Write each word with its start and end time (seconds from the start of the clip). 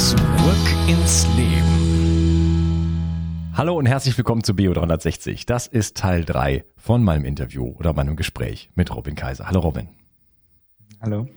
Zurück 0.00 0.16
ins 0.88 1.26
Leben. 1.36 1.76
Hallo 3.54 3.76
und 3.76 3.84
herzlich 3.84 4.16
willkommen 4.16 4.42
zu 4.42 4.56
Bio 4.56 4.72
360. 4.72 5.44
Das 5.44 5.66
ist 5.66 5.94
Teil 5.94 6.24
3 6.24 6.64
von 6.78 7.04
meinem 7.04 7.26
Interview 7.26 7.74
oder 7.78 7.92
meinem 7.92 8.16
Gespräch 8.16 8.70
mit 8.74 8.96
Robin 8.96 9.14
Kaiser. 9.14 9.46
Hallo 9.46 9.60
Robin. 9.60 9.90
Hallo. 11.02 11.28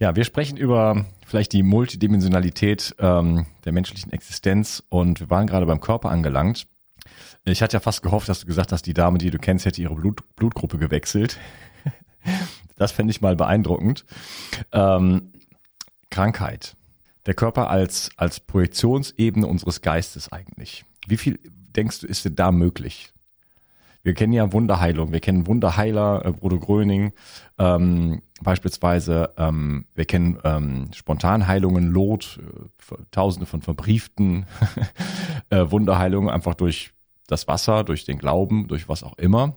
Ja, 0.00 0.16
wir 0.16 0.24
sprechen 0.24 0.56
über 0.56 1.06
vielleicht 1.24 1.52
die 1.52 1.62
Multidimensionalität 1.62 2.96
ähm, 2.98 3.46
der 3.64 3.70
menschlichen 3.70 4.12
Existenz 4.12 4.82
und 4.88 5.20
wir 5.20 5.30
waren 5.30 5.46
gerade 5.46 5.66
beim 5.66 5.80
Körper 5.80 6.10
angelangt. 6.10 6.66
Ich 7.44 7.62
hatte 7.62 7.76
ja 7.76 7.80
fast 7.80 8.02
gehofft, 8.02 8.28
dass 8.28 8.40
du 8.40 8.46
gesagt 8.46 8.72
hast, 8.72 8.86
die 8.86 8.94
Dame, 8.94 9.18
die 9.18 9.30
du 9.30 9.38
kennst, 9.38 9.66
hätte 9.66 9.80
ihre 9.80 9.94
Blut, 9.94 10.24
Blutgruppe 10.34 10.78
gewechselt. 10.78 11.38
das 12.76 12.90
fände 12.90 13.12
ich 13.12 13.20
mal 13.20 13.36
beeindruckend. 13.36 14.04
Ähm, 14.72 15.32
Krankheit. 16.10 16.74
Der 17.28 17.34
Körper 17.34 17.68
als, 17.68 18.08
als 18.16 18.40
Projektionsebene 18.40 19.46
unseres 19.46 19.82
Geistes 19.82 20.32
eigentlich. 20.32 20.86
Wie 21.06 21.18
viel 21.18 21.38
denkst 21.76 22.00
du, 22.00 22.06
ist 22.06 22.24
denn 22.24 22.36
da 22.36 22.50
möglich? 22.50 23.12
Wir 24.02 24.14
kennen 24.14 24.32
ja 24.32 24.50
Wunderheilung, 24.50 25.12
wir 25.12 25.20
kennen 25.20 25.46
Wunderheiler, 25.46 26.24
äh, 26.24 26.32
Bruder 26.32 26.56
Gröning, 26.56 27.12
ähm, 27.58 28.22
beispielsweise, 28.40 29.34
ähm, 29.36 29.84
wir 29.94 30.06
kennen 30.06 30.38
ähm, 30.42 30.88
Spontanheilungen, 30.94 31.90
Lot, 31.90 32.40
äh, 32.42 32.94
tausende 33.10 33.44
von 33.44 33.60
verbrieften 33.60 34.46
äh, 35.50 35.70
Wunderheilungen 35.70 36.30
einfach 36.30 36.54
durch 36.54 36.92
das 37.26 37.46
Wasser, 37.46 37.84
durch 37.84 38.06
den 38.06 38.16
Glauben, 38.16 38.68
durch 38.68 38.88
was 38.88 39.02
auch 39.02 39.18
immer. 39.18 39.54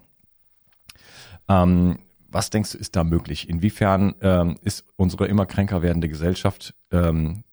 Ähm, 1.47 1.99
was 2.27 2.49
denkst 2.49 2.73
du, 2.73 2.77
ist 2.77 2.97
da 2.97 3.05
möglich? 3.05 3.47
Inwiefern 3.47 4.15
ähm, 4.19 4.57
ist 4.61 4.83
unsere 4.97 5.27
immer 5.27 5.45
kränker 5.45 5.81
werdende 5.81 6.09
Gesellschaft 6.09 6.73
ähm, 6.91 7.45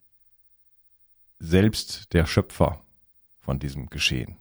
selbst 1.39 2.13
der 2.13 2.27
Schöpfer 2.27 2.83
von 3.41 3.59
diesem 3.59 3.91
Geschehen? 3.91 4.37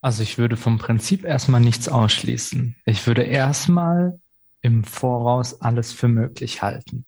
Also 0.00 0.22
ich 0.22 0.38
würde 0.38 0.56
vom 0.56 0.78
Prinzip 0.78 1.24
erstmal 1.24 1.60
nichts 1.60 1.88
ausschließen. 1.88 2.76
Ich 2.84 3.06
würde 3.06 3.22
erstmal 3.22 4.20
im 4.60 4.84
Voraus 4.84 5.60
alles 5.60 5.92
für 5.92 6.08
möglich 6.08 6.62
halten 6.62 7.06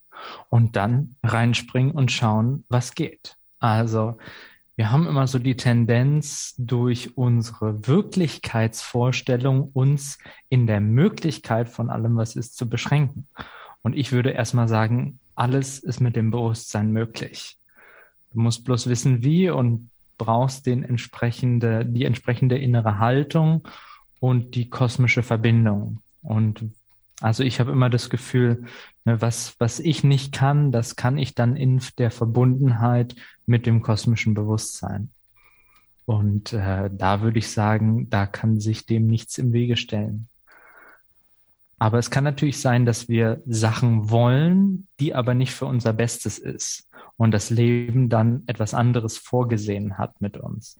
und 0.48 0.76
dann 0.76 1.16
reinspringen 1.22 1.92
und 1.92 2.10
schauen, 2.10 2.64
was 2.68 2.94
geht. 2.94 3.36
Also 3.60 4.18
wir 4.76 4.92
haben 4.92 5.06
immer 5.08 5.26
so 5.26 5.40
die 5.40 5.56
Tendenz, 5.56 6.54
durch 6.56 7.16
unsere 7.16 7.88
Wirklichkeitsvorstellung 7.88 9.70
uns 9.72 10.18
in 10.48 10.68
der 10.68 10.80
Möglichkeit 10.80 11.68
von 11.68 11.90
allem, 11.90 12.16
was 12.16 12.36
ist, 12.36 12.56
zu 12.56 12.68
beschränken. 12.68 13.28
Und 13.82 13.96
ich 13.96 14.12
würde 14.12 14.30
erstmal 14.30 14.68
sagen, 14.68 15.18
alles 15.38 15.78
ist 15.78 16.00
mit 16.00 16.16
dem 16.16 16.30
Bewusstsein 16.30 16.92
möglich. 16.92 17.58
Du 18.32 18.40
musst 18.40 18.64
bloß 18.64 18.88
wissen, 18.88 19.22
wie 19.22 19.50
und 19.50 19.90
brauchst 20.18 20.66
den 20.66 20.82
entsprechende, 20.82 21.86
die 21.86 22.04
entsprechende 22.04 22.58
innere 22.58 22.98
Haltung 22.98 23.66
und 24.20 24.54
die 24.54 24.68
kosmische 24.68 25.22
Verbindung. 25.22 26.02
Und 26.22 26.64
also 27.20 27.42
ich 27.42 27.60
habe 27.60 27.72
immer 27.72 27.88
das 27.88 28.10
Gefühl, 28.10 28.64
ne, 29.04 29.20
was, 29.20 29.54
was 29.58 29.80
ich 29.80 30.04
nicht 30.04 30.32
kann, 30.32 30.72
das 30.72 30.96
kann 30.96 31.18
ich 31.18 31.34
dann 31.34 31.56
in 31.56 31.80
der 31.98 32.10
Verbundenheit 32.10 33.14
mit 33.46 33.66
dem 33.66 33.80
kosmischen 33.82 34.34
Bewusstsein. 34.34 35.10
Und 36.04 36.52
äh, 36.52 36.90
da 36.92 37.20
würde 37.22 37.38
ich 37.38 37.50
sagen, 37.50 38.08
da 38.10 38.26
kann 38.26 38.60
sich 38.60 38.86
dem 38.86 39.06
nichts 39.06 39.38
im 39.38 39.52
Wege 39.52 39.76
stellen. 39.76 40.28
Aber 41.78 41.98
es 41.98 42.10
kann 42.10 42.24
natürlich 42.24 42.60
sein, 42.60 42.84
dass 42.86 43.08
wir 43.08 43.40
Sachen 43.46 44.10
wollen, 44.10 44.88
die 44.98 45.14
aber 45.14 45.34
nicht 45.34 45.52
für 45.52 45.66
unser 45.66 45.92
Bestes 45.92 46.38
ist 46.38 46.88
und 47.16 47.32
das 47.32 47.50
Leben 47.50 48.08
dann 48.08 48.42
etwas 48.46 48.74
anderes 48.74 49.16
vorgesehen 49.16 49.98
hat 49.98 50.20
mit 50.20 50.36
uns. 50.36 50.78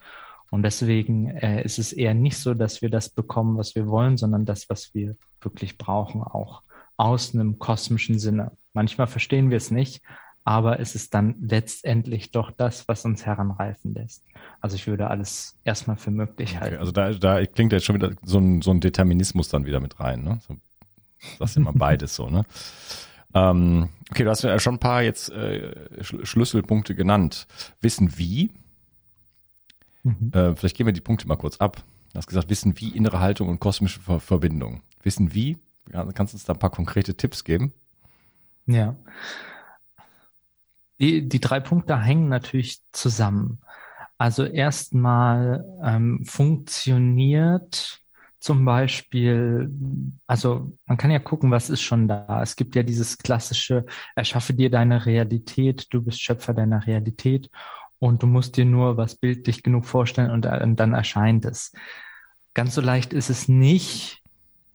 Und 0.51 0.63
deswegen 0.63 1.29
äh, 1.29 1.63
ist 1.63 1.79
es 1.79 1.93
eher 1.93 2.15
nicht 2.15 2.39
so, 2.39 2.55
dass 2.55 2.81
wir 2.81 2.91
das 2.91 3.11
bekommen, 3.11 3.59
was 3.59 3.75
wir 3.75 3.87
wollen, 3.87 4.17
sondern 4.17 4.45
das, 4.45 4.69
was 4.71 4.95
wir 4.95 5.17
wirklich 5.41 5.77
brauchen, 5.79 6.23
auch 6.23 6.63
aus 6.97 7.35
einem 7.35 7.59
kosmischen 7.59 8.19
Sinne. 8.19 8.53
Manchmal 8.73 9.07
verstehen 9.07 9.51
wir 9.51 9.59
es 9.59 9.71
nicht, 9.71 10.03
aber 10.45 10.81
es 10.81 10.95
ist 10.95 11.13
dann 11.13 11.37
letztendlich 11.41 12.31
doch 12.31 12.51
das, 12.51 12.89
was 12.89 13.05
uns 13.05 13.27
heranreifen 13.27 13.93
lässt. 13.95 14.25
Also 14.61 14.77
ich 14.77 14.87
würde 14.87 15.09
alles 15.09 15.59
erstmal 15.65 15.99
für 15.99 16.11
möglich 16.11 16.59
halten. 16.59 16.77
Okay, 16.77 16.81
also 16.81 16.93
da, 16.93 17.12
da 17.12 17.44
klingt 17.44 17.73
jetzt 17.73 17.85
schon 17.85 17.97
wieder 17.97 18.12
so 18.23 18.39
ein, 18.39 18.62
so 18.62 18.71
ein 18.71 18.81
Determinismus 18.81 19.51
dann 19.51 19.67
wieder 19.67 19.81
mit 19.81 20.01
rein, 20.01 20.23
ne? 20.23 20.39
So, 20.47 20.55
das 20.55 20.68
ist 21.41 21.56
immer 21.56 21.73
beides 21.73 22.15
so, 22.15 22.29
ne? 22.29 22.44
Ähm, 23.35 23.91
okay, 24.11 24.25
du 24.25 24.31
hast 24.31 24.43
ja 24.43 24.59
schon 24.59 24.76
ein 24.76 24.81
paar 24.81 25.03
jetzt 25.03 25.31
äh, 25.31 26.03
Schlüsselpunkte 26.03 26.94
genannt. 26.94 27.47
Wissen 27.81 28.17
wie? 28.17 28.50
Mhm. 30.03 30.32
Äh, 30.32 30.56
vielleicht 30.56 30.76
gehen 30.76 30.87
wir 30.87 30.93
die 30.93 31.00
Punkte 31.00 31.29
mal 31.29 31.37
kurz 31.37 31.59
ab. 31.59 31.82
Du 32.12 32.19
hast 32.19 32.26
gesagt, 32.26 32.49
wissen 32.49 32.81
wie, 32.81 32.88
innere 32.91 33.20
Haltung 33.20 33.49
und 33.49 33.61
kosmische 33.61 34.00
Ver 34.00 34.20
Verbindung. 34.20 34.82
Wissen 35.03 35.35
wie? 35.35 35.59
Kannst 35.93 36.32
du 36.32 36.37
uns 36.37 36.44
da 36.44 36.55
ein 36.55 36.59
paar 36.59 36.70
konkrete 36.70 37.15
Tipps 37.17 37.44
geben? 37.44 37.73
Ja. 38.67 38.97
Die, 41.00 41.29
die 41.29 41.41
drei 41.41 41.61
Punkte 41.61 42.00
hängen 42.00 42.29
natürlich 42.29 42.81
zusammen. 42.93 43.61
Also 44.17 44.44
erstmal 44.44 45.65
ähm, 45.82 46.25
funktioniert 46.25 48.00
zum 48.40 48.64
Beispiel, 48.64 49.70
also 50.26 50.73
man 50.87 50.96
kann 50.96 51.11
ja 51.11 51.19
gucken, 51.19 51.50
was 51.50 51.70
ist 51.70 51.82
schon 51.82 52.06
da. 52.06 52.40
Es 52.43 52.55
gibt 52.55 52.76
ja 52.76 52.82
dieses 52.82 53.19
klassische, 53.19 53.85
erschaffe 54.14 54.55
dir 54.55 54.70
deine 54.70 55.06
Realität, 55.06 55.87
du 55.90 56.02
bist 56.02 56.23
Schöpfer 56.23 56.55
deiner 56.55 56.87
Realität 56.87 57.50
und 57.99 58.23
du 58.23 58.26
musst 58.26 58.56
dir 58.56 58.64
nur 58.64 58.96
was 58.96 59.17
bildlich 59.17 59.62
genug 59.62 59.87
vorstellen 59.87 60.31
und, 60.31 60.46
und 60.46 60.76
dann 60.76 60.94
erscheint 60.94 61.44
es. 61.44 61.73
ganz 62.55 62.75
so 62.75 62.81
leicht 62.81 63.12
ist 63.12 63.31
es 63.31 63.49
nicht. 63.49 64.23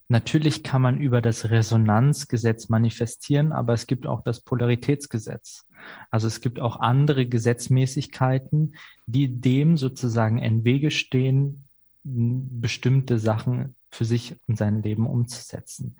Natürlich 0.09 0.63
kann 0.63 0.81
man 0.81 0.99
über 0.99 1.21
das 1.21 1.49
Resonanzgesetz 1.49 2.69
manifestieren, 2.69 3.53
aber 3.53 3.73
es 3.73 3.87
gibt 3.87 4.05
auch 4.05 4.21
das 4.23 4.41
Polaritätsgesetz. 4.41 5.65
Also 6.11 6.27
es 6.27 6.41
gibt 6.41 6.59
auch 6.59 6.79
andere 6.79 7.25
Gesetzmäßigkeiten, 7.25 8.75
die 9.07 9.39
dem 9.39 9.77
sozusagen 9.77 10.37
in 10.37 10.65
Wege 10.65 10.91
stehen, 10.91 11.62
bestimmte 12.03 13.19
Sachen 13.19 13.75
für 13.91 14.05
sich 14.05 14.35
und 14.47 14.57
sein 14.57 14.81
Leben 14.81 15.07
umzusetzen. 15.07 15.97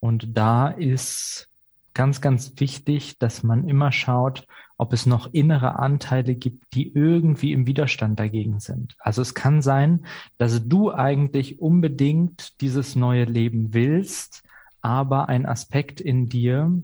Und 0.00 0.36
da 0.36 0.68
ist 0.68 1.48
ganz, 1.94 2.20
ganz 2.20 2.54
wichtig, 2.56 3.18
dass 3.18 3.42
man 3.42 3.68
immer 3.68 3.92
schaut, 3.92 4.46
ob 4.78 4.92
es 4.92 5.06
noch 5.06 5.32
innere 5.32 5.78
Anteile 5.78 6.34
gibt, 6.34 6.74
die 6.74 6.92
irgendwie 6.92 7.52
im 7.52 7.66
Widerstand 7.66 8.18
dagegen 8.18 8.60
sind. 8.60 8.96
Also 8.98 9.22
es 9.22 9.34
kann 9.34 9.62
sein, 9.62 10.06
dass 10.38 10.66
du 10.66 10.90
eigentlich 10.90 11.60
unbedingt 11.60 12.60
dieses 12.60 12.96
neue 12.96 13.24
Leben 13.24 13.74
willst, 13.74 14.42
aber 14.80 15.28
ein 15.28 15.46
Aspekt 15.46 16.00
in 16.00 16.28
dir, 16.28 16.82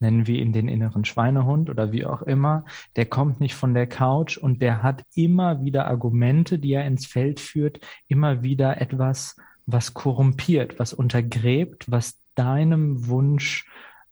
nennen 0.00 0.26
wir 0.26 0.38
ihn 0.40 0.52
den 0.52 0.68
inneren 0.68 1.04
Schweinehund 1.04 1.70
oder 1.70 1.92
wie 1.92 2.04
auch 2.06 2.22
immer, 2.22 2.64
der 2.96 3.06
kommt 3.06 3.40
nicht 3.40 3.54
von 3.54 3.74
der 3.74 3.86
Couch 3.86 4.36
und 4.36 4.60
der 4.60 4.82
hat 4.82 5.04
immer 5.14 5.62
wieder 5.62 5.86
Argumente, 5.86 6.58
die 6.58 6.72
er 6.72 6.86
ins 6.86 7.06
Feld 7.06 7.40
führt, 7.40 7.80
immer 8.08 8.42
wieder 8.42 8.80
etwas, 8.80 9.36
was 9.66 9.94
korrumpiert, 9.94 10.78
was 10.78 10.92
untergräbt, 10.92 11.90
was 11.90 12.20
deinem 12.34 13.06
Wunsch 13.06 13.66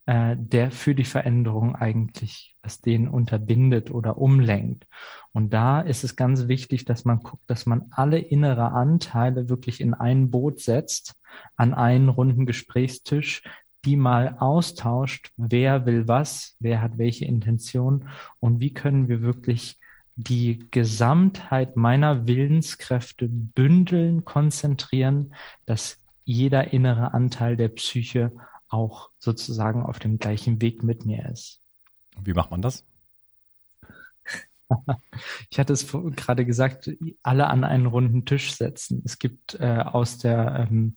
äh, 0.06 0.36
der 0.36 0.70
für 0.70 0.94
die 0.94 1.04
Veränderung 1.04 1.76
eigentlich, 1.76 2.56
was 2.62 2.80
den 2.80 3.06
unterbindet 3.08 3.90
oder 3.90 4.18
umlenkt. 4.18 4.86
Und 5.32 5.52
da 5.52 5.80
ist 5.80 6.02
es 6.04 6.16
ganz 6.16 6.48
wichtig, 6.48 6.84
dass 6.84 7.04
man 7.04 7.20
guckt, 7.20 7.44
dass 7.46 7.66
man 7.66 7.86
alle 7.90 8.18
innere 8.18 8.72
Anteile 8.72 9.48
wirklich 9.48 9.80
in 9.80 9.94
ein 9.94 10.30
Boot 10.30 10.60
setzt, 10.60 11.14
an 11.56 11.72
einen 11.72 12.08
runden 12.08 12.46
Gesprächstisch, 12.46 13.42
die 13.84 13.96
mal 13.96 14.36
austauscht, 14.38 15.32
wer 15.36 15.86
will 15.86 16.06
was, 16.08 16.56
wer 16.60 16.80
hat 16.80 16.98
welche 16.98 17.24
Intention 17.24 18.08
und 18.40 18.60
wie 18.60 18.72
können 18.72 19.08
wir 19.08 19.22
wirklich 19.22 19.78
die 20.14 20.66
Gesamtheit 20.70 21.76
meiner 21.76 22.26
Willenskräfte 22.26 23.28
bündeln, 23.28 24.24
konzentrieren, 24.24 25.34
dass 25.66 26.00
jeder 26.24 26.72
innere 26.72 27.14
Anteil 27.14 27.56
der 27.56 27.68
Psyche 27.68 28.32
auch 28.68 29.10
sozusagen 29.18 29.82
auf 29.82 29.98
dem 29.98 30.18
gleichen 30.18 30.60
Weg 30.62 30.82
mit 30.82 31.04
mir 31.04 31.28
ist. 31.30 31.60
Wie 32.22 32.34
macht 32.34 32.50
man 32.50 32.62
das? 32.62 32.84
Ich 35.50 35.58
hatte 35.58 35.74
es 35.74 35.86
gerade 35.92 36.46
gesagt, 36.46 36.90
alle 37.22 37.48
an 37.48 37.62
einen 37.62 37.84
runden 37.84 38.24
Tisch 38.24 38.54
setzen. 38.54 39.02
Es 39.04 39.18
gibt 39.18 39.54
äh, 39.60 39.76
aus 39.84 40.16
der 40.16 40.66
ähm, 40.70 40.96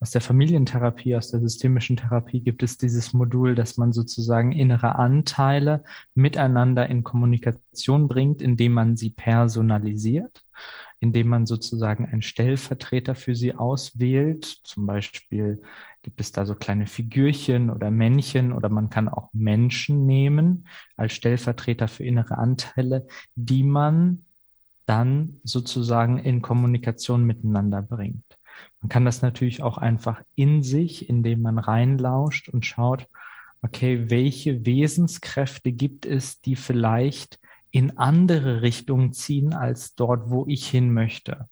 aus 0.00 0.12
der 0.12 0.20
Familientherapie, 0.20 1.16
aus 1.16 1.30
der 1.30 1.40
systemischen 1.40 1.96
Therapie 1.96 2.40
gibt 2.40 2.62
es 2.62 2.78
dieses 2.78 3.12
Modul, 3.12 3.54
dass 3.54 3.76
man 3.76 3.92
sozusagen 3.92 4.52
innere 4.52 4.94
Anteile 4.94 5.82
miteinander 6.14 6.88
in 6.88 7.02
Kommunikation 7.02 8.06
bringt, 8.06 8.40
indem 8.40 8.72
man 8.72 8.96
sie 8.96 9.10
personalisiert 9.10 10.44
indem 11.00 11.28
man 11.28 11.46
sozusagen 11.46 12.06
einen 12.06 12.22
Stellvertreter 12.22 13.14
für 13.14 13.34
sie 13.34 13.54
auswählt. 13.54 14.44
Zum 14.64 14.86
Beispiel 14.86 15.62
gibt 16.02 16.20
es 16.20 16.32
da 16.32 16.44
so 16.44 16.54
kleine 16.54 16.86
Figürchen 16.86 17.70
oder 17.70 17.90
Männchen 17.90 18.52
oder 18.52 18.68
man 18.68 18.90
kann 18.90 19.08
auch 19.08 19.30
Menschen 19.32 20.06
nehmen 20.06 20.66
als 20.96 21.12
Stellvertreter 21.12 21.88
für 21.88 22.04
innere 22.04 22.38
Anteile, 22.38 23.06
die 23.36 23.62
man 23.62 24.24
dann 24.86 25.40
sozusagen 25.44 26.18
in 26.18 26.42
Kommunikation 26.42 27.24
miteinander 27.24 27.82
bringt. 27.82 28.24
Man 28.80 28.88
kann 28.88 29.04
das 29.04 29.22
natürlich 29.22 29.62
auch 29.62 29.78
einfach 29.78 30.22
in 30.34 30.62
sich, 30.62 31.08
indem 31.08 31.42
man 31.42 31.58
reinlauscht 31.58 32.48
und 32.48 32.64
schaut, 32.64 33.06
okay, 33.62 34.08
welche 34.08 34.64
Wesenskräfte 34.64 35.72
gibt 35.72 36.06
es, 36.06 36.40
die 36.40 36.56
vielleicht 36.56 37.40
in 37.70 37.98
andere 37.98 38.62
Richtungen 38.62 39.12
ziehen 39.12 39.52
als 39.52 39.94
dort, 39.94 40.30
wo 40.30 40.46
ich 40.46 40.68
hin 40.68 40.92
möchte. 40.92 41.48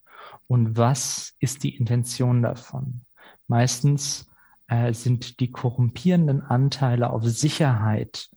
Und 0.47 0.77
was 0.77 1.35
ist 1.41 1.65
die 1.65 1.77
Intention 1.77 2.43
davon? 2.43 3.03
Meistens 3.49 4.31
äh, 4.69 4.93
sind 4.93 5.41
die 5.41 5.51
korrumpierenden 5.51 6.43
Anteile 6.43 7.11
auf 7.11 7.25
Sicherheit 7.25 8.29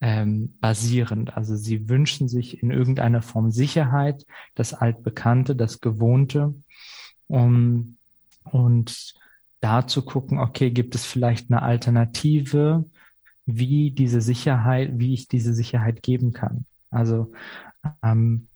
ähm, 0.00 0.56
basierend. 0.60 1.36
Also 1.36 1.56
sie 1.56 1.88
wünschen 1.88 2.28
sich 2.28 2.62
in 2.62 2.70
irgendeiner 2.70 3.22
Form 3.22 3.50
Sicherheit, 3.50 4.24
das 4.54 4.74
Altbekannte, 4.74 5.56
das 5.56 5.80
Gewohnte, 5.80 6.54
um, 7.26 7.97
und 8.52 9.14
da 9.60 9.86
zu 9.86 10.04
gucken, 10.04 10.38
okay, 10.38 10.70
gibt 10.70 10.94
es 10.94 11.04
vielleicht 11.04 11.50
eine 11.50 11.62
Alternative, 11.62 12.84
wie 13.46 13.90
diese 13.90 14.20
Sicherheit, 14.20 14.92
wie 14.94 15.14
ich 15.14 15.28
diese 15.28 15.54
Sicherheit 15.54 16.02
geben 16.02 16.32
kann. 16.32 16.66
Also 16.90 17.32
ähm, 18.02 18.48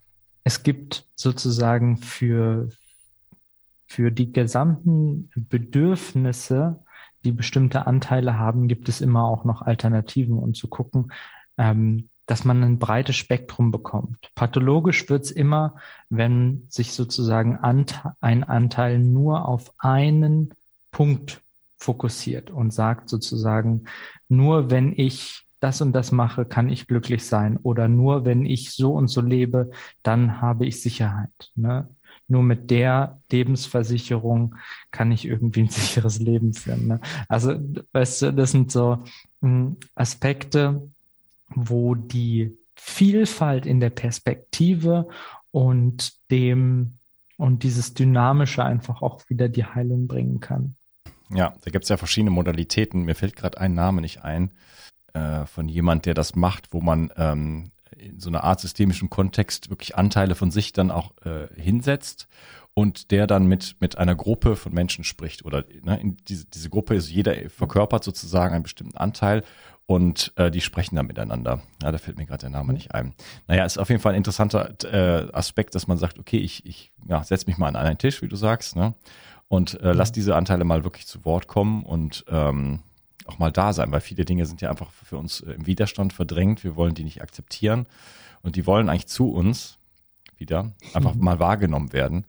es 0.45 0.63
gibt 0.63 1.09
sozusagen 1.15 1.97
für, 1.97 2.69
für 3.87 4.11
die 4.11 4.33
gesamten 4.33 5.31
Bedürfnisse, 5.35 6.85
die 7.25 7.33
bestimmte 7.33 7.87
Anteile 7.87 8.39
haben, 8.39 8.69
gibt 8.69 8.89
es 8.89 9.01
immer 9.01 9.25
auch 9.25 9.45
noch 9.45 9.63
Alternativen 9.63 10.39
und 10.39 10.57
zu 10.57 10.69
gucken, 10.69 11.13
ähm, 11.57 12.09
dass 12.27 12.45
man 12.45 12.63
ein 12.63 12.79
breites 12.79 13.17
Spektrum 13.17 13.71
bekommt. 13.71 14.31
Pathologisch 14.35 15.09
wird's 15.09 15.31
immer, 15.31 15.77
wenn 16.09 16.67
sich 16.69 16.93
sozusagen 16.93 17.59
ein 17.59 18.45
Anteil 18.45 18.99
nur 18.99 19.49
auf 19.49 19.73
einen 19.79 20.55
Punkt 20.91 21.43
fokussiert 21.77 22.51
und 22.51 22.73
sagt 22.73 23.09
sozusagen, 23.09 23.85
nur 24.29 24.71
wenn 24.71 24.93
ich 24.97 25.47
das 25.63 25.81
und 25.81 25.93
das 25.93 26.11
mache, 26.11 26.45
kann 26.45 26.69
ich 26.69 26.89
glücklich 26.89 27.25
sein. 27.25 27.57
Oder 27.57 27.89
nur 27.89 28.25
wenn 28.25 28.45
ich 28.45 28.73
so 28.73 28.95
und 28.95 29.09
so 29.09 29.21
lebe, 29.21 29.71
dann 30.03 30.41
habe 30.41 30.67
ich 30.67 30.83
Sicherheit. 30.83 31.31
Ne? 31.55 31.89
Nur 32.27 32.43
mit 32.43 32.71
der 32.71 33.21
Lebensversicherung 33.31 34.57
kann 34.91 35.13
ich 35.13 35.25
irgendwie 35.25 35.63
ein 35.63 35.69
sicheres 35.71 36.19
Leben 36.19 36.53
führen. 36.53 36.89
Ne? 36.89 37.01
Also, 37.29 37.55
weißt 37.93 38.23
du, 38.23 38.33
das 38.33 38.51
sind 38.51 38.73
so 38.73 39.05
hm, 39.41 39.77
Aspekte, 39.95 40.91
wo 41.55 41.95
die 41.95 42.57
Vielfalt 42.75 43.67
in 43.67 43.81
der 43.81 43.91
Perspektive 43.91 45.09
und 45.51 46.13
dem 46.31 46.99
und 47.37 47.63
dieses 47.65 47.95
Dynamische 47.95 48.65
einfach 48.65 49.03
auch 49.03 49.29
wieder 49.29 49.49
die 49.49 49.65
Heilung 49.65 50.07
bringen 50.07 50.41
kann. 50.41 50.77
Ja, 51.35 51.55
da 51.65 51.71
gibt 51.71 51.85
es 51.85 51.89
ja 51.89 51.97
verschiedene 51.97 52.31
Modalitäten. 52.31 53.03
Mir 53.03 53.15
fällt 53.15 53.37
gerade 53.37 53.59
ein 53.59 53.75
Name 53.75 54.01
nicht 54.01 54.23
ein 54.23 54.53
äh, 55.13 55.47
von 55.47 55.69
jemand, 55.69 56.07
der 56.07 56.15
das 56.15 56.37
macht, 56.37 56.73
wo 56.73 56.81
man 56.81 57.11
ähm, 57.17 57.73
in 57.97 58.21
so 58.21 58.29
einer 58.29 58.45
Art 58.45 58.61
systemischen 58.61 59.11
Kontext 59.11 59.71
wirklich 59.71 59.97
Anteile 59.97 60.35
von 60.35 60.51
sich 60.51 60.73
dann 60.73 60.91
auch 60.91 61.13
äh, 61.25 61.49
hinsetzt 61.55 62.29
und 62.75 63.11
der 63.11 63.27
dann 63.27 63.47
mit 63.47 63.77
mit 63.81 63.99
einer 63.99 64.15
Gruppe 64.15 64.57
von 64.57 64.73
Menschen 64.73 65.05
spricht 65.05 65.45
oder 65.45 65.65
ne, 65.83 66.01
diese, 66.29 66.47
diese 66.47 66.71
Gruppe 66.71 66.95
ist 66.95 67.11
jeder 67.11 67.51
verkörpert 67.51 68.03
sozusagen 68.03 68.55
einen 68.55 68.63
bestimmten 68.63 68.97
Anteil 68.97 69.45
und 69.87 70.33
äh, 70.37 70.51
die 70.51 70.61
sprechen 70.61 70.97
dann 70.97 71.07
miteinander. 71.07 71.61
Ja, 71.83 71.93
da 71.93 71.99
fällt 71.99 72.17
mir 72.17 72.27
gerade 72.27 72.43
der 72.43 72.51
Name 72.51 72.73
nicht 72.73 72.95
ein. 72.95 73.15
Naja, 73.49 73.65
ist 73.65 73.79
auf 73.79 73.89
jeden 73.89 74.01
Fall 74.01 74.13
ein 74.13 74.19
interessanter 74.19 74.75
äh, 74.85 75.31
Aspekt, 75.33 75.75
dass 75.75 75.87
man 75.87 75.99
sagt, 75.99 76.19
okay, 76.19 76.39
ich, 76.39 76.65
ich 76.67 76.93
ja, 77.09 77.23
setz 77.25 77.47
mich 77.47 77.59
mal 77.59 77.69
an 77.69 77.77
einen 77.77 77.99
Tisch, 77.99 78.23
wie 78.23 78.29
du 78.29 78.37
sagst, 78.37 78.77
ne? 78.77 78.95
Und 79.49 79.79
äh, 79.83 79.93
lass 79.93 80.13
diese 80.13 80.35
Anteile 80.35 80.65
mal 80.65 80.83
wirklich 80.83 81.07
zu 81.07 81.27
Wort 81.27 81.47
kommen 81.47 81.83
und 81.83 82.25
ähm, 82.29 82.81
auch 83.27 83.39
mal 83.39 83.53
da 83.53 83.75
sein, 83.75 83.93
weil 83.93 84.01
viele 84.01 84.25
Dinge 84.25 84.47
sind 84.47 84.63
ja 84.63 84.71
einfach 84.71 84.91
für 84.91 85.19
uns 85.19 85.41
äh, 85.41 85.53
im 85.53 85.67
Widerstand 85.67 86.15
verdrängt. 86.15 86.65
Wir 86.65 86.75
wollen 86.77 86.95
die 86.95 87.05
nicht 87.05 87.21
akzeptieren 87.21 87.87
und 88.43 88.57
die 88.57 88.67
wollen 88.67 88.89
eigentlich 88.89 89.09
zu 89.09 89.31
uns 89.31 89.79
wieder 90.39 90.73
einfach 90.95 91.15
mhm. 91.15 91.25
mal 91.25 91.39
wahrgenommen 91.39 91.93
werden 91.93 92.25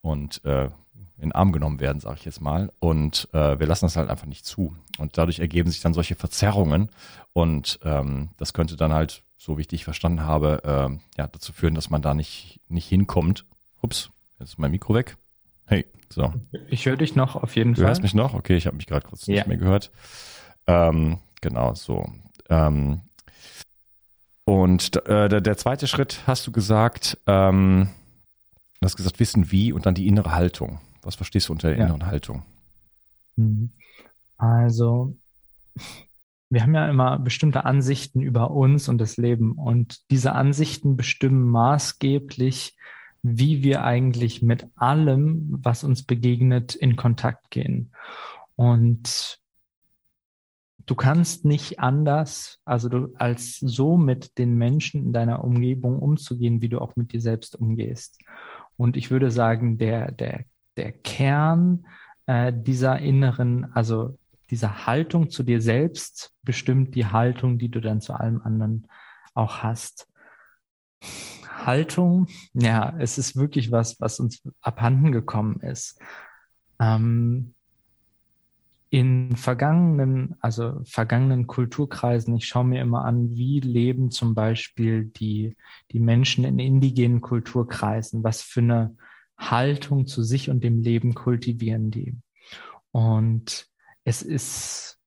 und 0.00 0.44
äh, 0.44 0.70
in 1.16 1.28
den 1.28 1.32
Arm 1.32 1.52
genommen 1.52 1.80
werden, 1.80 2.00
sage 2.00 2.16
ich 2.18 2.24
jetzt 2.24 2.40
mal. 2.40 2.72
Und 2.80 3.28
äh, 3.32 3.58
wir 3.58 3.66
lassen 3.66 3.84
das 3.84 3.96
halt 3.96 4.10
einfach 4.10 4.26
nicht 4.26 4.44
zu. 4.44 4.76
Und 4.98 5.16
dadurch 5.16 5.38
ergeben 5.38 5.70
sich 5.70 5.80
dann 5.80 5.94
solche 5.94 6.16
Verzerrungen. 6.16 6.90
Und 7.32 7.78
ähm, 7.84 8.30
das 8.36 8.52
könnte 8.52 8.76
dann 8.76 8.92
halt, 8.92 9.22
so 9.36 9.56
wie 9.56 9.62
ich 9.62 9.68
dich 9.68 9.84
verstanden 9.84 10.22
habe, 10.22 10.62
äh, 10.64 11.18
ja, 11.18 11.26
dazu 11.26 11.52
führen, 11.52 11.74
dass 11.74 11.90
man 11.90 12.02
da 12.02 12.14
nicht, 12.14 12.60
nicht 12.68 12.88
hinkommt. 12.88 13.44
Ups, 13.80 14.10
jetzt 14.40 14.50
ist 14.50 14.58
mein 14.58 14.70
Mikro 14.70 14.94
weg. 14.94 15.16
Hey, 15.66 15.86
so. 16.08 16.32
Ich 16.68 16.86
höre 16.86 16.96
dich 16.96 17.14
noch 17.14 17.36
auf 17.36 17.56
jeden 17.56 17.74
du 17.74 17.76
Fall. 17.76 17.84
Du 17.84 17.88
hörst 17.88 18.02
mich 18.02 18.14
noch? 18.14 18.34
Okay, 18.34 18.56
ich 18.56 18.66
habe 18.66 18.76
mich 18.76 18.86
gerade 18.86 19.06
kurz 19.06 19.26
ja. 19.26 19.36
nicht 19.36 19.46
mehr 19.46 19.56
gehört. 19.56 19.90
Ähm, 20.66 21.18
genau, 21.40 21.74
so. 21.74 22.06
Ähm, 22.48 23.02
und 24.44 24.96
äh, 25.06 25.28
der, 25.28 25.40
der 25.40 25.56
zweite 25.56 25.86
Schritt 25.86 26.22
hast 26.26 26.46
du 26.46 26.52
gesagt, 26.52 27.18
ähm, 27.26 27.88
du 28.80 28.84
hast 28.84 28.96
gesagt, 28.96 29.20
wissen 29.20 29.50
wie 29.50 29.72
und 29.72 29.86
dann 29.86 29.94
die 29.94 30.06
innere 30.06 30.32
Haltung. 30.32 30.80
Was 31.04 31.14
verstehst 31.14 31.48
du 31.48 31.52
unter 31.52 31.68
der 31.68 31.78
ja. 31.78 31.84
inneren 31.84 32.06
Haltung? 32.06 32.42
Mhm. 33.36 33.70
Also, 34.36 35.16
wir 36.50 36.62
haben 36.62 36.74
ja 36.74 36.88
immer 36.88 37.18
bestimmte 37.18 37.64
Ansichten 37.64 38.20
über 38.20 38.50
uns 38.50 38.88
und 38.88 38.98
das 38.98 39.16
Leben 39.16 39.52
und 39.52 40.10
diese 40.10 40.32
Ansichten 40.32 40.96
bestimmen 40.96 41.48
maßgeblich, 41.50 42.76
wie 43.22 43.62
wir 43.62 43.84
eigentlich 43.84 44.42
mit 44.42 44.68
allem, 44.76 45.46
was 45.62 45.82
uns 45.82 46.02
begegnet, 46.02 46.74
in 46.74 46.96
Kontakt 46.96 47.50
gehen. 47.50 47.90
Und 48.54 49.40
du 50.86 50.94
kannst 50.94 51.44
nicht 51.44 51.80
anders, 51.80 52.60
also 52.64 52.88
du 52.88 53.14
als 53.16 53.58
so 53.58 53.96
mit 53.96 54.38
den 54.38 54.56
Menschen 54.56 55.06
in 55.06 55.12
deiner 55.12 55.42
Umgebung 55.42 55.98
umzugehen, 55.98 56.60
wie 56.60 56.68
du 56.68 56.80
auch 56.80 56.96
mit 56.96 57.12
dir 57.12 57.20
selbst 57.20 57.56
umgehst. 57.56 58.20
Und 58.76 58.96
ich 58.96 59.10
würde 59.10 59.30
sagen, 59.30 59.78
der, 59.78 60.12
der, 60.12 60.44
der 60.76 60.92
Kern 60.92 61.86
äh, 62.26 62.52
dieser 62.52 62.98
inneren, 62.98 63.72
also 63.72 64.18
dieser 64.50 64.86
Haltung 64.86 65.30
zu 65.30 65.42
dir 65.42 65.60
selbst 65.60 66.32
bestimmt 66.42 66.94
die 66.94 67.06
Haltung, 67.06 67.58
die 67.58 67.70
du 67.70 67.80
dann 67.80 68.00
zu 68.00 68.14
allem 68.14 68.40
anderen 68.42 68.86
auch 69.34 69.62
hast. 69.62 70.08
Haltung, 71.48 72.28
ja, 72.52 72.94
es 72.98 73.18
ist 73.18 73.36
wirklich 73.36 73.72
was, 73.72 74.00
was 74.00 74.20
uns 74.20 74.42
abhanden 74.60 75.12
gekommen 75.12 75.60
ist. 75.60 75.98
Ähm, 76.78 77.54
in 78.90 79.34
vergangenen, 79.34 80.36
also 80.40 80.80
vergangenen 80.84 81.48
Kulturkreisen, 81.48 82.36
ich 82.36 82.46
schaue 82.46 82.64
mir 82.64 82.80
immer 82.80 83.04
an, 83.04 83.30
wie 83.30 83.58
leben 83.58 84.12
zum 84.12 84.36
Beispiel 84.36 85.06
die, 85.06 85.56
die 85.90 85.98
Menschen 85.98 86.44
in 86.44 86.60
indigenen 86.60 87.20
Kulturkreisen, 87.20 88.22
was 88.22 88.40
für 88.40 88.60
eine 88.60 88.96
Haltung 89.36 90.06
zu 90.06 90.22
sich 90.22 90.50
und 90.50 90.62
dem 90.64 90.80
Leben 90.82 91.14
kultivieren 91.14 91.90
die. 91.90 92.16
Und 92.90 93.66
es 94.04 94.22
ist, 94.22 94.98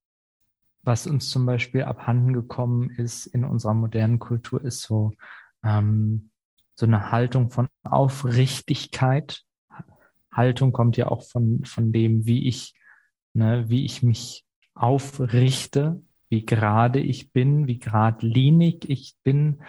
was 0.84 1.08
uns 1.08 1.30
zum 1.30 1.46
Beispiel 1.46 1.84
abhanden 1.84 2.34
gekommen 2.34 2.90
ist 2.90 3.28
in 3.28 3.46
unserer 3.46 3.74
modernen 3.74 4.20
Kultur, 4.20 4.64
ist 4.64 4.82
so, 4.82 5.14
ähm, 5.64 6.30
so 6.76 6.86
eine 6.86 7.12
Haltung 7.12 7.50
von 7.50 7.68
Aufrichtigkeit. 7.84 9.44
Haltung 10.32 10.72
kommt 10.72 10.98
ja 10.98 11.08
auch 11.08 11.24
von, 11.24 11.64
von 11.66 11.92
dem, 11.92 12.26
wie 12.26 12.48
ich, 12.48 12.74
ne, 13.34 13.66
wie 13.70 13.86
ich 13.86 14.04
mich 14.04 14.46
aufrichte, 14.74 16.04
wie 16.30 16.46
gerade 16.46 17.00
ich 17.00 17.32
bin, 17.32 17.68
wie 17.68 17.80
geradlinig 17.80 18.90
ich 18.90 19.16
bin, 19.24 19.64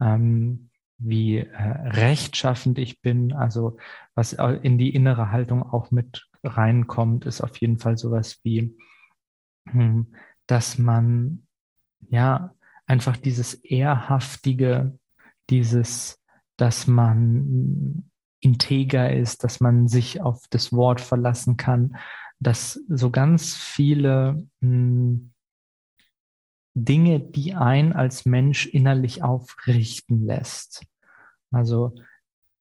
ähm, 0.00 0.70
wie 0.98 1.38
äh, 1.38 1.62
rechtschaffend 1.88 2.78
ich 2.78 3.00
bin. 3.00 3.32
Also 3.32 3.76
was 4.14 4.32
in 4.32 4.78
die 4.78 4.94
innere 4.94 5.30
Haltung 5.30 5.62
auch 5.62 5.90
mit 5.90 6.28
reinkommt, 6.42 7.26
ist 7.26 7.40
auf 7.40 7.56
jeden 7.58 7.78
Fall 7.78 7.98
sowas 7.98 8.38
wie, 8.42 8.76
hm, 9.68 10.14
dass 10.46 10.78
man 10.78 11.46
ja 12.08 12.54
einfach 12.86 13.16
dieses 13.16 13.54
Ehrhaftige, 13.54 14.98
dieses, 15.50 16.22
dass 16.56 16.86
man 16.86 18.10
integer 18.40 19.12
ist, 19.12 19.42
dass 19.42 19.60
man 19.60 19.88
sich 19.88 20.20
auf 20.20 20.44
das 20.50 20.72
Wort 20.72 21.00
verlassen 21.00 21.56
kann, 21.56 21.96
dass 22.40 22.74
so 22.88 23.10
ganz 23.10 23.54
viele 23.56 24.46
mh, 24.60 24.70
hm, 24.70 25.33
Dinge, 26.74 27.20
die 27.20 27.54
ein 27.54 27.92
als 27.92 28.26
Mensch 28.26 28.66
innerlich 28.66 29.22
aufrichten 29.22 30.26
lässt. 30.26 30.84
Also 31.50 31.94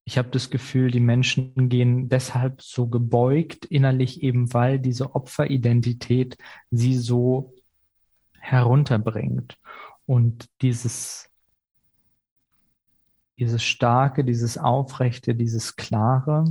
ich 0.05 0.17
habe 0.17 0.29
das 0.29 0.49
Gefühl, 0.49 0.91
die 0.91 0.99
Menschen 0.99 1.69
gehen 1.69 2.09
deshalb 2.09 2.61
so 2.61 2.87
gebeugt 2.87 3.65
innerlich, 3.65 4.21
eben 4.21 4.53
weil 4.53 4.79
diese 4.79 5.15
Opferidentität 5.15 6.37
sie 6.71 6.97
so 6.97 7.53
herunterbringt. 8.39 9.57
Und 10.05 10.49
dieses, 10.61 11.29
dieses 13.43 13.63
Starke, 13.63 14.23
dieses 14.23 14.57
Aufrechte, 14.57 15.35
dieses 15.35 15.75
Klare, 15.75 16.45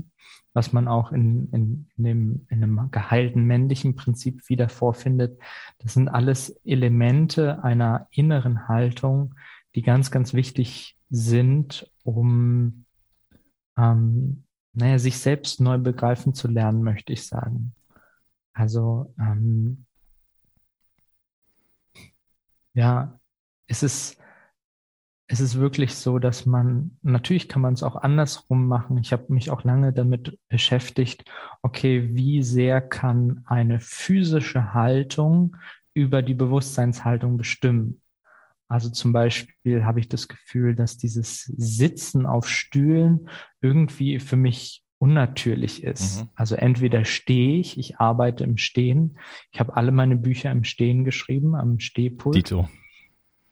was 0.54 0.72
man 0.72 0.86
auch 0.86 1.12
in, 1.12 1.48
in, 1.52 1.88
in, 1.96 2.04
dem, 2.04 2.46
in 2.50 2.62
einem 2.62 2.90
geheilten 2.90 3.44
männlichen 3.44 3.96
Prinzip 3.96 4.48
wieder 4.48 4.68
vorfindet, 4.68 5.40
das 5.78 5.94
sind 5.94 6.08
alles 6.08 6.50
Elemente 6.64 7.64
einer 7.64 8.06
inneren 8.10 8.68
Haltung, 8.68 9.34
die 9.74 9.82
ganz, 9.82 10.10
ganz 10.10 10.34
wichtig 10.34 10.98
sind, 11.08 11.90
um 12.04 12.84
ähm, 13.78 14.44
naja, 14.74 14.98
sich 14.98 15.18
selbst 15.18 15.60
neu 15.60 15.78
begreifen 15.78 16.34
zu 16.34 16.48
lernen, 16.48 16.82
möchte 16.82 17.12
ich 17.12 17.26
sagen. 17.26 17.74
Also 18.52 19.14
ähm, 19.18 19.86
ja, 22.74 23.18
es 23.66 23.82
ist, 23.82 24.21
es 25.32 25.40
ist 25.40 25.58
wirklich 25.58 25.94
so, 25.94 26.18
dass 26.18 26.44
man, 26.44 26.98
natürlich 27.00 27.48
kann 27.48 27.62
man 27.62 27.72
es 27.72 27.82
auch 27.82 27.96
andersrum 27.96 28.66
machen. 28.66 28.98
Ich 28.98 29.14
habe 29.14 29.32
mich 29.32 29.50
auch 29.50 29.64
lange 29.64 29.94
damit 29.94 30.38
beschäftigt, 30.48 31.24
okay, 31.62 32.10
wie 32.12 32.42
sehr 32.42 32.82
kann 32.82 33.42
eine 33.46 33.80
physische 33.80 34.74
Haltung 34.74 35.56
über 35.94 36.20
die 36.20 36.34
Bewusstseinshaltung 36.34 37.38
bestimmen? 37.38 38.02
Also 38.68 38.90
zum 38.90 39.14
Beispiel 39.14 39.86
habe 39.86 40.00
ich 40.00 40.08
das 40.10 40.28
Gefühl, 40.28 40.76
dass 40.76 40.98
dieses 40.98 41.44
Sitzen 41.44 42.26
auf 42.26 42.46
Stühlen 42.46 43.30
irgendwie 43.62 44.20
für 44.20 44.36
mich 44.36 44.84
unnatürlich 44.98 45.82
ist. 45.82 46.20
Mhm. 46.20 46.28
Also 46.34 46.56
entweder 46.56 47.06
stehe 47.06 47.58
ich, 47.58 47.78
ich 47.78 47.96
arbeite 47.96 48.44
im 48.44 48.58
Stehen. 48.58 49.18
Ich 49.50 49.60
habe 49.60 49.76
alle 49.76 49.92
meine 49.92 50.16
Bücher 50.16 50.50
im 50.50 50.64
Stehen 50.64 51.04
geschrieben, 51.04 51.54
am 51.54 51.78
Stehpult. 51.78 52.36
Dito. 52.36 52.68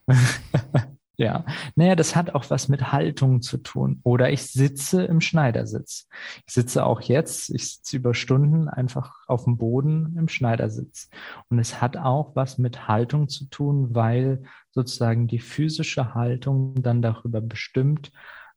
Ja, 1.20 1.44
naja, 1.74 1.96
das 1.96 2.16
hat 2.16 2.34
auch 2.34 2.48
was 2.48 2.68
mit 2.68 2.92
Haltung 2.92 3.42
zu 3.42 3.58
tun. 3.58 4.00
Oder 4.04 4.30
ich 4.30 4.40
sitze 4.46 5.04
im 5.04 5.20
Schneidersitz. 5.20 6.08
Ich 6.46 6.54
sitze 6.54 6.86
auch 6.86 7.02
jetzt, 7.02 7.50
ich 7.50 7.74
sitze 7.74 7.98
über 7.98 8.14
Stunden 8.14 8.70
einfach 8.70 9.12
auf 9.26 9.44
dem 9.44 9.58
Boden 9.58 10.16
im 10.16 10.28
Schneidersitz. 10.28 11.10
Und 11.50 11.58
es 11.58 11.82
hat 11.82 11.98
auch 11.98 12.34
was 12.36 12.56
mit 12.56 12.88
Haltung 12.88 13.28
zu 13.28 13.44
tun, 13.50 13.94
weil 13.94 14.44
sozusagen 14.70 15.26
die 15.26 15.40
physische 15.40 16.14
Haltung 16.14 16.82
dann 16.82 17.02
darüber 17.02 17.42
bestimmt, 17.42 18.12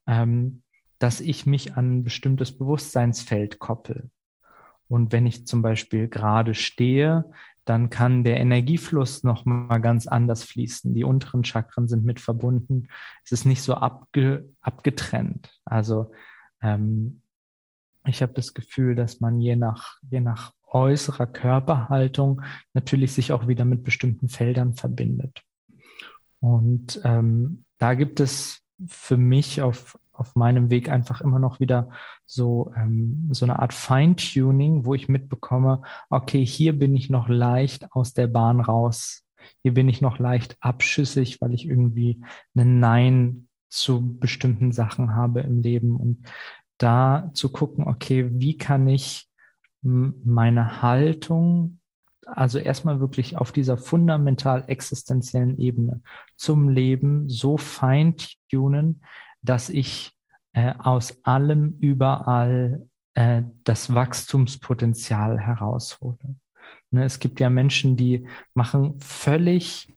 ähm, 0.08 0.62
dass 1.00 1.20
ich 1.20 1.46
mich 1.46 1.76
an 1.76 1.98
ein 1.98 2.04
bestimmtes 2.06 2.58
Bewusstseinsfeld 2.58 3.60
koppel. 3.60 4.10
Und 4.88 5.12
wenn 5.12 5.26
ich 5.26 5.46
zum 5.46 5.62
Beispiel 5.62 6.08
gerade 6.08 6.54
stehe, 6.54 7.26
dann 7.66 7.90
kann 7.90 8.24
der 8.24 8.40
Energiefluss 8.40 9.24
noch 9.24 9.46
mal 9.46 9.80
ganz 9.80 10.08
anders 10.08 10.44
fließen. 10.44 10.94
Die 10.94 11.04
unteren 11.04 11.44
Chakren 11.44 11.88
sind 11.88 12.04
mit 12.04 12.20
verbunden. 12.20 12.88
Es 13.24 13.32
ist 13.32 13.46
nicht 13.46 13.62
so 13.62 13.76
abge, 13.76 14.50
abgetrennt. 14.62 15.50
Also 15.64 16.12
ähm, 16.62 17.22
ich 18.06 18.22
habe 18.22 18.34
das 18.34 18.54
Gefühl, 18.54 18.96
dass 18.96 19.22
man 19.22 19.40
je 19.40 19.56
nach 19.56 19.98
je 20.10 20.20
nach 20.20 20.54
äußerer 20.68 21.28
Körperhaltung 21.28 22.42
natürlich 22.74 23.14
sich 23.14 23.32
auch 23.32 23.48
wieder 23.48 23.64
mit 23.64 23.84
bestimmten 23.84 24.28
Feldern 24.28 24.74
verbindet. 24.74 25.44
Und 26.40 27.00
ähm, 27.04 27.64
da 27.78 27.94
gibt 27.94 28.20
es 28.20 28.62
für 28.88 29.18
mich 29.18 29.62
auf 29.62 29.98
auf 30.14 30.36
meinem 30.36 30.70
Weg 30.70 30.90
einfach 30.90 31.22
immer 31.22 31.40
noch 31.40 31.60
wieder 31.60 31.90
so, 32.26 32.72
ähm, 32.76 33.30
so 33.32 33.46
eine 33.46 33.60
Art 33.60 33.74
Feintuning, 33.74 34.86
wo 34.86 34.94
ich 34.94 35.10
mitbekomme, 35.10 35.82
okay, 36.10 36.46
hier 36.46 36.78
bin 36.78 36.96
ich 36.96 37.10
noch 37.10 37.28
leicht 37.28 37.92
aus 37.92 38.14
der 38.14 38.28
Bahn 38.28 38.60
raus. 38.62 39.26
Hier 39.62 39.74
bin 39.74 39.90
ich 39.90 40.02
noch 40.02 40.20
leicht 40.20 40.56
abschüssig, 40.62 41.42
weil 41.42 41.54
ich 41.54 41.68
irgendwie 41.68 42.22
ein 42.56 42.80
Nein 42.80 43.48
zu 43.70 44.18
bestimmten 44.20 44.72
Sachen 44.72 45.16
habe 45.16 45.42
im 45.42 45.62
Leben 45.62 45.96
und 45.96 46.26
da 46.78 47.32
zu 47.34 47.52
gucken, 47.52 47.88
okay, 47.88 48.30
wie 48.32 48.58
kann 48.58 48.88
ich 48.88 49.28
meine 49.82 50.82
Haltung, 50.82 51.80
also 52.26 52.58
erstmal 52.58 53.00
wirklich 53.00 53.38
auf 53.38 53.52
dieser 53.52 53.78
fundamental 53.78 54.64
existenziellen 54.68 55.60
Ebene 55.60 56.02
zum 56.36 56.70
Leben 56.70 57.30
so 57.30 57.58
feintunen, 57.58 59.02
dass 59.44 59.70
ich 59.70 60.12
äh, 60.54 60.74
aus 60.78 61.24
allem 61.24 61.78
überall 61.80 62.88
äh, 63.14 63.44
das 63.64 63.94
Wachstumspotenzial 63.94 65.40
heraushole. 65.40 66.36
Ne, 66.92 67.04
es 67.04 67.20
gibt 67.20 67.40
ja 67.40 67.50
Menschen, 67.50 67.98
die 67.98 68.28
machen 68.54 69.00
völlig 69.00 69.94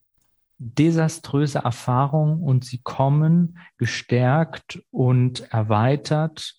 desaströse 0.58 1.58
Erfahrungen 1.58 2.42
und 2.42 2.64
sie 2.64 2.80
kommen 2.82 3.58
gestärkt 3.76 4.82
und 4.90 5.52
erweitert 5.52 6.56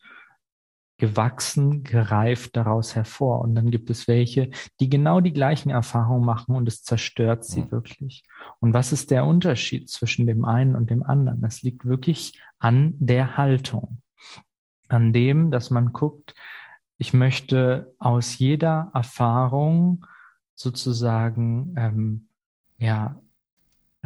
gewachsen, 0.98 1.84
gereift 1.84 2.56
daraus 2.56 2.96
hervor. 2.96 3.42
Und 3.42 3.56
dann 3.56 3.70
gibt 3.70 3.90
es 3.90 4.08
welche, 4.08 4.50
die 4.80 4.90
genau 4.90 5.22
die 5.22 5.34
gleichen 5.34 5.70
Erfahrungen 5.70 6.26
machen 6.26 6.56
und 6.56 6.68
es 6.68 6.84
zerstört 6.84 7.46
sie 7.46 7.62
ja. 7.62 7.72
wirklich. 7.72 8.24
Und 8.60 8.74
was 8.74 8.92
ist 8.92 9.12
der 9.12 9.26
Unterschied 9.26 9.90
zwischen 9.90 10.26
dem 10.26 10.44
einen 10.44 10.76
und 10.76 10.90
dem 10.90 11.04
anderen? 11.04 11.42
Das 11.42 11.62
liegt 11.62 11.86
wirklich 11.86 12.42
an 12.60 12.96
der 13.00 13.38
Haltung. 13.38 14.02
An 14.90 15.14
dem, 15.14 15.52
dass 15.52 15.70
man 15.70 15.94
guckt, 15.94 16.34
ich 16.98 17.14
möchte 17.14 17.94
aus 18.00 18.40
jeder 18.40 18.90
Erfahrung 18.94 20.06
sozusagen, 20.56 21.76
ähm, 21.78 22.28
ja, 22.80 23.20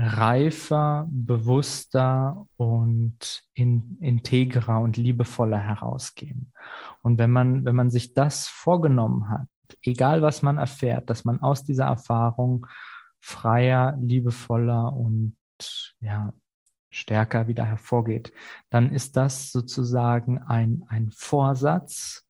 reifer, 0.01 1.07
bewusster 1.11 2.47
und 2.57 3.43
in, 3.53 3.97
integrer 3.99 4.79
und 4.79 4.97
liebevoller 4.97 5.59
herausgehen. 5.59 6.53
Und 7.01 7.19
wenn 7.19 7.31
man, 7.31 7.65
wenn 7.65 7.75
man 7.75 7.91
sich 7.91 8.13
das 8.13 8.47
vorgenommen 8.47 9.29
hat, 9.29 9.47
egal 9.83 10.21
was 10.21 10.41
man 10.41 10.57
erfährt, 10.57 11.09
dass 11.09 11.23
man 11.23 11.41
aus 11.41 11.63
dieser 11.63 11.85
Erfahrung 11.85 12.65
freier, 13.19 13.95
liebevoller 14.01 14.93
und 14.93 15.35
ja, 15.99 16.33
stärker 16.89 17.47
wieder 17.47 17.65
hervorgeht, 17.65 18.33
dann 18.69 18.91
ist 18.91 19.15
das 19.15 19.51
sozusagen 19.51 20.39
ein, 20.39 20.83
ein 20.87 21.11
Vorsatz, 21.11 22.25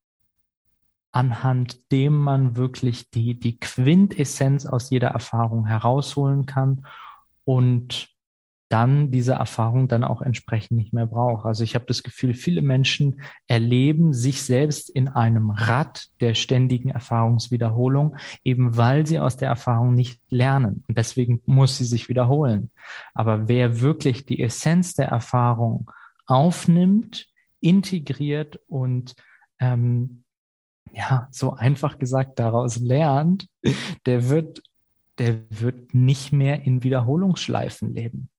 anhand 1.14 1.92
dem 1.92 2.18
man 2.18 2.58
wirklich 2.58 3.10
die, 3.10 3.40
die 3.40 3.60
Quintessenz 3.60 4.66
aus 4.66 4.90
jeder 4.90 5.10
Erfahrung 5.10 5.66
herausholen 5.66 6.46
kann 6.46 6.86
und 7.52 8.08
dann 8.70 9.12
diese 9.12 9.34
Erfahrung 9.34 9.90
dann 9.90 10.06
auch 10.06 10.22
entsprechend 10.22 10.78
nicht 10.78 10.94
mehr 10.94 11.06
braucht. 11.06 11.46
Also 11.46 11.66
ich 11.66 11.76
habe 11.76 11.84
das 11.86 12.02
Gefühl, 12.02 12.34
viele 12.34 12.62
Menschen 12.62 13.22
erleben 13.48 14.14
sich 14.14 14.44
selbst 14.44 14.90
in 14.90 15.10
einem 15.10 15.50
Rad 15.50 16.08
der 16.22 16.34
ständigen 16.34 16.92
Erfahrungswiederholung, 16.92 18.16
eben 18.46 18.78
weil 18.78 19.06
sie 19.06 19.20
aus 19.20 19.36
der 19.36 19.50
Erfahrung 19.50 19.94
nicht 19.96 20.22
lernen. 20.30 20.86
Und 20.88 20.98
deswegen 20.98 21.42
muss 21.46 21.78
sie 21.78 21.84
sich 21.84 22.08
wiederholen. 22.08 22.72
Aber 23.14 23.50
wer 23.50 23.82
wirklich 23.82 24.26
die 24.26 24.42
Essenz 24.42 24.94
der 24.94 25.10
Erfahrung 25.10 25.92
aufnimmt, 26.26 27.28
integriert 27.60 28.62
und 28.70 29.16
ähm, 29.60 30.24
ja, 30.94 31.28
so 31.32 31.54
einfach 31.54 32.00
gesagt 32.00 32.40
daraus 32.40 32.78
lernt, 32.78 33.50
der 34.06 34.30
wird, 34.30 34.62
der 35.22 35.40
wird 35.50 35.94
nicht 35.94 36.34
mehr 36.34 36.64
in 36.64 36.84
Wiederholungsschleifen 36.84 37.94
leben. 37.94 38.30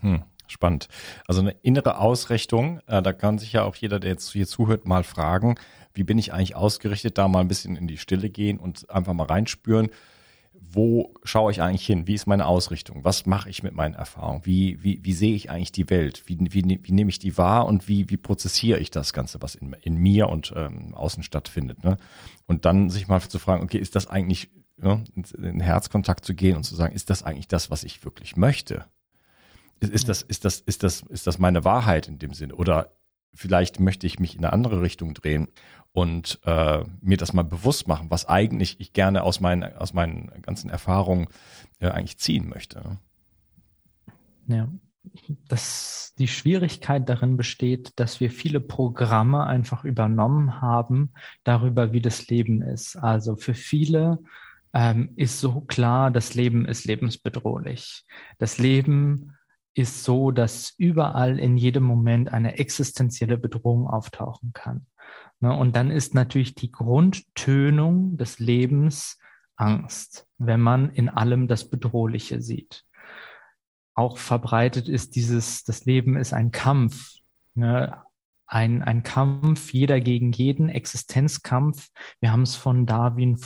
Hm, 0.00 0.22
spannend. 0.46 0.88
Also 1.26 1.40
eine 1.40 1.52
innere 1.62 1.98
Ausrichtung, 1.98 2.80
äh, 2.86 3.02
da 3.02 3.12
kann 3.12 3.38
sich 3.38 3.54
ja 3.54 3.64
auch 3.64 3.74
jeder, 3.74 3.98
der 3.98 4.10
jetzt 4.10 4.30
hier 4.32 4.46
zuhört, 4.46 4.86
mal 4.86 5.04
fragen, 5.04 5.56
wie 5.94 6.04
bin 6.04 6.18
ich 6.18 6.32
eigentlich 6.32 6.54
ausgerichtet, 6.54 7.18
da 7.18 7.28
mal 7.28 7.40
ein 7.40 7.48
bisschen 7.48 7.76
in 7.76 7.88
die 7.88 7.96
Stille 7.96 8.30
gehen 8.30 8.58
und 8.58 8.88
einfach 8.90 9.14
mal 9.14 9.26
reinspüren 9.26 9.90
wo 10.70 11.14
schaue 11.24 11.50
ich 11.50 11.62
eigentlich 11.62 11.86
hin? 11.86 12.06
Wie 12.06 12.14
ist 12.14 12.26
meine 12.26 12.46
Ausrichtung? 12.46 13.04
Was 13.04 13.26
mache 13.26 13.48
ich 13.48 13.62
mit 13.62 13.74
meinen 13.74 13.94
Erfahrungen? 13.94 14.44
Wie, 14.44 14.82
wie, 14.82 15.00
wie 15.02 15.12
sehe 15.12 15.34
ich 15.34 15.50
eigentlich 15.50 15.72
die 15.72 15.88
Welt? 15.88 16.24
Wie, 16.26 16.38
wie, 16.38 16.78
wie 16.82 16.92
nehme 16.92 17.10
ich 17.10 17.18
die 17.18 17.38
wahr 17.38 17.66
und 17.66 17.88
wie, 17.88 18.10
wie 18.10 18.16
prozessiere 18.16 18.78
ich 18.78 18.90
das 18.90 19.12
Ganze, 19.12 19.40
was 19.40 19.54
in, 19.54 19.74
in 19.82 19.96
mir 19.96 20.28
und 20.28 20.52
ähm, 20.56 20.94
außen 20.94 21.22
stattfindet? 21.22 21.84
Ne? 21.84 21.96
Und 22.46 22.64
dann 22.64 22.90
sich 22.90 23.08
mal 23.08 23.20
zu 23.20 23.38
fragen, 23.38 23.62
okay, 23.62 23.78
ist 23.78 23.96
das 23.96 24.08
eigentlich, 24.08 24.50
ne, 24.78 25.04
in, 25.14 25.60
Herzkontakt 25.60 26.24
zu 26.24 26.34
gehen 26.34 26.56
und 26.56 26.64
zu 26.64 26.74
sagen, 26.74 26.94
ist 26.94 27.10
das 27.10 27.22
eigentlich 27.22 27.48
das, 27.48 27.70
was 27.70 27.84
ich 27.84 28.04
wirklich 28.04 28.36
möchte? 28.36 28.86
Ist, 29.80 29.92
ist, 29.92 30.08
das, 30.08 30.22
ist, 30.22 30.44
das, 30.44 30.60
ist, 30.60 30.82
das, 30.82 31.02
ist 31.02 31.26
das 31.26 31.38
meine 31.38 31.64
Wahrheit 31.64 32.08
in 32.08 32.18
dem 32.18 32.34
Sinne? 32.34 32.54
Oder 32.54 32.92
vielleicht 33.34 33.78
möchte 33.80 34.06
ich 34.06 34.18
mich 34.18 34.34
in 34.34 34.44
eine 34.44 34.52
andere 34.52 34.82
Richtung 34.82 35.14
drehen 35.14 35.48
und 35.92 36.40
äh, 36.44 36.84
mir 37.00 37.16
das 37.16 37.32
mal 37.32 37.44
bewusst 37.44 37.88
machen, 37.88 38.10
was 38.10 38.26
eigentlich 38.26 38.80
ich 38.80 38.92
gerne 38.92 39.22
aus 39.22 39.40
meinen, 39.40 39.76
aus 39.76 39.94
meinen 39.94 40.42
ganzen 40.42 40.70
Erfahrungen 40.70 41.28
äh, 41.78 41.88
eigentlich 41.88 42.18
ziehen 42.18 42.48
möchte. 42.48 42.98
Ja, 44.46 44.68
dass 45.48 46.14
die 46.18 46.28
Schwierigkeit 46.28 47.08
darin 47.08 47.36
besteht, 47.36 47.92
dass 47.96 48.20
wir 48.20 48.30
viele 48.30 48.60
Programme 48.60 49.44
einfach 49.44 49.84
übernommen 49.84 50.60
haben 50.60 51.12
darüber, 51.44 51.92
wie 51.92 52.00
das 52.00 52.28
Leben 52.28 52.62
ist. 52.62 52.96
Also 52.96 53.36
für 53.36 53.54
viele 53.54 54.18
ähm, 54.72 55.12
ist 55.16 55.40
so 55.40 55.60
klar, 55.62 56.10
das 56.10 56.34
Leben 56.34 56.66
ist 56.66 56.84
lebensbedrohlich. 56.84 58.04
Das 58.38 58.58
Leben 58.58 59.36
ist 59.74 60.04
so, 60.04 60.30
dass 60.30 60.74
überall 60.76 61.38
in 61.38 61.56
jedem 61.56 61.84
Moment 61.84 62.32
eine 62.32 62.58
existenzielle 62.58 63.38
Bedrohung 63.38 63.86
auftauchen 63.86 64.52
kann. 64.52 64.86
Ne, 65.40 65.56
und 65.56 65.76
dann 65.76 65.90
ist 65.90 66.14
natürlich 66.14 66.54
die 66.54 66.72
Grundtönung 66.72 68.16
des 68.16 68.38
Lebens 68.40 69.18
Angst, 69.56 70.26
wenn 70.38 70.60
man 70.60 70.90
in 70.90 71.08
allem 71.08 71.48
das 71.48 71.68
Bedrohliche 71.68 72.40
sieht. 72.40 72.84
Auch 73.94 74.18
verbreitet 74.18 74.88
ist 74.88 75.16
dieses, 75.16 75.64
das 75.64 75.84
Leben 75.84 76.16
ist 76.16 76.32
ein 76.32 76.50
Kampf, 76.52 77.16
ne? 77.54 78.02
ein, 78.46 78.82
ein 78.82 79.02
Kampf, 79.02 79.72
jeder 79.72 80.00
gegen 80.00 80.32
jeden, 80.32 80.68
Existenzkampf. 80.68 81.88
Wir 82.20 82.32
haben 82.32 82.42
es 82.42 82.56
von 82.56 82.86
Darwin 82.86 83.36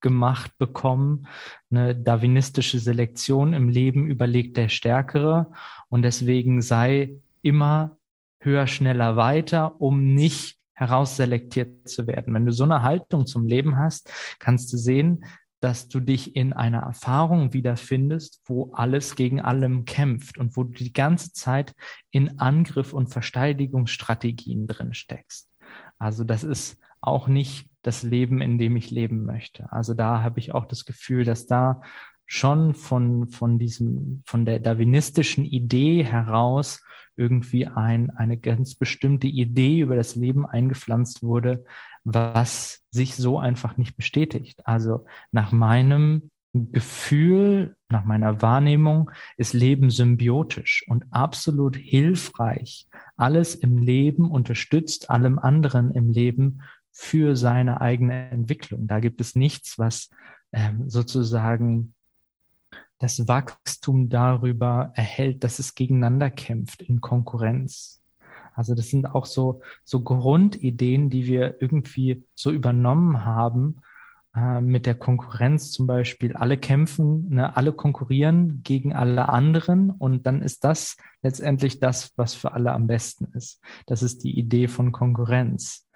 vorgemacht 0.00 0.56
bekommen. 0.58 1.26
Eine 1.70 1.94
darwinistische 1.94 2.78
Selektion 2.78 3.52
im 3.52 3.68
Leben 3.68 4.06
überlegt 4.06 4.56
der 4.56 4.68
Stärkere 4.68 5.52
und 5.88 6.02
deswegen 6.02 6.62
sei 6.62 7.16
immer 7.42 7.98
höher, 8.40 8.66
schneller, 8.66 9.16
weiter, 9.16 9.80
um 9.80 10.14
nicht 10.14 10.58
herausselektiert 10.72 11.88
zu 11.88 12.06
werden. 12.06 12.32
Wenn 12.32 12.46
du 12.46 12.52
so 12.52 12.64
eine 12.64 12.82
Haltung 12.82 13.26
zum 13.26 13.46
Leben 13.46 13.76
hast, 13.76 14.10
kannst 14.38 14.72
du 14.72 14.78
sehen, 14.78 15.26
dass 15.60 15.88
du 15.88 16.00
dich 16.00 16.36
in 16.36 16.54
einer 16.54 16.78
Erfahrung 16.78 17.52
wiederfindest, 17.52 18.40
wo 18.46 18.72
alles 18.72 19.14
gegen 19.14 19.42
allem 19.42 19.84
kämpft 19.84 20.38
und 20.38 20.56
wo 20.56 20.64
du 20.64 20.72
die 20.72 20.94
ganze 20.94 21.34
Zeit 21.34 21.74
in 22.10 22.38
Angriff 22.38 22.94
und 22.94 23.08
Verteidigungsstrategien 23.08 24.66
drin 24.66 24.94
steckst. 24.94 25.50
Also 25.98 26.24
das 26.24 26.44
ist 26.44 26.78
auch 27.02 27.28
nicht 27.28 27.69
das 27.82 28.02
Leben, 28.02 28.40
in 28.40 28.58
dem 28.58 28.76
ich 28.76 28.90
leben 28.90 29.24
möchte. 29.24 29.70
Also 29.72 29.94
da 29.94 30.22
habe 30.22 30.38
ich 30.38 30.54
auch 30.54 30.66
das 30.66 30.84
Gefühl, 30.84 31.24
dass 31.24 31.46
da 31.46 31.82
schon 32.26 32.74
von, 32.74 33.28
von 33.28 33.58
diesem, 33.58 34.22
von 34.24 34.44
der 34.44 34.60
darwinistischen 34.60 35.44
Idee 35.44 36.04
heraus 36.04 36.80
irgendwie 37.16 37.66
ein, 37.66 38.10
eine 38.10 38.38
ganz 38.38 38.76
bestimmte 38.76 39.26
Idee 39.26 39.80
über 39.80 39.96
das 39.96 40.14
Leben 40.14 40.46
eingepflanzt 40.46 41.22
wurde, 41.22 41.64
was 42.04 42.84
sich 42.90 43.16
so 43.16 43.38
einfach 43.38 43.76
nicht 43.76 43.96
bestätigt. 43.96 44.66
Also 44.66 45.06
nach 45.32 45.52
meinem 45.52 46.30
Gefühl, 46.52 47.76
nach 47.88 48.04
meiner 48.04 48.42
Wahrnehmung 48.42 49.10
ist 49.36 49.52
Leben 49.52 49.90
symbiotisch 49.90 50.84
und 50.88 51.04
absolut 51.10 51.76
hilfreich. 51.76 52.88
Alles 53.16 53.54
im 53.54 53.78
Leben 53.78 54.30
unterstützt 54.30 55.10
allem 55.10 55.38
anderen 55.38 55.92
im 55.92 56.10
Leben 56.10 56.62
für 56.92 57.36
seine 57.36 57.80
eigene 57.80 58.30
Entwicklung. 58.30 58.86
Da 58.86 59.00
gibt 59.00 59.20
es 59.20 59.34
nichts, 59.34 59.78
was 59.78 60.10
ähm, 60.52 60.88
sozusagen 60.88 61.94
das 62.98 63.26
Wachstum 63.26 64.08
darüber 64.08 64.92
erhält, 64.94 65.42
dass 65.42 65.58
es 65.58 65.74
gegeneinander 65.74 66.30
kämpft 66.30 66.82
in 66.82 67.00
Konkurrenz. 67.00 68.02
Also 68.54 68.74
das 68.74 68.88
sind 68.88 69.06
auch 69.06 69.26
so, 69.26 69.62
so 69.84 70.02
Grundideen, 70.02 71.08
die 71.08 71.26
wir 71.26 71.62
irgendwie 71.62 72.24
so 72.34 72.50
übernommen 72.50 73.24
haben 73.24 73.80
äh, 74.36 74.60
mit 74.60 74.84
der 74.84 74.94
Konkurrenz 74.96 75.72
zum 75.72 75.86
Beispiel. 75.86 76.34
Alle 76.34 76.58
kämpfen, 76.58 77.30
ne, 77.30 77.56
alle 77.56 77.72
konkurrieren 77.72 78.62
gegen 78.62 78.92
alle 78.94 79.28
anderen 79.28 79.90
und 79.90 80.26
dann 80.26 80.42
ist 80.42 80.64
das 80.64 80.96
letztendlich 81.22 81.80
das, 81.80 82.12
was 82.16 82.34
für 82.34 82.52
alle 82.52 82.72
am 82.72 82.86
besten 82.86 83.32
ist. 83.32 83.62
Das 83.86 84.02
ist 84.02 84.24
die 84.24 84.38
Idee 84.38 84.68
von 84.68 84.92
Konkurrenz. 84.92 85.88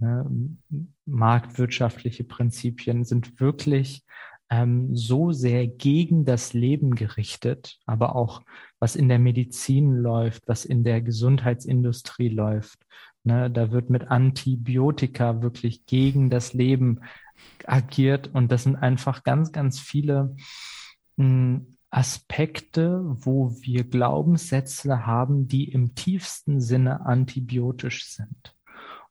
Ne? 0.00 0.56
Marktwirtschaftliche 1.04 2.24
Prinzipien 2.24 3.04
sind 3.04 3.40
wirklich 3.40 4.04
ähm, 4.50 4.94
so 4.96 5.30
sehr 5.32 5.66
gegen 5.66 6.24
das 6.24 6.52
Leben 6.52 6.94
gerichtet, 6.94 7.78
aber 7.86 8.16
auch 8.16 8.42
was 8.78 8.96
in 8.96 9.08
der 9.08 9.18
Medizin 9.18 9.96
läuft, 9.96 10.48
was 10.48 10.64
in 10.64 10.82
der 10.82 11.00
Gesundheitsindustrie 11.00 12.28
läuft. 12.28 12.80
Ne, 13.22 13.50
da 13.50 13.70
wird 13.70 13.90
mit 13.90 14.10
Antibiotika 14.10 15.42
wirklich 15.42 15.84
gegen 15.84 16.30
das 16.30 16.54
Leben 16.54 17.00
agiert 17.66 18.30
und 18.32 18.50
das 18.50 18.62
sind 18.62 18.76
einfach 18.76 19.24
ganz, 19.24 19.52
ganz 19.52 19.78
viele 19.78 20.34
mh, 21.16 21.24
hm, 21.24 21.76
Aspekte, 21.90 23.02
wo 23.04 23.50
wir 23.60 23.84
Glaubenssätze 23.84 25.06
haben, 25.06 25.48
die 25.48 25.64
im 25.70 25.94
tiefsten 25.94 26.60
Sinne 26.60 27.04
antibiotisch 27.04 28.06
sind. 28.06 28.54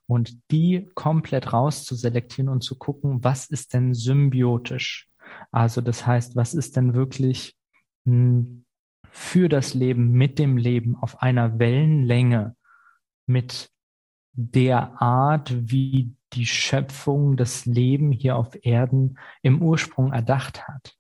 Und 0.09 0.39
die 0.49 0.89
komplett 0.95 1.53
rauszuselektieren 1.53 2.49
und 2.49 2.63
zu 2.63 2.79
gucken, 2.79 3.23
was 3.23 3.45
ist 3.45 3.75
denn 3.75 3.93
symbiotisch? 3.93 5.07
Also 5.51 5.81
das 5.81 6.07
heißt, 6.07 6.35
was 6.35 6.55
ist 6.55 6.75
denn 6.75 6.95
wirklich 6.95 7.55
hm, 8.05 8.65
für 9.11 9.49
das 9.49 9.75
Leben, 9.75 10.11
mit 10.11 10.39
dem 10.39 10.57
Leben 10.57 10.95
auf 10.95 11.21
einer 11.21 11.59
Wellenlänge 11.59 12.55
mit 13.27 13.69
der 14.33 14.99
Art, 14.99 15.53
wie 15.69 16.15
die 16.33 16.47
Schöpfung 16.47 17.37
das 17.37 17.67
Leben 17.67 18.11
hier 18.11 18.35
auf 18.35 18.57
Erden 18.65 19.19
im 19.43 19.61
Ursprung 19.61 20.11
erdacht 20.11 20.67
hat. 20.67 20.97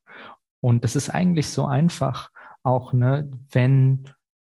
Und 0.61 0.83
das 0.83 0.95
ist 0.95 1.09
eigentlich 1.09 1.47
so 1.49 1.65
einfach, 1.65 2.29
auch 2.61 2.93
ne, 2.93 3.31
wenn 3.49 4.05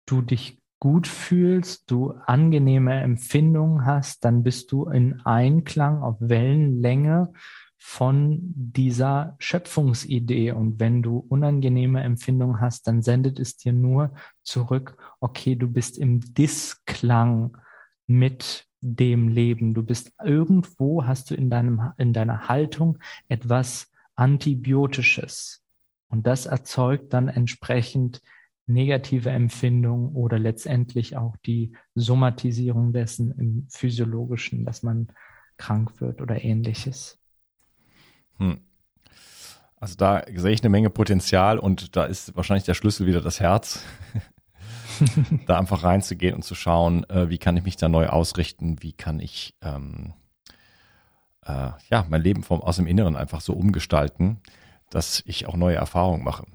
du 0.06 0.22
dich 0.22 0.62
gut 0.78 1.06
fühlst, 1.06 1.90
du 1.90 2.12
angenehme 2.26 3.00
Empfindungen 3.00 3.86
hast, 3.86 4.24
dann 4.24 4.42
bist 4.42 4.72
du 4.72 4.86
in 4.86 5.20
Einklang 5.24 6.02
auf 6.02 6.16
Wellenlänge 6.20 7.32
von 7.78 8.38
dieser 8.42 9.36
Schöpfungsidee. 9.38 10.52
Und 10.52 10.80
wenn 10.80 11.02
du 11.02 11.24
unangenehme 11.28 12.02
Empfindungen 12.02 12.60
hast, 12.60 12.86
dann 12.88 13.02
sendet 13.02 13.38
es 13.38 13.56
dir 13.56 13.72
nur 13.72 14.12
zurück, 14.42 14.96
okay, 15.20 15.54
du 15.54 15.68
bist 15.68 15.96
im 15.98 16.20
Disklang 16.34 17.56
mit 18.06 18.66
dem 18.80 19.28
Leben. 19.28 19.74
Du 19.74 19.82
bist 19.82 20.12
irgendwo, 20.22 21.04
hast 21.04 21.30
du 21.30 21.34
in 21.34 21.50
deinem, 21.50 21.92
in 21.96 22.12
deiner 22.12 22.48
Haltung 22.48 22.98
etwas 23.28 23.90
Antibiotisches. 24.14 25.62
Und 26.08 26.26
das 26.26 26.46
erzeugt 26.46 27.12
dann 27.12 27.28
entsprechend 27.28 28.22
negative 28.66 29.30
Empfindungen 29.30 30.14
oder 30.14 30.38
letztendlich 30.38 31.16
auch 31.16 31.36
die 31.44 31.76
Somatisierung 31.94 32.92
dessen 32.92 33.32
im 33.38 33.66
physiologischen, 33.70 34.64
dass 34.64 34.82
man 34.82 35.08
krank 35.56 36.00
wird 36.00 36.20
oder 36.20 36.42
ähnliches. 36.42 37.18
Hm. 38.38 38.60
Also 39.78 39.96
da 39.96 40.24
sehe 40.34 40.52
ich 40.52 40.62
eine 40.62 40.70
Menge 40.70 40.90
Potenzial 40.90 41.58
und 41.58 41.96
da 41.96 42.04
ist 42.04 42.34
wahrscheinlich 42.34 42.64
der 42.64 42.74
Schlüssel 42.74 43.06
wieder 43.06 43.20
das 43.20 43.40
Herz. 43.40 43.84
da 45.46 45.58
einfach 45.58 45.84
reinzugehen 45.84 46.34
und 46.34 46.42
zu 46.42 46.54
schauen, 46.54 47.08
äh, 47.10 47.28
wie 47.28 47.38
kann 47.38 47.56
ich 47.56 47.64
mich 47.64 47.76
da 47.76 47.88
neu 47.88 48.06
ausrichten, 48.06 48.82
wie 48.82 48.92
kann 48.92 49.20
ich 49.20 49.54
ähm, 49.62 50.14
äh, 51.44 51.70
ja 51.90 52.06
mein 52.08 52.22
Leben 52.22 52.42
vom 52.42 52.62
aus 52.62 52.76
dem 52.76 52.86
Inneren 52.86 53.16
einfach 53.16 53.40
so 53.40 53.52
umgestalten, 53.52 54.40
dass 54.90 55.22
ich 55.26 55.46
auch 55.46 55.56
neue 55.56 55.76
Erfahrungen 55.76 56.24
mache. 56.24 56.46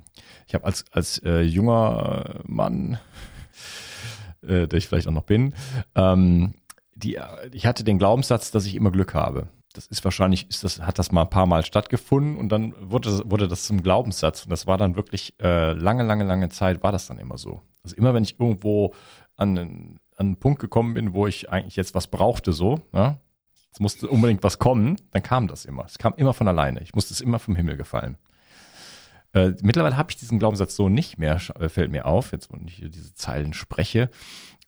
Ich 0.51 0.55
habe 0.55 0.65
als 0.65 0.83
als 0.91 1.17
äh, 1.19 1.43
junger 1.43 2.41
Mann, 2.43 2.99
äh, 4.41 4.67
der 4.67 4.73
ich 4.73 4.85
vielleicht 4.85 5.07
auch 5.07 5.13
noch 5.13 5.23
bin, 5.23 5.53
ähm, 5.95 6.55
die, 6.93 7.17
ich 7.53 7.65
hatte 7.65 7.85
den 7.85 7.97
Glaubenssatz, 7.97 8.51
dass 8.51 8.65
ich 8.65 8.75
immer 8.75 8.91
Glück 8.91 9.13
habe. 9.13 9.47
Das 9.71 9.87
ist 9.87 10.03
wahrscheinlich, 10.03 10.49
ist 10.49 10.65
das, 10.65 10.81
hat 10.81 10.99
das 10.99 11.13
mal 11.13 11.21
ein 11.21 11.29
paar 11.29 11.45
Mal 11.45 11.63
stattgefunden 11.63 12.35
und 12.35 12.49
dann 12.49 12.73
wurde, 12.81 13.21
wurde 13.23 13.47
das 13.47 13.63
zum 13.63 13.81
Glaubenssatz. 13.81 14.43
Und 14.43 14.49
das 14.49 14.67
war 14.67 14.77
dann 14.77 14.97
wirklich 14.97 15.33
äh, 15.41 15.71
lange, 15.71 16.03
lange, 16.03 16.25
lange 16.25 16.49
Zeit 16.49 16.83
war 16.83 16.91
das 16.91 17.07
dann 17.07 17.17
immer 17.17 17.37
so. 17.37 17.61
Also 17.85 17.95
immer 17.95 18.13
wenn 18.13 18.23
ich 18.23 18.37
irgendwo 18.37 18.93
an 19.37 19.57
einen, 19.57 19.99
an 20.17 20.25
einen 20.25 20.35
Punkt 20.35 20.59
gekommen 20.59 20.93
bin, 20.95 21.13
wo 21.13 21.27
ich 21.27 21.49
eigentlich 21.49 21.77
jetzt 21.77 21.95
was 21.95 22.07
brauchte, 22.07 22.51
so, 22.51 22.81
ja, 22.91 23.21
es 23.71 23.79
musste 23.79 24.09
unbedingt 24.09 24.43
was 24.43 24.59
kommen, 24.59 24.97
dann 25.11 25.23
kam 25.23 25.47
das 25.47 25.63
immer. 25.63 25.85
Es 25.85 25.97
kam 25.97 26.13
immer 26.17 26.33
von 26.33 26.49
alleine. 26.49 26.81
Ich 26.81 26.93
musste 26.93 27.13
es 27.13 27.21
immer 27.21 27.39
vom 27.39 27.55
Himmel 27.55 27.77
gefallen. 27.77 28.17
Äh, 29.33 29.53
mittlerweile 29.61 29.97
habe 29.97 30.11
ich 30.11 30.17
diesen 30.17 30.39
Glaubenssatz 30.39 30.75
so 30.75 30.89
nicht 30.89 31.17
mehr, 31.17 31.39
äh, 31.59 31.69
fällt 31.69 31.91
mir 31.91 32.05
auf, 32.05 32.31
jetzt 32.31 32.51
wenn 32.51 32.67
ich 32.67 32.83
diese 32.89 33.13
Zeilen 33.13 33.53
spreche. 33.53 34.09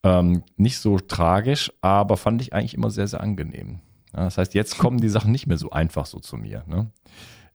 Ähm, 0.04 0.44
nicht 0.58 0.80
so 0.80 1.00
tragisch, 1.00 1.72
aber 1.82 2.18
fand 2.18 2.42
ich 2.42 2.54
eigentlich 2.54 2.74
immer 2.74 2.90
sehr, 2.90 3.08
sehr 3.08 3.22
angenehm. 3.22 3.80
Ja, 4.14 4.26
das 4.26 4.38
heißt, 4.38 4.54
jetzt 4.54 4.78
kommen 4.78 5.00
die 5.00 5.10
Sachen 5.10 5.32
nicht 5.32 5.48
mehr 5.48 5.58
so 5.58 5.72
einfach 5.72 6.06
so 6.06 6.20
zu 6.20 6.38
mir. 6.38 6.64
Ne? 6.68 6.92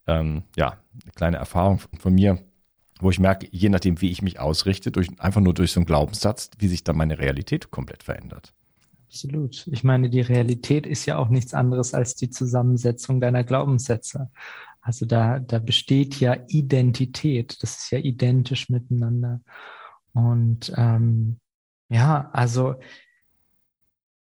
Ähm, 0.07 0.43
ja, 0.57 0.79
eine 1.03 1.13
kleine 1.15 1.37
Erfahrung 1.37 1.81
von 1.99 2.15
mir, 2.15 2.39
wo 3.01 3.11
ich 3.11 3.21
merke, 3.21 3.49
je 3.51 3.69
nachdem, 3.69 4.01
wie 4.01 4.11
ich 4.11 4.23
mich 4.23 4.41
ausrichte, 4.41 4.91
durch, 4.91 5.09
einfach 5.21 5.41
nur 5.41 5.55
durch 5.55 5.73
so 5.73 5.81
einen 5.81 5.87
Glaubenssatz, 5.87 6.51
wie 6.59 6.69
sich 6.69 6.85
dann 6.85 6.97
meine 6.97 7.19
Realität 7.19 7.71
komplett 7.71 8.03
verändert. 8.03 8.55
Absolut. 9.07 9.67
Ich 9.69 9.85
meine, 9.85 10.11
die 10.11 10.21
Realität 10.21 10.87
ist 10.87 11.07
ja 11.07 11.17
auch 11.17 11.29
nichts 11.29 11.55
anderes 11.55 11.95
als 11.95 12.15
die 12.15 12.29
Zusammensetzung 12.29 13.21
deiner 13.21 13.43
Glaubenssätze. 13.43 14.31
Also 14.89 15.05
da, 15.05 15.39
da 15.39 15.59
besteht 15.59 16.19
ja 16.19 16.35
Identität. 16.49 17.63
Das 17.63 17.77
ist 17.77 17.91
ja 17.91 17.99
identisch 17.99 18.71
miteinander. 18.71 19.43
Und 20.15 20.73
ähm, 20.79 21.41
ja, 21.91 22.31
also 22.33 22.77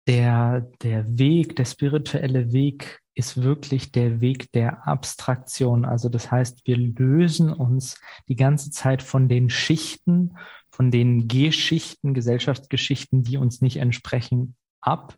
der, 0.08 0.62
der 0.82 1.20
Weg, 1.20 1.58
der 1.58 1.66
spirituelle 1.66 2.54
Weg 2.54 3.02
ist 3.14 3.44
wirklich 3.44 3.92
der 3.92 4.22
Weg 4.22 4.54
der 4.54 4.88
Abstraktion. 4.88 5.84
Also 5.84 6.08
das 6.08 6.32
heißt, 6.32 6.66
wir 6.66 6.78
lösen 6.78 7.52
uns 7.52 8.00
die 8.30 8.38
ganze 8.38 8.72
Zeit 8.72 9.04
von 9.04 9.28
den 9.28 9.50
Schichten, 9.50 10.38
von 10.72 10.92
den 10.92 11.28
Geschichten, 11.28 12.14
Gesellschaftsgeschichten, 12.14 13.22
die 13.24 13.36
uns 13.36 13.60
nicht 13.60 13.76
entsprechen, 13.76 14.56
ab 14.80 15.18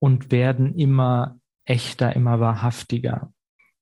und 0.00 0.32
werden 0.32 0.74
immer 0.74 1.38
echter, 1.64 2.16
immer 2.16 2.40
wahrhaftiger. 2.40 3.32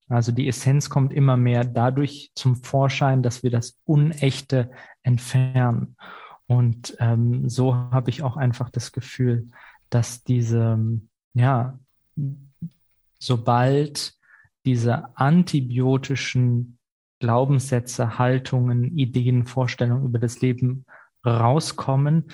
Also 0.09 0.31
die 0.31 0.47
Essenz 0.47 0.89
kommt 0.89 1.13
immer 1.13 1.37
mehr 1.37 1.63
dadurch 1.63 2.31
zum 2.33 2.55
Vorschein, 2.55 3.21
dass 3.21 3.43
wir 3.43 3.51
das 3.51 3.77
Unechte 3.85 4.71
entfernen. 5.03 5.95
Und 6.47 6.95
ähm, 6.99 7.47
so 7.47 7.75
habe 7.75 8.09
ich 8.09 8.23
auch 8.23 8.35
einfach 8.35 8.71
das 8.71 8.91
Gefühl, 8.91 9.47
dass 9.91 10.23
diese, 10.23 10.79
ja, 11.35 11.77
sobald 13.19 14.13
diese 14.65 15.15
antibiotischen 15.15 16.79
Glaubenssätze, 17.19 18.17
Haltungen, 18.17 18.97
Ideen, 18.97 19.45
Vorstellungen 19.45 20.05
über 20.05 20.19
das 20.19 20.41
Leben 20.41 20.85
rauskommen, 21.25 22.25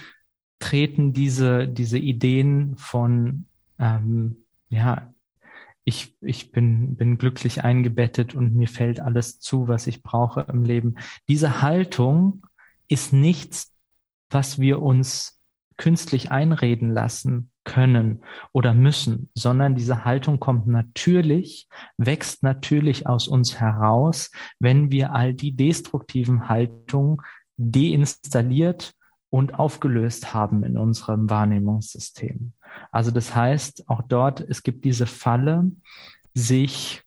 treten 0.60 1.12
diese, 1.12 1.68
diese 1.68 1.98
Ideen 1.98 2.78
von, 2.78 3.46
ähm, 3.80 4.38
ja, 4.70 5.14
ich, 5.86 6.18
ich 6.22 6.52
bin, 6.52 6.96
bin 6.96 7.18
glücklich 7.18 7.64
eingebettet 7.64 8.36
und 8.36 8.56
mir 8.56 8.68
fällt 8.68 9.00
alles 9.00 9.40
zu, 9.40 9.68
was 9.68 9.88
ich 9.88 10.04
brauche 10.04 10.42
im 10.42 10.64
Leben. 10.64 10.96
Diese 11.28 11.62
Haltung 11.62 12.46
ist 12.88 13.14
nichts 13.14 13.76
was 14.30 14.60
wir 14.60 14.82
uns 14.82 15.40
künstlich 15.78 16.32
einreden 16.32 16.90
lassen 16.90 17.52
können 17.64 18.22
oder 18.54 18.74
müssen, 18.74 19.30
sondern 19.34 19.76
diese 19.76 20.06
Haltung 20.06 20.40
kommt 20.40 20.68
natürlich, 20.68 21.68
wächst 21.98 22.44
natürlich 22.44 23.08
aus 23.08 23.28
uns 23.28 23.60
heraus, 23.60 24.32
wenn 24.60 24.92
wir 24.92 25.14
all 25.14 25.34
die 25.34 25.56
destruktiven 25.56 26.48
Haltungen 26.48 27.22
deinstalliert 27.58 28.94
und 29.30 29.58
aufgelöst 29.58 30.34
haben 30.34 30.64
in 30.64 30.78
unserem 30.78 31.30
Wahrnehmungssystem. 31.30 32.54
Also 32.92 33.12
das 33.12 33.36
heißt, 33.36 33.90
auch 33.90 34.02
dort, 34.02 34.42
es 34.42 34.64
gibt 34.64 34.86
diese 34.86 35.06
Falle, 35.06 35.72
sich 36.34 37.04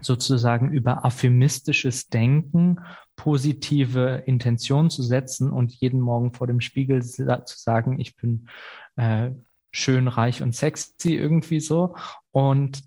sozusagen 0.00 0.70
über 0.70 1.04
affirmistisches 1.04 2.08
Denken 2.08 2.80
positive 3.16 4.22
Intention 4.26 4.90
zu 4.90 5.02
setzen 5.02 5.50
und 5.50 5.72
jeden 5.72 6.00
Morgen 6.00 6.32
vor 6.32 6.46
dem 6.46 6.60
Spiegel 6.60 7.02
zu 7.02 7.24
sagen, 7.46 7.98
ich 7.98 8.14
bin 8.16 8.48
äh, 8.96 9.30
schön, 9.72 10.08
reich 10.08 10.42
und 10.42 10.54
sexy 10.54 11.14
irgendwie 11.14 11.60
so. 11.60 11.96
Und 12.30 12.82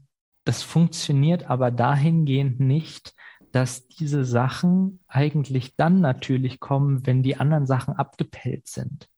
das 0.45 0.63
funktioniert 0.63 1.49
aber 1.49 1.71
dahingehend 1.71 2.59
nicht, 2.59 3.13
dass 3.51 3.87
diese 3.87 4.25
Sachen 4.25 4.99
eigentlich 5.07 5.75
dann 5.75 6.01
natürlich 6.01 6.59
kommen, 6.59 7.05
wenn 7.05 7.23
die 7.23 7.37
anderen 7.37 7.65
Sachen 7.65 7.95
abgepellt 7.95 8.67
sind. 8.67 9.09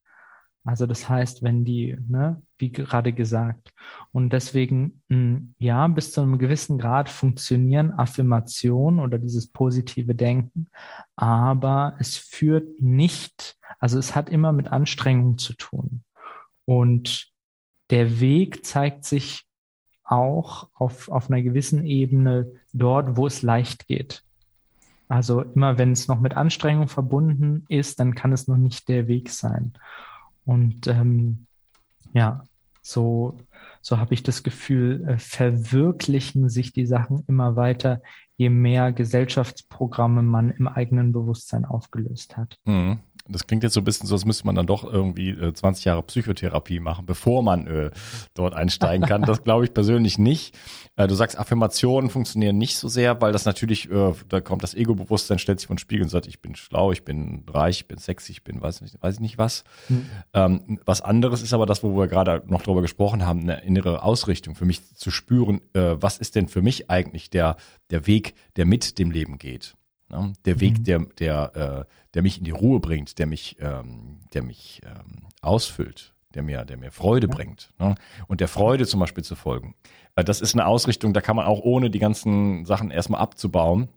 Also 0.64 0.86
das 0.86 1.10
heißt, 1.10 1.42
wenn 1.42 1.66
die, 1.66 1.98
ne, 2.08 2.42
wie 2.58 2.72
gerade 2.72 3.14
gesagt. 3.14 3.74
Und 4.12 4.32
deswegen, 4.32 5.02
hm, 5.10 5.56
ja, 5.58 5.88
bis 5.88 6.12
zu 6.12 6.22
einem 6.22 6.38
gewissen 6.38 6.78
Grad 6.78 7.10
funktionieren 7.10 7.92
Affirmationen 7.92 9.00
oder 9.00 9.18
dieses 9.18 9.48
positive 9.48 10.14
Denken, 10.14 10.70
aber 11.16 11.96
es 12.00 12.18
führt 12.18 12.80
nicht, 12.80 13.58
also 13.80 13.98
es 13.98 14.16
hat 14.16 14.30
immer 14.30 14.52
mit 14.52 14.68
Anstrengung 14.68 15.40
zu 15.40 15.54
tun. 15.54 16.04
Und 16.66 17.32
der 17.90 18.20
Weg 18.20 18.64
zeigt 18.66 19.06
sich 19.06 19.46
auch 20.04 20.70
auf, 20.74 21.10
auf 21.10 21.30
einer 21.30 21.42
gewissen 21.42 21.86
Ebene 21.86 22.52
dort, 22.72 23.18
wo 23.18 23.26
es 23.26 23.42
leicht 23.42 23.88
geht. 23.88 24.24
Also 25.08 25.42
immer 25.42 25.78
wenn 25.78 25.92
es 25.92 26.08
noch 26.08 26.20
mit 26.20 26.38
Anstrengung 26.38 26.88
verbunden 26.88 27.66
ist, 27.68 28.00
dann 28.00 28.16
kann 28.16 28.32
es 28.32 28.48
noch 28.48 28.58
nicht 28.58 28.88
der 28.88 29.08
Weg 29.08 29.30
sein. 29.30 29.74
Und 30.46 30.88
ähm, 30.88 31.46
ja, 32.14 32.44
so, 32.82 33.38
so 33.82 33.98
habe 33.98 34.14
ich 34.14 34.24
das 34.24 34.44
Gefühl, 34.44 35.06
äh, 35.08 35.18
verwirklichen 35.18 36.50
sich 36.50 36.74
die 36.74 36.86
Sachen 36.86 37.24
immer 37.28 37.56
weiter, 37.56 38.02
je 38.38 38.50
mehr 38.50 38.92
Gesellschaftsprogramme 38.92 40.24
man 40.24 40.50
im 40.50 40.68
eigenen 40.68 41.12
Bewusstsein 41.12 41.66
aufgelöst 41.66 42.38
hat. 42.38 42.58
Mhm. 42.66 43.00
Das 43.28 43.48
klingt 43.48 43.64
jetzt 43.64 43.74
so 43.74 43.82
ein 43.82 43.84
bisschen 43.84 44.08
so, 44.08 44.16
als 44.16 44.26
müsste 44.26 44.46
man 44.46 44.56
dann 44.56 44.68
doch 44.68 44.84
irgendwie 44.84 45.30
äh, 45.30 45.54
20 45.54 45.86
Jahre 45.86 46.04
Psychotherapie 46.04 46.80
machen, 46.80 47.06
bevor 47.06 47.44
man 47.44 47.68
äh, 47.68 47.92
dort 48.34 48.54
einsteigen 48.54 49.08
kann. 49.08 49.22
Das 49.24 49.44
glaube 49.44 49.66
ich 49.66 49.74
persönlich 49.74 50.18
nicht. 50.18 50.58
Äh, 50.96 51.08
du 51.08 51.16
sagst, 51.16 51.38
Affirmationen 51.38 52.10
funktionieren 52.10 52.58
nicht 52.58 52.78
so 52.78 52.88
sehr, 52.88 53.22
weil 53.22 53.32
das 53.32 53.46
natürlich, 53.46 53.90
äh, 53.90 54.14
da 54.30 54.42
kommt 54.42 54.64
das 54.64 54.74
Ego-Bewusstsein, 54.74 55.40
stellt 55.40 55.60
sich 55.60 55.68
von 55.68 55.78
Spiegel 55.78 56.04
und 56.04 56.10
sagt, 56.10 56.28
ich 56.28 56.42
bin 56.42 56.56
schlau, 56.56 56.92
ich 56.92 57.04
bin 57.04 57.44
reich, 57.48 57.82
ich 57.82 57.88
bin 57.88 57.98
sexy, 57.98 58.32
ich 58.34 58.44
bin 58.44 58.62
weiß 58.62 58.82
nicht, 58.82 59.02
weiß 59.02 59.20
nicht 59.20 59.38
was. 59.38 59.64
Mhm. 59.90 60.06
Ähm, 60.34 60.80
was 60.86 61.02
anderes 61.02 61.42
ist 61.42 61.54
aber 61.54 61.66
das, 61.66 61.84
wo 61.84 61.98
wir 61.98 62.08
gerade 62.08 62.44
noch 62.48 62.62
drüber 62.62 62.82
gesprochen 62.82 63.26
haben, 63.26 63.42
eine 63.42 63.62
innere 63.62 64.04
Ausrichtung 64.04 64.56
für 64.56 64.66
mich 64.66 64.96
zu 64.96 65.12
spüren, 65.12 65.62
äh, 65.74 65.96
was 65.96 66.18
ist 66.18 66.36
denn 66.36 66.48
für 66.48 66.62
mich 66.62 66.90
eigentlich 66.90 67.30
der, 67.30 67.56
der 67.90 68.08
Weg, 68.08 68.34
der 68.56 68.66
mit 68.66 69.00
dem 69.00 69.12
Leben 69.12 69.38
geht. 69.38 69.76
Ne? 70.12 70.34
Der 70.46 70.60
Weg, 70.60 70.80
mhm. 70.80 70.84
der, 70.84 71.00
der, 71.20 71.56
äh, 71.56 71.94
der 72.14 72.22
mich 72.22 72.38
in 72.38 72.44
die 72.44 72.52
Ruhe 72.52 72.80
bringt, 72.80 73.18
der 73.18 73.26
mich, 73.26 73.58
ähm, 73.60 74.20
der 74.34 74.44
mich 74.44 74.82
ähm, 74.84 75.28
ausfüllt, 75.42 76.14
der 76.34 76.44
mir, 76.44 76.66
der 76.66 76.78
mir 76.78 76.92
Freude 76.92 77.28
ja. 77.28 77.34
bringt. 77.34 77.72
Ne? 77.80 77.96
Und 78.28 78.42
der 78.42 78.48
Freude 78.48 78.86
zum 78.86 79.00
Beispiel 79.00 79.24
zu 79.24 79.36
folgen. 79.36 79.76
Äh, 80.16 80.24
das 80.24 80.42
ist 80.42 80.54
eine 80.54 80.66
Ausrichtung, 80.66 81.14
da 81.14 81.22
kann 81.22 81.36
man 81.36 81.46
auch 81.46 81.62
ohne 81.62 81.90
die 81.90 82.00
ganzen 82.00 82.66
Sachen 82.66 82.92
erstmal 82.92 83.22
abzubauen, 83.22 83.90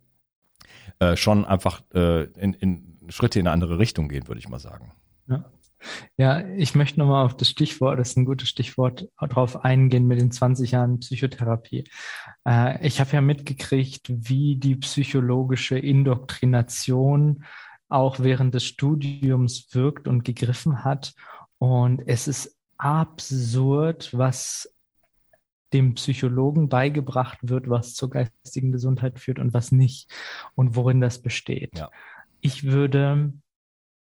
äh, 1.00 1.16
schon 1.16 1.44
einfach 1.44 1.83
äh, 1.94 2.24
in, 2.24 2.55
in 2.55 2.98
Schritte 3.09 3.40
in 3.40 3.46
eine 3.46 3.53
andere 3.53 3.79
Richtung 3.79 4.09
gehen, 4.09 4.29
würde 4.29 4.38
ich 4.38 4.48
mal 4.48 4.61
sagen. 4.61 4.92
Ja. 5.27 5.44
Ja, 6.16 6.46
ich 6.56 6.74
möchte 6.74 6.98
nochmal 6.98 7.24
auf 7.24 7.36
das 7.36 7.48
Stichwort, 7.48 7.98
das 7.98 8.10
ist 8.10 8.16
ein 8.16 8.24
gutes 8.24 8.48
Stichwort, 8.48 9.08
darauf 9.18 9.64
eingehen 9.64 10.06
mit 10.06 10.20
den 10.20 10.30
20 10.30 10.72
Jahren 10.72 11.00
Psychotherapie. 11.00 11.84
Äh, 12.46 12.86
ich 12.86 13.00
habe 13.00 13.12
ja 13.12 13.20
mitgekriegt, 13.20 14.06
wie 14.08 14.56
die 14.56 14.76
psychologische 14.76 15.78
Indoktrination 15.78 17.44
auch 17.88 18.20
während 18.20 18.54
des 18.54 18.64
Studiums 18.64 19.68
wirkt 19.72 20.08
und 20.08 20.24
gegriffen 20.24 20.84
hat. 20.84 21.14
Und 21.58 22.02
es 22.06 22.28
ist 22.28 22.56
absurd, 22.76 24.10
was 24.12 24.74
dem 25.72 25.94
Psychologen 25.94 26.68
beigebracht 26.68 27.38
wird, 27.42 27.68
was 27.68 27.94
zur 27.94 28.10
geistigen 28.10 28.72
Gesundheit 28.72 29.18
führt 29.18 29.38
und 29.38 29.52
was 29.52 29.72
nicht 29.72 30.10
und 30.54 30.76
worin 30.76 31.00
das 31.00 31.20
besteht. 31.20 31.78
Ja. 31.78 31.90
Ich 32.40 32.64
würde 32.64 33.32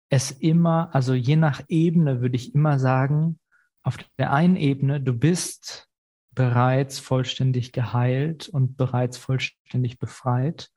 es 0.09 0.31
immer, 0.31 0.93
also 0.93 1.13
je 1.13 1.35
nach 1.35 1.61
Ebene 1.67 2.21
würde 2.21 2.35
ich 2.35 2.53
immer 2.53 2.79
sagen, 2.79 3.39
auf 3.83 3.97
der 4.17 4.33
einen 4.33 4.55
Ebene, 4.55 5.01
du 5.01 5.13
bist 5.13 5.87
bereits 6.31 6.99
vollständig 6.99 7.71
geheilt 7.71 8.49
und 8.49 8.77
bereits 8.77 9.17
vollständig 9.17 9.99
befreit. 9.99 10.69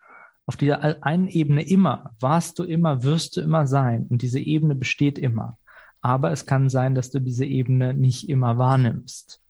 Auf 0.47 0.57
dieser 0.57 1.05
einen 1.05 1.29
Ebene 1.29 1.62
immer, 1.62 2.14
warst 2.21 2.59
du 2.59 2.64
immer, 2.64 3.03
wirst 3.03 3.37
du 3.37 3.41
immer 3.41 3.67
sein. 3.67 4.07
Und 4.09 4.23
diese 4.23 4.41
Ebene 4.41 4.75
besteht 4.75 5.19
immer. 5.19 5.59
Aber 6.01 6.31
es 6.31 6.47
kann 6.47 6.69
sein, 6.69 6.95
dass 6.95 7.11
du 7.11 7.21
diese 7.21 7.45
Ebene 7.45 7.93
nicht 7.93 8.29
immer 8.29 8.57
wahrnimmst. 8.57 9.43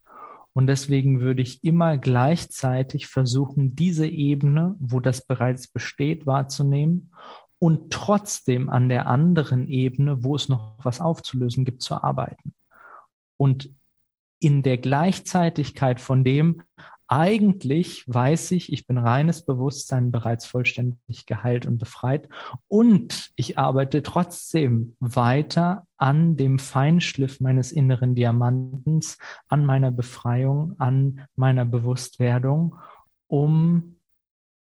Und 0.54 0.66
deswegen 0.66 1.20
würde 1.20 1.42
ich 1.42 1.62
immer 1.62 1.98
gleichzeitig 1.98 3.06
versuchen, 3.06 3.76
diese 3.76 4.08
Ebene, 4.08 4.74
wo 4.80 4.98
das 4.98 5.24
bereits 5.24 5.68
besteht, 5.68 6.26
wahrzunehmen 6.26 7.12
und 7.58 7.92
trotzdem 7.92 8.70
an 8.70 8.88
der 8.88 9.06
anderen 9.06 9.68
Ebene, 9.68 10.22
wo 10.22 10.36
es 10.36 10.48
noch 10.48 10.76
was 10.82 11.00
aufzulösen 11.00 11.64
gibt, 11.64 11.82
zu 11.82 12.02
arbeiten. 12.02 12.54
Und 13.36 13.70
in 14.40 14.62
der 14.62 14.78
Gleichzeitigkeit 14.78 16.00
von 16.00 16.22
dem, 16.22 16.62
eigentlich 17.08 18.04
weiß 18.06 18.50
ich, 18.52 18.70
ich 18.70 18.86
bin 18.86 18.98
reines 18.98 19.44
Bewusstsein 19.44 20.12
bereits 20.12 20.44
vollständig 20.44 21.24
geheilt 21.24 21.64
und 21.64 21.78
befreit 21.78 22.28
und 22.68 23.30
ich 23.34 23.56
arbeite 23.56 24.02
trotzdem 24.02 24.94
weiter 25.00 25.86
an 25.96 26.36
dem 26.36 26.58
Feinschliff 26.58 27.40
meines 27.40 27.72
inneren 27.72 28.14
Diamantens, 28.14 29.16
an 29.48 29.64
meiner 29.64 29.90
Befreiung, 29.90 30.78
an 30.78 31.26
meiner 31.34 31.64
Bewusstwerdung, 31.64 32.76
um 33.26 33.97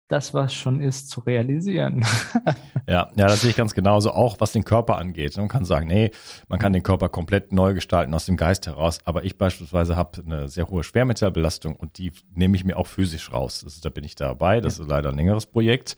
das, 0.09 0.33
was 0.33 0.55
schon 0.55 0.81
ist, 0.81 1.11
zu 1.11 1.21
realisieren. 1.21 2.05
ja, 2.87 3.11
ja, 3.15 3.27
das 3.27 3.43
sehe 3.43 3.51
ich 3.51 3.57
ganz 3.57 3.75
genauso, 3.75 4.11
auch 4.11 4.41
was 4.41 4.53
den 4.53 4.65
Körper 4.65 4.97
angeht. 4.97 5.37
Man 5.37 5.49
kann 5.49 5.65
sagen, 5.65 5.87
nee, 5.87 6.11
man 6.49 6.59
kann 6.59 6.73
den 6.73 6.83
Körper 6.83 7.09
komplett 7.09 7.53
neu 7.53 7.75
gestalten 7.75 8.15
aus 8.15 8.27
dem 8.27 8.37
Geist 8.37 8.67
heraus, 8.67 9.01
aber 9.05 9.25
ich 9.25 9.37
beispielsweise 9.37 9.97
habe 9.97 10.23
eine 10.25 10.49
sehr 10.49 10.69
hohe 10.69 10.83
Schwermetallbelastung 10.83 11.77
und 11.77 11.99
die 11.99 12.13
nehme 12.35 12.57
ich 12.57 12.65
mir 12.65 12.77
auch 12.77 12.87
physisch 12.87 13.33
raus. 13.33 13.61
Das, 13.63 13.81
da 13.81 13.91
bin 13.91 14.05
ich 14.05 14.15
dabei, 14.15 14.61
das 14.61 14.79
ist 14.79 14.89
leider 14.89 15.11
ein 15.11 15.17
längeres 15.17 15.47
Projekt, 15.47 15.97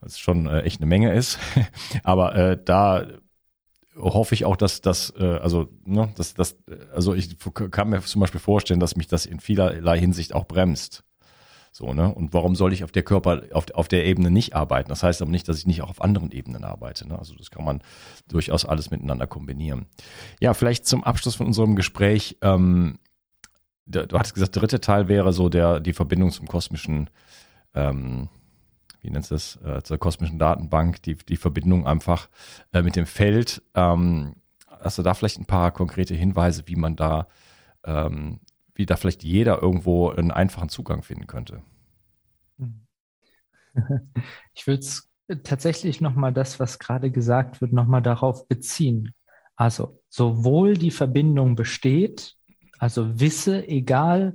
was 0.00 0.18
schon 0.18 0.46
äh, 0.46 0.62
echt 0.62 0.80
eine 0.80 0.88
Menge 0.88 1.12
ist, 1.12 1.38
aber 2.02 2.34
äh, 2.34 2.58
da 2.62 3.06
hoffe 3.96 4.34
ich 4.34 4.44
auch, 4.46 4.56
dass 4.56 4.80
das, 4.80 5.12
äh, 5.18 5.24
also, 5.24 5.68
ne, 5.84 6.10
dass 6.16 6.32
das, 6.32 6.56
also 6.94 7.14
ich 7.14 7.36
kann 7.70 7.90
mir 7.90 8.00
zum 8.00 8.20
Beispiel 8.20 8.40
vorstellen, 8.40 8.80
dass 8.80 8.96
mich 8.96 9.06
das 9.06 9.26
in 9.26 9.40
vielerlei 9.40 9.98
Hinsicht 9.98 10.34
auch 10.34 10.46
bremst. 10.46 11.04
So, 11.74 11.94
ne? 11.94 12.14
Und 12.14 12.34
warum 12.34 12.54
soll 12.54 12.74
ich 12.74 12.84
auf 12.84 12.92
der 12.92 13.02
Körper, 13.02 13.44
auf, 13.52 13.64
auf 13.72 13.88
der 13.88 14.04
Ebene 14.04 14.30
nicht 14.30 14.54
arbeiten? 14.54 14.90
Das 14.90 15.02
heißt 15.02 15.22
aber 15.22 15.30
nicht, 15.30 15.48
dass 15.48 15.56
ich 15.56 15.66
nicht 15.66 15.80
auch 15.80 15.88
auf 15.88 16.02
anderen 16.02 16.30
Ebenen 16.30 16.64
arbeite. 16.64 17.08
Ne? 17.08 17.18
Also 17.18 17.34
das 17.34 17.50
kann 17.50 17.64
man 17.64 17.80
durchaus 18.28 18.66
alles 18.66 18.90
miteinander 18.90 19.26
kombinieren. 19.26 19.86
Ja, 20.38 20.52
vielleicht 20.52 20.86
zum 20.86 21.02
Abschluss 21.02 21.34
von 21.34 21.46
unserem 21.46 21.74
Gespräch. 21.74 22.36
Ähm, 22.42 22.98
du 23.86 24.18
hattest 24.18 24.34
gesagt, 24.34 24.54
dritte 24.54 24.82
Teil 24.82 25.08
wäre 25.08 25.32
so 25.32 25.48
der, 25.48 25.80
die 25.80 25.94
Verbindung 25.94 26.30
zum 26.30 26.46
kosmischen, 26.46 27.08
ähm, 27.74 28.28
wie 29.00 29.08
nennst 29.08 29.30
du 29.30 29.34
das, 29.34 29.56
äh, 29.64 29.82
zur 29.82 29.96
kosmischen 29.96 30.38
Datenbank, 30.38 31.02
die, 31.02 31.16
die 31.16 31.38
Verbindung 31.38 31.86
einfach 31.86 32.28
äh, 32.74 32.82
mit 32.82 32.96
dem 32.96 33.06
Feld. 33.06 33.62
Ähm, 33.74 34.34
hast 34.68 34.98
du 34.98 35.02
da 35.02 35.14
vielleicht 35.14 35.38
ein 35.38 35.46
paar 35.46 35.70
konkrete 35.70 36.14
Hinweise, 36.14 36.64
wie 36.66 36.76
man 36.76 36.96
da 36.96 37.28
ähm, 37.84 38.40
wie 38.82 38.86
da 38.86 38.96
vielleicht 38.96 39.22
jeder 39.22 39.62
irgendwo 39.62 40.10
einen 40.10 40.32
einfachen 40.32 40.68
Zugang 40.68 41.02
finden 41.02 41.28
könnte. 41.28 41.62
Ich 44.54 44.66
würde 44.66 44.84
tatsächlich 45.44 46.02
nochmal 46.02 46.32
das, 46.32 46.60
was 46.60 46.78
gerade 46.78 47.10
gesagt 47.10 47.62
wird, 47.62 47.72
nochmal 47.72 48.02
darauf 48.02 48.46
beziehen. 48.46 49.14
Also 49.56 49.98
sowohl 50.10 50.74
die 50.74 50.90
Verbindung 50.90 51.54
besteht, 51.54 52.34
also 52.78 53.18
wisse, 53.18 53.66
egal 53.66 54.34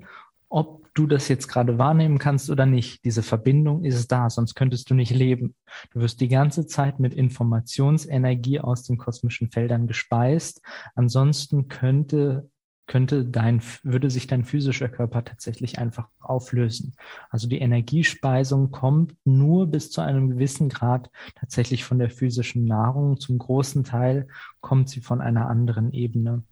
ob 0.49 0.91
du 0.95 1.05
das 1.05 1.27
jetzt 1.27 1.47
gerade 1.49 1.77
wahrnehmen 1.77 2.17
kannst 2.17 2.49
oder 2.49 2.65
nicht, 2.65 3.05
diese 3.05 3.21
Verbindung 3.21 3.83
ist 3.83 4.11
da, 4.11 4.31
sonst 4.31 4.55
könntest 4.55 4.89
du 4.89 4.95
nicht 4.95 5.11
leben. 5.11 5.53
Du 5.91 5.99
wirst 5.99 6.19
die 6.19 6.29
ganze 6.29 6.65
Zeit 6.65 6.99
mit 6.99 7.13
Informationsenergie 7.13 8.59
aus 8.59 8.83
den 8.83 8.97
kosmischen 8.97 9.51
Feldern 9.51 9.85
gespeist. 9.85 10.63
Ansonsten 10.95 11.67
könnte 11.67 12.49
könnte 12.87 13.25
dein, 13.25 13.61
würde 13.83 14.09
sich 14.09 14.27
dein 14.27 14.43
physischer 14.43 14.89
Körper 14.89 15.23
tatsächlich 15.23 15.77
einfach 15.77 16.07
auflösen. 16.19 16.95
Also 17.29 17.47
die 17.47 17.59
Energiespeisung 17.59 18.71
kommt 18.71 19.15
nur 19.25 19.67
bis 19.67 19.91
zu 19.91 20.01
einem 20.01 20.29
gewissen 20.31 20.69
Grad 20.69 21.11
tatsächlich 21.35 21.83
von 21.83 21.99
der 21.99 22.09
physischen 22.09 22.65
Nahrung. 22.65 23.19
Zum 23.19 23.37
großen 23.37 23.83
Teil 23.83 24.27
kommt 24.61 24.89
sie 24.89 25.01
von 25.01 25.21
einer 25.21 25.49
anderen 25.49 25.91
Ebene. 25.93 26.43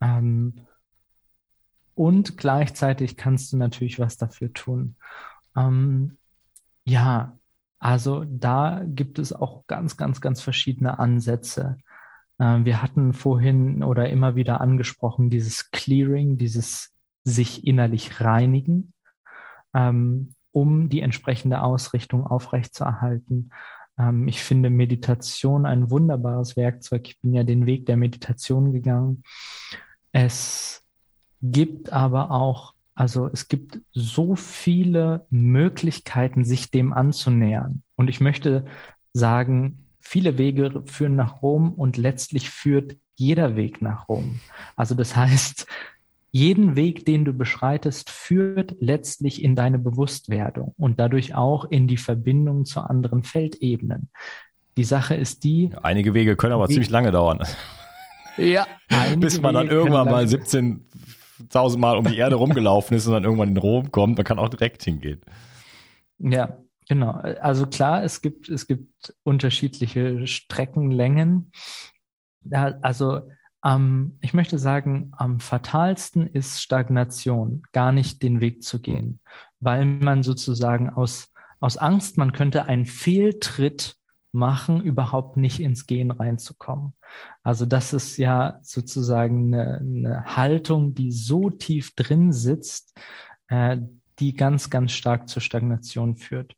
Ähm, 0.00 0.54
und 1.94 2.36
gleichzeitig 2.36 3.16
kannst 3.16 3.52
du 3.52 3.56
natürlich 3.56 3.98
was 3.98 4.16
dafür 4.16 4.52
tun. 4.52 4.96
Ähm, 5.56 6.18
ja, 6.84 7.38
also 7.78 8.24
da 8.26 8.82
gibt 8.86 9.18
es 9.18 9.32
auch 9.32 9.66
ganz, 9.66 9.96
ganz, 9.96 10.20
ganz 10.20 10.40
verschiedene 10.40 10.98
Ansätze. 10.98 11.78
Ähm, 12.38 12.64
wir 12.64 12.82
hatten 12.82 13.12
vorhin 13.12 13.82
oder 13.82 14.08
immer 14.08 14.36
wieder 14.36 14.60
angesprochen, 14.60 15.30
dieses 15.30 15.70
Clearing, 15.70 16.36
dieses 16.36 16.94
sich 17.24 17.66
innerlich 17.66 18.20
reinigen, 18.20 18.92
ähm, 19.74 20.34
um 20.52 20.88
die 20.88 21.00
entsprechende 21.00 21.62
Ausrichtung 21.62 22.26
aufrechtzuerhalten. 22.26 23.50
Ähm, 23.98 24.28
ich 24.28 24.42
finde 24.42 24.70
Meditation 24.70 25.66
ein 25.66 25.90
wunderbares 25.90 26.56
Werkzeug. 26.56 27.08
Ich 27.08 27.20
bin 27.20 27.34
ja 27.34 27.44
den 27.44 27.66
Weg 27.66 27.86
der 27.86 27.96
Meditation 27.96 28.72
gegangen. 28.72 29.22
Es 30.12 30.84
gibt 31.42 31.92
aber 31.92 32.30
auch, 32.30 32.74
also 32.94 33.28
es 33.32 33.48
gibt 33.48 33.80
so 33.92 34.36
viele 34.36 35.26
Möglichkeiten, 35.30 36.44
sich 36.44 36.70
dem 36.70 36.92
anzunähern. 36.92 37.82
Und 37.96 38.08
ich 38.08 38.20
möchte 38.20 38.64
sagen, 39.12 39.85
viele 40.06 40.38
Wege 40.38 40.82
führen 40.86 41.16
nach 41.16 41.42
Rom 41.42 41.72
und 41.74 41.96
letztlich 41.96 42.50
führt 42.50 42.96
jeder 43.16 43.56
Weg 43.56 43.82
nach 43.82 44.08
Rom. 44.08 44.40
Also 44.76 44.94
das 44.94 45.16
heißt, 45.16 45.66
jeden 46.30 46.76
Weg, 46.76 47.04
den 47.06 47.24
du 47.24 47.32
beschreitest, 47.32 48.10
führt 48.10 48.76
letztlich 48.78 49.42
in 49.42 49.56
deine 49.56 49.78
Bewusstwerdung 49.78 50.74
und 50.76 51.00
dadurch 51.00 51.34
auch 51.34 51.64
in 51.64 51.88
die 51.88 51.96
Verbindung 51.96 52.64
zu 52.64 52.80
anderen 52.80 53.22
Feldebenen. 53.22 54.10
Die 54.76 54.84
Sache 54.84 55.14
ist 55.14 55.44
die. 55.44 55.70
Einige 55.82 56.14
Wege 56.14 56.36
können 56.36 56.52
aber 56.52 56.68
ziemlich 56.68 56.90
lange 56.90 57.10
dauern. 57.10 57.42
Ja. 58.36 58.66
Bis 59.16 59.40
man 59.40 59.54
dann 59.54 59.68
irgendwann 59.68 60.06
mal 60.06 60.24
17.000 60.24 61.78
Mal 61.78 61.96
um 61.96 62.04
die 62.04 62.18
Erde 62.18 62.36
rumgelaufen 62.36 62.96
ist 62.96 63.06
und 63.06 63.14
dann 63.14 63.24
irgendwann 63.24 63.48
in 63.48 63.56
Rom 63.56 63.90
kommt, 63.90 64.18
man 64.18 64.24
kann 64.24 64.38
auch 64.38 64.50
direkt 64.50 64.82
hingehen. 64.82 65.22
Ja, 66.18 66.58
Genau, 66.88 67.10
also 67.10 67.66
klar, 67.66 68.04
es 68.04 68.22
gibt, 68.22 68.48
es 68.48 68.66
gibt 68.66 69.14
unterschiedliche 69.24 70.26
Streckenlängen. 70.26 71.50
Also 72.50 73.22
ähm, 73.64 74.18
ich 74.20 74.34
möchte 74.34 74.58
sagen, 74.58 75.10
am 75.16 75.40
fatalsten 75.40 76.26
ist 76.28 76.62
Stagnation, 76.62 77.62
gar 77.72 77.90
nicht 77.90 78.22
den 78.22 78.40
Weg 78.40 78.62
zu 78.62 78.80
gehen, 78.80 79.20
weil 79.58 79.84
man 79.84 80.22
sozusagen 80.22 80.88
aus, 80.88 81.32
aus 81.58 81.76
Angst, 81.76 82.18
man 82.18 82.32
könnte 82.32 82.66
einen 82.66 82.86
Fehltritt 82.86 83.96
machen, 84.30 84.80
überhaupt 84.82 85.36
nicht 85.36 85.58
ins 85.58 85.86
Gehen 85.86 86.12
reinzukommen. 86.12 86.92
Also 87.42 87.66
das 87.66 87.92
ist 87.92 88.16
ja 88.16 88.60
sozusagen 88.62 89.52
eine, 89.52 89.78
eine 89.78 90.36
Haltung, 90.36 90.94
die 90.94 91.10
so 91.10 91.50
tief 91.50 91.94
drin 91.96 92.32
sitzt, 92.32 92.96
äh, 93.48 93.78
die 94.18 94.34
ganz, 94.34 94.70
ganz 94.70 94.92
stark 94.92 95.28
zur 95.28 95.42
Stagnation 95.42 96.16
führt. 96.16 96.54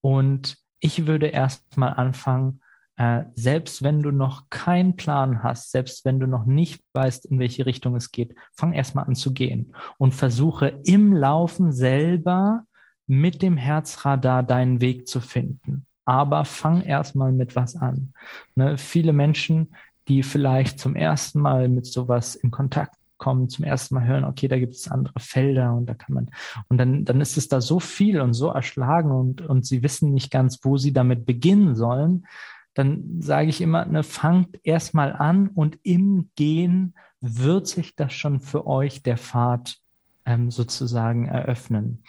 Und 0.00 0.56
ich 0.80 1.06
würde 1.06 1.26
erstmal 1.26 1.94
anfangen, 1.94 2.60
äh, 2.96 3.24
selbst 3.34 3.82
wenn 3.82 4.02
du 4.02 4.10
noch 4.10 4.50
keinen 4.50 4.94
Plan 4.96 5.42
hast, 5.42 5.70
selbst 5.70 6.04
wenn 6.04 6.20
du 6.20 6.26
noch 6.26 6.44
nicht 6.44 6.82
weißt, 6.92 7.24
in 7.24 7.38
welche 7.38 7.64
Richtung 7.64 7.96
es 7.96 8.12
geht, 8.12 8.34
fang 8.52 8.74
erstmal 8.74 9.06
an 9.06 9.14
zu 9.14 9.32
gehen 9.32 9.74
und 9.96 10.14
versuche 10.14 10.80
im 10.84 11.14
Laufen 11.14 11.72
selber 11.72 12.64
mit 13.06 13.40
dem 13.40 13.56
Herzradar 13.56 14.42
deinen 14.42 14.82
Weg 14.82 15.08
zu 15.08 15.20
finden. 15.20 15.86
Aber 16.04 16.44
fang 16.44 16.82
erstmal 16.82 17.32
mit 17.32 17.56
was 17.56 17.74
an. 17.74 18.12
Ne? 18.54 18.76
Viele 18.76 19.14
Menschen, 19.14 19.74
die 20.06 20.22
vielleicht 20.22 20.78
zum 20.78 20.94
ersten 20.94 21.40
Mal 21.40 21.68
mit 21.68 21.86
sowas 21.86 22.34
in 22.34 22.50
Kontakt 22.50 22.99
kommen, 23.20 23.48
zum 23.48 23.64
ersten 23.64 23.94
Mal 23.94 24.06
hören, 24.06 24.24
okay, 24.24 24.48
da 24.48 24.58
gibt 24.58 24.74
es 24.74 24.90
andere 24.90 25.20
Felder 25.20 25.74
und 25.74 25.86
da 25.86 25.94
kann 25.94 26.14
man, 26.14 26.30
und 26.68 26.78
dann, 26.78 27.04
dann 27.04 27.20
ist 27.20 27.36
es 27.36 27.46
da 27.46 27.60
so 27.60 27.78
viel 27.78 28.20
und 28.20 28.34
so 28.34 28.48
erschlagen 28.48 29.12
und, 29.12 29.42
und 29.42 29.64
sie 29.64 29.84
wissen 29.84 30.12
nicht 30.12 30.32
ganz, 30.32 30.58
wo 30.62 30.76
sie 30.76 30.92
damit 30.92 31.26
beginnen 31.26 31.76
sollen, 31.76 32.26
dann 32.74 33.20
sage 33.20 33.48
ich 33.48 33.60
immer, 33.60 33.84
ne, 33.84 34.02
fangt 34.02 34.58
erstmal 34.64 35.12
an 35.12 35.48
und 35.48 35.78
im 35.82 36.30
Gehen 36.34 36.94
wird 37.20 37.68
sich 37.68 37.94
das 37.94 38.12
schon 38.12 38.40
für 38.40 38.66
euch 38.66 39.02
der 39.02 39.18
Pfad 39.18 39.76
ähm, 40.24 40.50
sozusagen 40.50 41.26
eröffnen. 41.26 42.02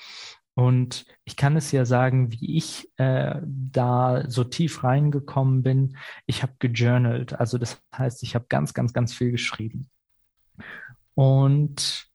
Und 0.53 1.05
ich 1.23 1.35
kann 1.35 1.55
es 1.55 1.71
ja 1.71 1.85
sagen, 1.85 2.31
wie 2.31 2.57
ich 2.57 2.89
äh, 2.97 3.35
da 3.43 4.29
so 4.29 4.43
tief 4.43 4.83
reingekommen 4.83 5.63
bin. 5.63 5.97
Ich 6.25 6.43
habe 6.43 6.53
gejournalt, 6.59 7.33
also 7.33 7.57
das 7.57 7.81
heißt, 7.97 8.23
ich 8.23 8.35
habe 8.35 8.45
ganz, 8.49 8.73
ganz, 8.73 8.93
ganz 8.93 9.13
viel 9.13 9.31
geschrieben. 9.31 9.89
Und 11.15 12.11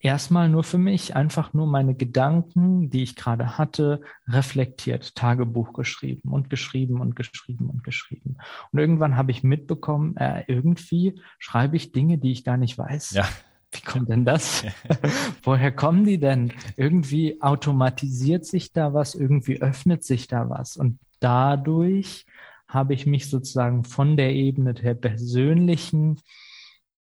erstmal 0.00 0.48
nur 0.48 0.64
für 0.64 0.78
mich, 0.78 1.16
einfach 1.16 1.52
nur 1.52 1.66
meine 1.66 1.94
Gedanken, 1.94 2.90
die 2.90 3.02
ich 3.02 3.16
gerade 3.16 3.58
hatte, 3.58 4.00
reflektiert, 4.26 5.14
Tagebuch 5.14 5.72
geschrieben 5.72 6.32
und 6.32 6.50
geschrieben 6.50 7.00
und 7.00 7.16
geschrieben 7.16 7.68
und 7.68 7.84
geschrieben. 7.84 8.36
Und 8.72 8.78
irgendwann 8.78 9.16
habe 9.16 9.30
ich 9.30 9.42
mitbekommen, 9.42 10.16
äh, 10.16 10.44
irgendwie 10.46 11.20
schreibe 11.38 11.76
ich 11.76 11.92
Dinge, 11.92 12.18
die 12.18 12.32
ich 12.32 12.44
gar 12.44 12.56
nicht 12.56 12.78
weiß. 12.78 13.12
Ja. 13.12 13.28
Wie 13.72 13.82
kommt 13.82 14.08
denn 14.08 14.24
das? 14.24 14.64
Woher 15.42 15.72
kommen 15.72 16.04
die 16.04 16.18
denn? 16.18 16.52
Irgendwie 16.76 17.42
automatisiert 17.42 18.46
sich 18.46 18.72
da 18.72 18.94
was, 18.94 19.14
irgendwie 19.14 19.60
öffnet 19.60 20.04
sich 20.04 20.26
da 20.26 20.48
was. 20.48 20.76
Und 20.76 20.98
dadurch 21.20 22.24
habe 22.66 22.94
ich 22.94 23.06
mich 23.06 23.28
sozusagen 23.28 23.84
von 23.84 24.16
der 24.16 24.32
Ebene 24.34 24.74
der 24.74 24.94
persönlichen 24.94 26.20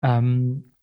ähm, 0.01 0.75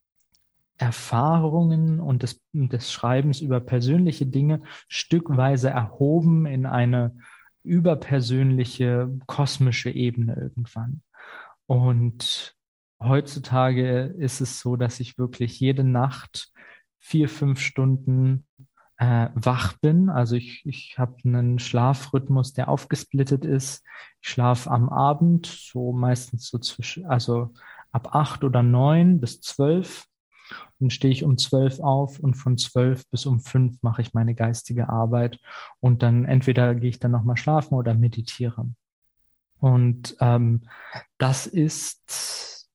Erfahrungen 0.83 2.01
und 2.01 2.25
des, 2.25 2.43
des 2.53 2.91
Schreibens 2.91 3.41
über 3.41 3.61
persönliche 3.61 4.27
Dinge 4.27 4.63
stückweise 4.89 5.71
erhoben 5.71 6.45
in 6.45 6.67
eine 6.67 7.15
überpersönliche, 7.63 9.09
kosmische 9.27 9.91
Ebene 9.91 10.35
irgendwann. 10.35 11.03
Und 11.67 12.57
heutzutage 13.01 14.07
ist 14.19 14.41
es 14.41 14.59
so, 14.59 14.75
dass 14.75 14.99
ich 14.99 15.19
wirklich 15.19 15.61
jede 15.61 15.85
Nacht 15.85 16.51
vier, 16.99 17.29
fünf 17.29 17.61
Stunden 17.61 18.45
äh, 18.97 19.29
wach 19.35 19.75
bin. 19.75 20.09
Also 20.09 20.35
ich, 20.35 20.67
ich 20.67 20.99
habe 20.99 21.15
einen 21.25 21.61
Schlafrhythmus, 21.61 22.55
der 22.55 22.69
aufgesplittet 22.69 23.45
ist. 23.45 23.85
Ich 24.21 24.31
schlafe 24.31 24.69
am 24.69 24.89
Abend, 24.89 25.47
so 25.47 25.93
meistens 25.93 26.49
so 26.49 26.59
zwischen, 26.59 27.07
also 27.07 27.55
ab 27.93 28.17
acht 28.17 28.43
oder 28.43 28.65
neun 28.65 29.21
bis 29.21 29.41
zwölf 29.41 30.09
dann 30.83 30.91
stehe 30.91 31.13
ich 31.13 31.23
um 31.23 31.39
zwölf 31.39 31.81
auf 31.81 32.19
und 32.19 32.35
von 32.35 32.59
zwölf 32.59 33.09
bis 33.09 33.25
um 33.25 33.41
fünf 33.41 33.81
mache 33.83 34.03
ich 34.03 34.15
meine 34.15 34.35
geistige 34.35 34.89
Arbeit 34.89 35.39
und 35.81 36.03
dann 36.03 36.25
entweder 36.25 36.75
gehe 36.75 36.91
ich 36.91 36.99
dann 36.99 37.13
nochmal 37.13 37.37
schlafen 37.37 37.75
oder 37.75 37.95
meditiere. 37.95 38.67
Und 39.61 40.17
ähm, 40.21 40.63
das 41.19 41.47
ist 41.47 42.69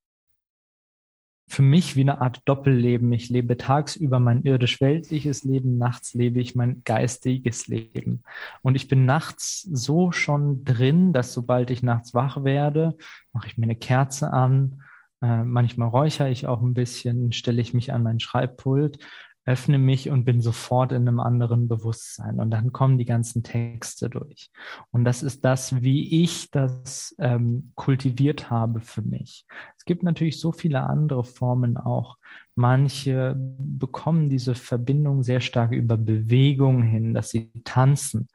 für 1.49 1.61
mich 1.61 1.97
wie 1.97 2.01
eine 2.01 2.21
Art 2.21 2.41
Doppelleben. 2.45 3.11
Ich 3.11 3.29
lebe 3.29 3.57
tagsüber 3.57 4.19
mein 4.19 4.43
irdisch-weltliches 4.43 5.43
Leben, 5.43 5.77
nachts 5.77 6.13
lebe 6.13 6.39
ich 6.39 6.55
mein 6.55 6.83
geistiges 6.85 7.67
Leben. 7.67 8.23
Und 8.61 8.75
ich 8.75 8.87
bin 8.87 9.05
nachts 9.05 9.63
so 9.63 10.13
schon 10.13 10.63
drin, 10.63 11.11
dass 11.11 11.33
sobald 11.33 11.71
ich 11.71 11.83
nachts 11.83 12.13
wach 12.13 12.45
werde, 12.45 12.97
mache 13.33 13.47
ich 13.47 13.57
mir 13.57 13.63
eine 13.63 13.75
Kerze 13.75 14.31
an, 14.31 14.81
äh, 15.21 15.43
manchmal 15.43 15.89
räuchere 15.89 16.29
ich 16.29 16.47
auch 16.47 16.61
ein 16.61 16.73
bisschen, 16.73 17.31
stelle 17.31 17.61
ich 17.61 17.73
mich 17.73 17.93
an 17.93 18.03
mein 18.03 18.19
Schreibpult, 18.19 18.99
öffne 19.47 19.77
mich 19.77 20.09
und 20.09 20.25
bin 20.25 20.41
sofort 20.41 20.91
in 20.91 21.07
einem 21.07 21.21
anderen 21.21 21.69
Bewusstsein. 21.69 22.39
Und 22.39 22.51
dann 22.51 22.73
kommen 22.73 22.97
die 22.97 23.05
ganzen 23.05 23.43
Texte 23.43 24.09
durch. 24.09 24.51
Und 24.91 25.05
das 25.05 25.23
ist 25.23 25.45
das, 25.45 25.81
wie 25.81 26.21
ich 26.21 26.51
das 26.51 27.15
ähm, 27.17 27.71
kultiviert 27.75 28.49
habe 28.49 28.81
für 28.81 29.01
mich. 29.01 29.45
Es 29.77 29.85
gibt 29.85 30.03
natürlich 30.03 30.41
so 30.41 30.51
viele 30.51 30.83
andere 30.83 31.23
Formen 31.23 31.77
auch. 31.77 32.17
Manche 32.55 33.35
bekommen 33.37 34.29
diese 34.29 34.53
Verbindung 34.53 35.23
sehr 35.23 35.39
stark 35.39 35.71
über 35.71 35.95
Bewegung 35.95 36.83
hin, 36.83 37.13
dass 37.13 37.29
sie 37.29 37.49
tanzen, 37.63 38.27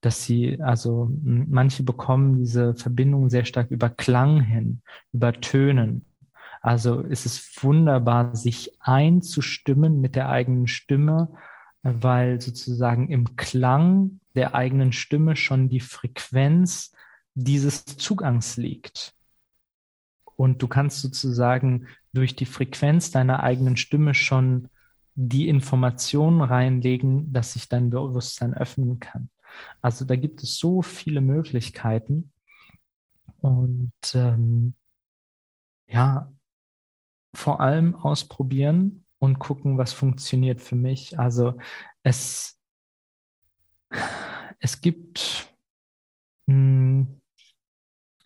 dass 0.00 0.24
sie, 0.24 0.60
also 0.60 1.08
manche 1.22 1.84
bekommen 1.84 2.36
diese 2.36 2.74
Verbindung 2.74 3.30
sehr 3.30 3.44
stark 3.44 3.70
über 3.70 3.90
Klang 3.90 4.40
hin, 4.40 4.82
über 5.12 5.32
Tönen. 5.34 6.04
Also 6.60 7.00
ist 7.00 7.26
es 7.26 7.62
wunderbar, 7.62 8.34
sich 8.34 8.76
einzustimmen 8.80 10.00
mit 10.00 10.16
der 10.16 10.28
eigenen 10.28 10.66
Stimme, 10.66 11.28
weil 11.82 12.40
sozusagen 12.40 13.08
im 13.08 13.36
Klang 13.36 14.20
der 14.34 14.54
eigenen 14.54 14.92
Stimme 14.92 15.36
schon 15.36 15.68
die 15.68 15.80
Frequenz 15.80 16.92
dieses 17.34 17.84
Zugangs 17.84 18.56
liegt. 18.56 19.14
Und 20.36 20.62
du 20.62 20.68
kannst 20.68 21.00
sozusagen 21.00 21.86
durch 22.12 22.36
die 22.36 22.46
Frequenz 22.46 23.10
deiner 23.10 23.42
eigenen 23.42 23.76
Stimme 23.76 24.14
schon 24.14 24.68
die 25.14 25.48
Informationen 25.48 26.40
reinlegen, 26.40 27.32
dass 27.32 27.54
sich 27.54 27.68
dein 27.68 27.90
Bewusstsein 27.90 28.54
öffnen 28.54 29.00
kann. 29.00 29.30
Also 29.82 30.04
da 30.04 30.14
gibt 30.14 30.42
es 30.42 30.56
so 30.56 30.82
viele 30.82 31.20
Möglichkeiten. 31.20 32.32
Und 33.40 33.92
ähm, 34.14 34.74
ja, 35.88 36.30
vor 37.34 37.60
allem 37.60 37.94
ausprobieren 37.94 39.04
und 39.18 39.38
gucken, 39.38 39.78
was 39.78 39.92
funktioniert 39.92 40.60
für 40.60 40.76
mich. 40.76 41.18
Also 41.18 41.54
es, 42.02 42.58
es 44.60 44.80
gibt, 44.80 45.52
mh, 46.46 46.54
hm, 46.54 47.18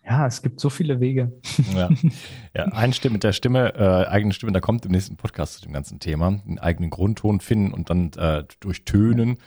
ja, 0.05 0.27
es 0.27 0.41
gibt 0.41 0.59
so 0.59 0.69
viele 0.69 0.99
Wege. 0.99 1.31
Ja, 1.73 1.89
ja 2.55 2.65
einstimmen 2.65 3.13
mit 3.13 3.23
der 3.23 3.31
Stimme, 3.31 3.73
äh, 3.75 4.07
eigene 4.07 4.33
Stimme, 4.33 4.51
da 4.51 4.59
kommt 4.59 4.85
im 4.85 4.91
nächsten 4.91 5.15
Podcast 5.15 5.55
zu 5.55 5.61
dem 5.61 5.71
ganzen 5.71 5.99
Thema, 5.99 6.27
einen 6.27 6.59
eigenen 6.59 6.89
Grundton 6.89 7.39
finden 7.39 7.73
und 7.73 7.89
dann 7.89 8.11
äh, 8.13 8.43
durch 8.59 8.83
Tönen 8.83 9.37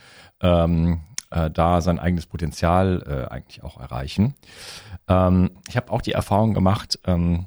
ähm, 0.41 1.03
äh, 1.29 1.51
da 1.51 1.81
sein 1.81 1.99
eigenes 1.99 2.25
Potenzial 2.25 3.03
äh, 3.05 3.31
eigentlich 3.31 3.63
auch 3.63 3.79
erreichen. 3.79 4.33
Ähm, 5.07 5.51
ich 5.67 5.77
habe 5.77 5.91
auch 5.91 6.01
die 6.01 6.13
Erfahrung 6.13 6.55
gemacht, 6.55 6.99
ähm, 7.05 7.45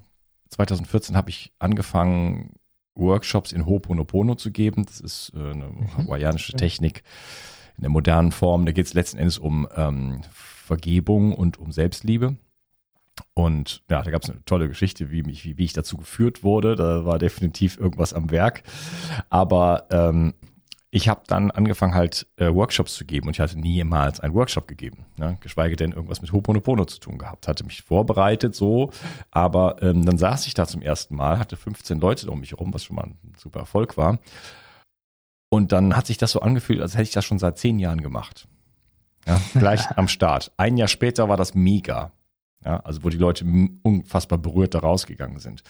2014 0.51 1.17
habe 1.17 1.31
ich 1.31 1.53
angefangen, 1.59 2.55
Workshops 2.95 3.53
in 3.53 3.65
Ho'oponopono 3.65 4.37
zu 4.37 4.51
geben. 4.51 4.85
Das 4.85 5.01
ist 5.01 5.33
äh, 5.35 5.39
eine 5.39 5.67
mhm. 5.67 5.97
hawaiianische 5.97 6.53
Technik 6.55 7.03
in 7.77 7.83
der 7.83 7.91
modernen 7.91 8.33
Form. 8.33 8.67
Da 8.67 8.73
geht 8.73 8.87
es 8.87 8.95
letzten 8.95 9.19
Endes 9.19 9.39
um 9.39 9.67
ähm, 9.77 10.23
Vergebung 10.31 11.35
und 11.35 11.59
um 11.59 11.73
Selbstliebe. 11.73 12.37
Und 13.35 13.83
ja, 13.91 14.03
da 14.03 14.11
gab 14.11 14.23
es 14.23 14.31
eine 14.31 14.45
tolle 14.45 14.69
Geschichte, 14.69 15.11
wie, 15.11 15.23
mich, 15.23 15.45
wie, 15.45 15.59
wie 15.59 15.65
ich 15.65 15.73
dazu 15.73 15.97
geführt 15.97 16.43
wurde. 16.43 16.77
Da 16.77 17.05
war 17.05 17.19
definitiv 17.19 17.79
irgendwas 17.79 18.13
am 18.13 18.31
Werk. 18.31 18.63
Aber 19.29 19.87
ähm, 19.91 20.35
ich 20.93 21.09
habe 21.09 21.23
dann 21.27 21.51
angefangen 21.51 21.95
halt 21.95 22.27
äh, 22.37 22.53
Workshops 22.53 22.95
zu 22.95 23.05
geben 23.05 23.29
und 23.29 23.37
ich 23.37 23.41
hatte 23.41 23.59
niemals 23.59 24.19
einen 24.21 24.35
Workshop 24.35 24.67
gegeben, 24.67 25.07
ne? 25.17 25.37
geschweige 25.41 25.77
denn 25.77 25.93
irgendwas 25.93 26.21
mit 26.21 26.33
Hoponopono 26.33 26.85
zu 26.85 26.99
tun 26.99 27.17
gehabt. 27.17 27.47
Hatte 27.47 27.65
mich 27.65 27.83
vorbereitet 27.83 28.57
so, 28.57 28.91
aber 29.31 29.81
ähm, 29.83 30.05
dann 30.05 30.19
saß 30.19 30.47
ich 30.49 30.55
da 30.55 30.67
zum 30.67 30.83
ersten 30.83 31.15
Mal, 31.15 31.39
hatte 31.39 31.57
15 31.57 32.01
Leute 32.01 32.29
um 32.31 32.41
mich 32.41 32.51
herum, 32.51 32.75
was 32.75 32.85
schon 32.85 32.97
mal 32.97 33.05
ein 33.05 33.35
super 33.37 33.61
Erfolg 33.61 33.97
war. 33.97 34.19
Und 35.49 35.73
dann 35.73 35.97
hat 35.97 36.07
sich 36.07 36.19
das 36.19 36.33
so 36.33 36.41
angefühlt, 36.41 36.81
als 36.81 36.95
hätte 36.95 37.05
ich 37.05 37.13
das 37.13 37.25
schon 37.25 37.39
seit 37.39 37.59
zehn 37.59 37.79
Jahren 37.79 38.03
gemacht. 38.03 38.49
Ja, 39.27 39.41
gleich 39.55 39.87
am 39.97 40.09
Start. 40.09 40.53
Ein 40.57 40.77
Jahr 40.77 40.89
später 40.89 41.29
war 41.29 41.37
das 41.37 41.55
mega. 41.55 42.13
Ja, 42.65 42.77
also 42.81 43.03
wo 43.03 43.09
die 43.09 43.17
Leute 43.17 43.47
unfassbar 43.83 44.39
berührt 44.39 44.75
da 44.75 44.81
rausgegangen 44.81 45.39
sind. 45.39 45.63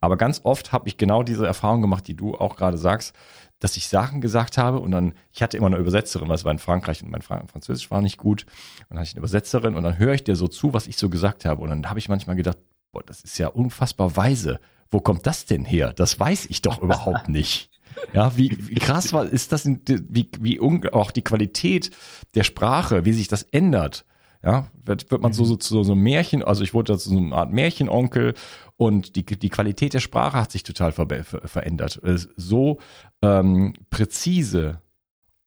Aber 0.00 0.16
ganz 0.16 0.40
oft 0.42 0.72
habe 0.72 0.88
ich 0.88 0.96
genau 0.96 1.22
diese 1.22 1.46
Erfahrung 1.46 1.80
gemacht, 1.82 2.08
die 2.08 2.16
du 2.16 2.34
auch 2.34 2.56
gerade 2.56 2.78
sagst, 2.78 3.14
dass 3.60 3.76
ich 3.76 3.86
Sachen 3.86 4.20
gesagt 4.20 4.58
habe 4.58 4.80
und 4.80 4.90
dann, 4.90 5.14
ich 5.30 5.40
hatte 5.40 5.56
immer 5.56 5.68
eine 5.68 5.76
Übersetzerin, 5.76 6.28
weil 6.28 6.34
es 6.34 6.44
war 6.44 6.50
in 6.50 6.58
Frankreich 6.58 7.00
und 7.00 7.12
mein 7.12 7.22
Französisch 7.22 7.92
war 7.92 8.02
nicht 8.02 8.18
gut. 8.18 8.42
Und 8.42 8.86
dann 8.90 8.98
hatte 8.98 9.08
ich 9.08 9.14
eine 9.14 9.20
Übersetzerin 9.20 9.76
und 9.76 9.84
dann 9.84 9.98
höre 9.98 10.14
ich 10.14 10.24
dir 10.24 10.34
so 10.34 10.48
zu, 10.48 10.74
was 10.74 10.88
ich 10.88 10.96
so 10.96 11.08
gesagt 11.08 11.44
habe. 11.44 11.62
Und 11.62 11.68
dann 11.68 11.88
habe 11.88 12.00
ich 12.00 12.08
manchmal 12.08 12.34
gedacht, 12.34 12.58
boah, 12.90 13.04
das 13.04 13.20
ist 13.20 13.38
ja 13.38 13.46
unfassbar 13.46 14.16
weise. 14.16 14.58
Wo 14.90 14.98
kommt 14.98 15.28
das 15.28 15.46
denn 15.46 15.64
her? 15.64 15.92
Das 15.92 16.18
weiß 16.18 16.46
ich 16.46 16.60
doch 16.60 16.82
überhaupt 16.82 17.28
nicht. 17.28 17.70
Ja, 18.12 18.36
wie, 18.36 18.56
wie 18.68 18.74
krass 18.74 19.12
war, 19.12 19.26
ist 19.26 19.52
das, 19.52 19.64
wie, 19.64 20.28
wie 20.40 20.60
auch 20.60 21.12
die 21.12 21.22
Qualität 21.22 21.92
der 22.34 22.42
Sprache, 22.42 23.04
wie 23.04 23.12
sich 23.12 23.28
das 23.28 23.44
ändert 23.44 24.04
Ja, 24.44 24.66
wird, 24.84 25.10
wird 25.10 25.22
man 25.22 25.32
so, 25.32 25.44
so, 25.44 25.56
so, 25.60 25.82
so 25.84 25.94
Märchen, 25.94 26.42
also 26.42 26.64
ich 26.64 26.74
wurde 26.74 26.96
so 26.98 27.16
eine 27.16 27.34
Art 27.34 27.52
Märchenonkel 27.52 28.34
und 28.76 29.14
die, 29.14 29.24
die 29.24 29.48
Qualität 29.48 29.94
der 29.94 30.00
Sprache 30.00 30.36
hat 30.36 30.50
sich 30.50 30.64
total 30.64 30.90
ver 30.90 31.06
verändert. 31.24 32.00
So 32.36 32.78
ähm, 33.22 33.74
präzise 33.90 34.80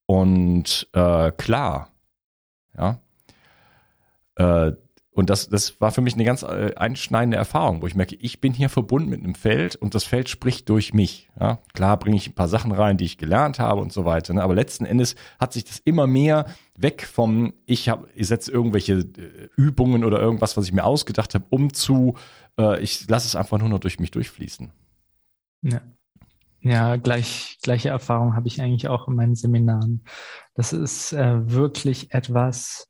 und 0.05 0.87
äh, 0.93 1.31
klar. 1.31 1.91
Ja. 2.77 2.99
Äh, 4.35 4.73
und 5.15 5.29
das, 5.29 5.47
das 5.47 5.79
war 5.79 5.91
für 5.91 6.01
mich 6.01 6.15
eine 6.15 6.25
ganz 6.25 6.43
äh, 6.43 6.73
einschneidende 6.75 7.37
Erfahrung, 7.37 7.81
wo 7.81 7.87
ich 7.87 7.95
merke, 7.95 8.15
ich 8.15 8.41
bin 8.41 8.51
hier 8.51 8.67
verbunden 8.67 9.09
mit 9.09 9.23
einem 9.23 9.33
Feld 9.33 9.77
und 9.77 9.95
das 9.95 10.03
Feld 10.03 10.27
spricht 10.27 10.67
durch 10.67 10.93
mich. 10.93 11.29
Ja, 11.39 11.59
klar 11.73 11.97
bringe 11.97 12.17
ich 12.17 12.27
ein 12.27 12.35
paar 12.35 12.49
Sachen 12.49 12.73
rein, 12.73 12.97
die 12.97 13.05
ich 13.05 13.17
gelernt 13.17 13.57
habe 13.57 13.79
und 13.79 13.93
so 13.93 14.03
weiter. 14.03 14.33
Ne? 14.33 14.43
Aber 14.43 14.53
letzten 14.53 14.83
Endes 14.83 15.15
hat 15.39 15.53
sich 15.53 15.63
das 15.63 15.79
immer 15.79 16.05
mehr 16.05 16.47
weg 16.77 17.07
vom, 17.09 17.53
ich 17.65 17.87
habe, 17.87 18.09
ich 18.13 18.27
setze 18.27 18.51
irgendwelche 18.51 18.93
äh, 18.95 19.49
Übungen 19.55 20.03
oder 20.03 20.19
irgendwas, 20.19 20.57
was 20.57 20.65
ich 20.65 20.73
mir 20.73 20.83
ausgedacht 20.83 21.33
habe, 21.33 21.45
um 21.49 21.71
zu, 21.71 22.15
äh, 22.59 22.81
ich 22.81 23.07
lasse 23.07 23.25
es 23.25 23.37
einfach 23.37 23.57
nur 23.57 23.69
noch 23.69 23.79
durch 23.79 24.01
mich 24.01 24.11
durchfließen. 24.11 24.69
Ja. 25.61 25.81
Ja, 26.59 26.97
gleich, 26.97 27.59
gleiche 27.61 27.89
Erfahrung 27.89 28.35
habe 28.35 28.47
ich 28.47 28.59
eigentlich 28.61 28.89
auch 28.89 29.07
in 29.07 29.15
meinen 29.15 29.35
Seminaren. 29.35 30.03
Das 30.55 30.73
ist 30.73 31.13
äh, 31.13 31.49
wirklich 31.49 32.11
etwas, 32.11 32.89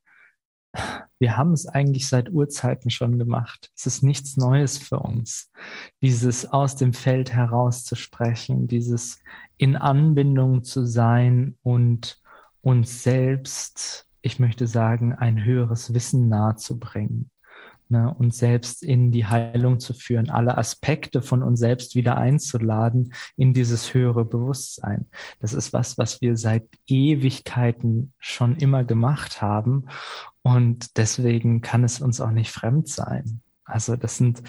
wir 1.19 1.38
haben 1.38 1.53
es 1.53 1.67
eigentlich 1.67 2.07
seit 2.07 2.30
Urzeiten 2.32 2.89
schon 2.89 3.17
gemacht. 3.17 3.71
Es 3.76 3.86
ist 3.86 4.03
nichts 4.03 4.38
Neues 4.38 4.78
für 4.78 4.99
uns. 4.99 5.51
Dieses 6.01 6.51
aus 6.51 6.76
dem 6.76 6.93
Feld 6.93 7.34
herauszusprechen, 7.34 8.67
dieses 8.67 9.19
in 9.57 9.76
Anbindung 9.76 10.63
zu 10.63 10.86
sein 10.86 11.57
und 11.63 12.21
uns 12.61 13.03
selbst, 13.03 14.07
ich 14.21 14.39
möchte 14.39 14.67
sagen, 14.67 15.13
ein 15.13 15.43
höheres 15.43 15.93
Wissen 15.93 16.28
nahezubringen 16.30 17.30
ne, 17.89 18.13
uns 18.17 18.38
selbst 18.38 18.83
in 18.83 19.11
die 19.11 19.25
Heilung 19.25 19.79
zu 19.79 19.93
führen, 19.93 20.29
alle 20.29 20.57
Aspekte 20.57 21.21
von 21.21 21.43
uns 21.43 21.59
selbst 21.59 21.95
wieder 21.95 22.17
einzuladen 22.17 23.13
in 23.38 23.53
dieses 23.53 23.93
höhere 23.93 24.25
Bewusstsein. 24.25 25.07
Das 25.39 25.53
ist 25.53 25.73
was, 25.73 25.97
was 25.97 26.21
wir 26.21 26.38
seit 26.38 26.67
Ewigkeiten 26.88 28.13
schon 28.19 28.55
immer 28.57 28.83
gemacht 28.83 29.41
haben 29.41 29.86
und 30.41 30.97
deswegen 30.97 31.61
kann 31.61 31.83
es 31.83 32.01
uns 32.01 32.21
auch 32.21 32.31
nicht 32.31 32.51
fremd 32.51 32.88
sein. 32.88 33.41
Also 33.66 33.95
das 33.95 34.18
sind 34.18 34.43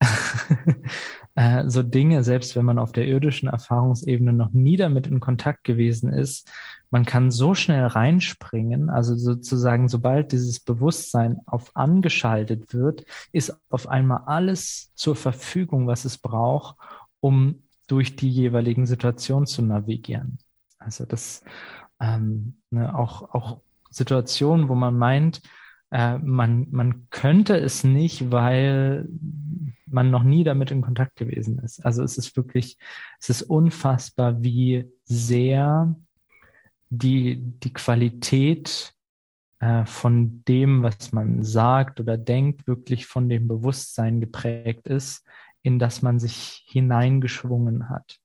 äh, 1.34 1.68
so 1.68 1.82
Dinge, 1.82 2.24
selbst 2.24 2.56
wenn 2.56 2.64
man 2.64 2.78
auf 2.78 2.92
der 2.92 3.06
irdischen 3.06 3.48
Erfahrungsebene 3.48 4.32
noch 4.32 4.52
nie 4.52 4.76
damit 4.76 5.06
in 5.06 5.20
Kontakt 5.20 5.64
gewesen 5.64 6.12
ist, 6.12 6.50
man 6.90 7.04
kann 7.04 7.30
so 7.30 7.54
schnell 7.54 7.86
reinspringen, 7.86 8.88
also 8.88 9.16
sozusagen, 9.16 9.88
sobald 9.88 10.32
dieses 10.32 10.60
Bewusstsein 10.60 11.40
auf 11.44 11.74
angeschaltet 11.74 12.72
wird, 12.72 13.04
ist 13.32 13.58
auf 13.68 13.88
einmal 13.88 14.22
alles 14.26 14.92
zur 14.94 15.16
Verfügung, 15.16 15.86
was 15.86 16.04
es 16.04 16.18
braucht, 16.18 16.76
um 17.20 17.64
durch 17.88 18.16
die 18.16 18.30
jeweiligen 18.30 18.86
Situationen 18.86 19.46
zu 19.46 19.60
navigieren. 19.62 20.38
Also 20.78 21.04
das 21.04 21.42
ähm, 22.00 22.58
ne, 22.70 22.96
auch, 22.96 23.34
auch 23.34 23.60
Situationen, 23.90 24.68
wo 24.68 24.74
man 24.74 24.96
meint, 24.96 25.42
äh, 25.94 26.18
man, 26.18 26.66
man 26.72 27.06
könnte 27.10 27.56
es 27.56 27.84
nicht, 27.84 28.32
weil 28.32 29.08
man 29.86 30.10
noch 30.10 30.24
nie 30.24 30.42
damit 30.42 30.72
in 30.72 30.82
Kontakt 30.82 31.14
gewesen 31.14 31.60
ist. 31.60 31.86
Also 31.86 32.02
es 32.02 32.18
ist 32.18 32.36
wirklich, 32.36 32.78
es 33.20 33.30
ist 33.30 33.42
unfassbar, 33.42 34.42
wie 34.42 34.90
sehr 35.04 35.94
die, 36.90 37.36
die 37.36 37.72
Qualität 37.72 38.92
äh, 39.60 39.86
von 39.86 40.42
dem, 40.48 40.82
was 40.82 41.12
man 41.12 41.44
sagt 41.44 42.00
oder 42.00 42.18
denkt, 42.18 42.66
wirklich 42.66 43.06
von 43.06 43.28
dem 43.28 43.46
Bewusstsein 43.46 44.20
geprägt 44.20 44.88
ist, 44.88 45.24
in 45.62 45.78
das 45.78 46.02
man 46.02 46.18
sich 46.18 46.64
hineingeschwungen 46.66 47.88
hat. 47.88 48.18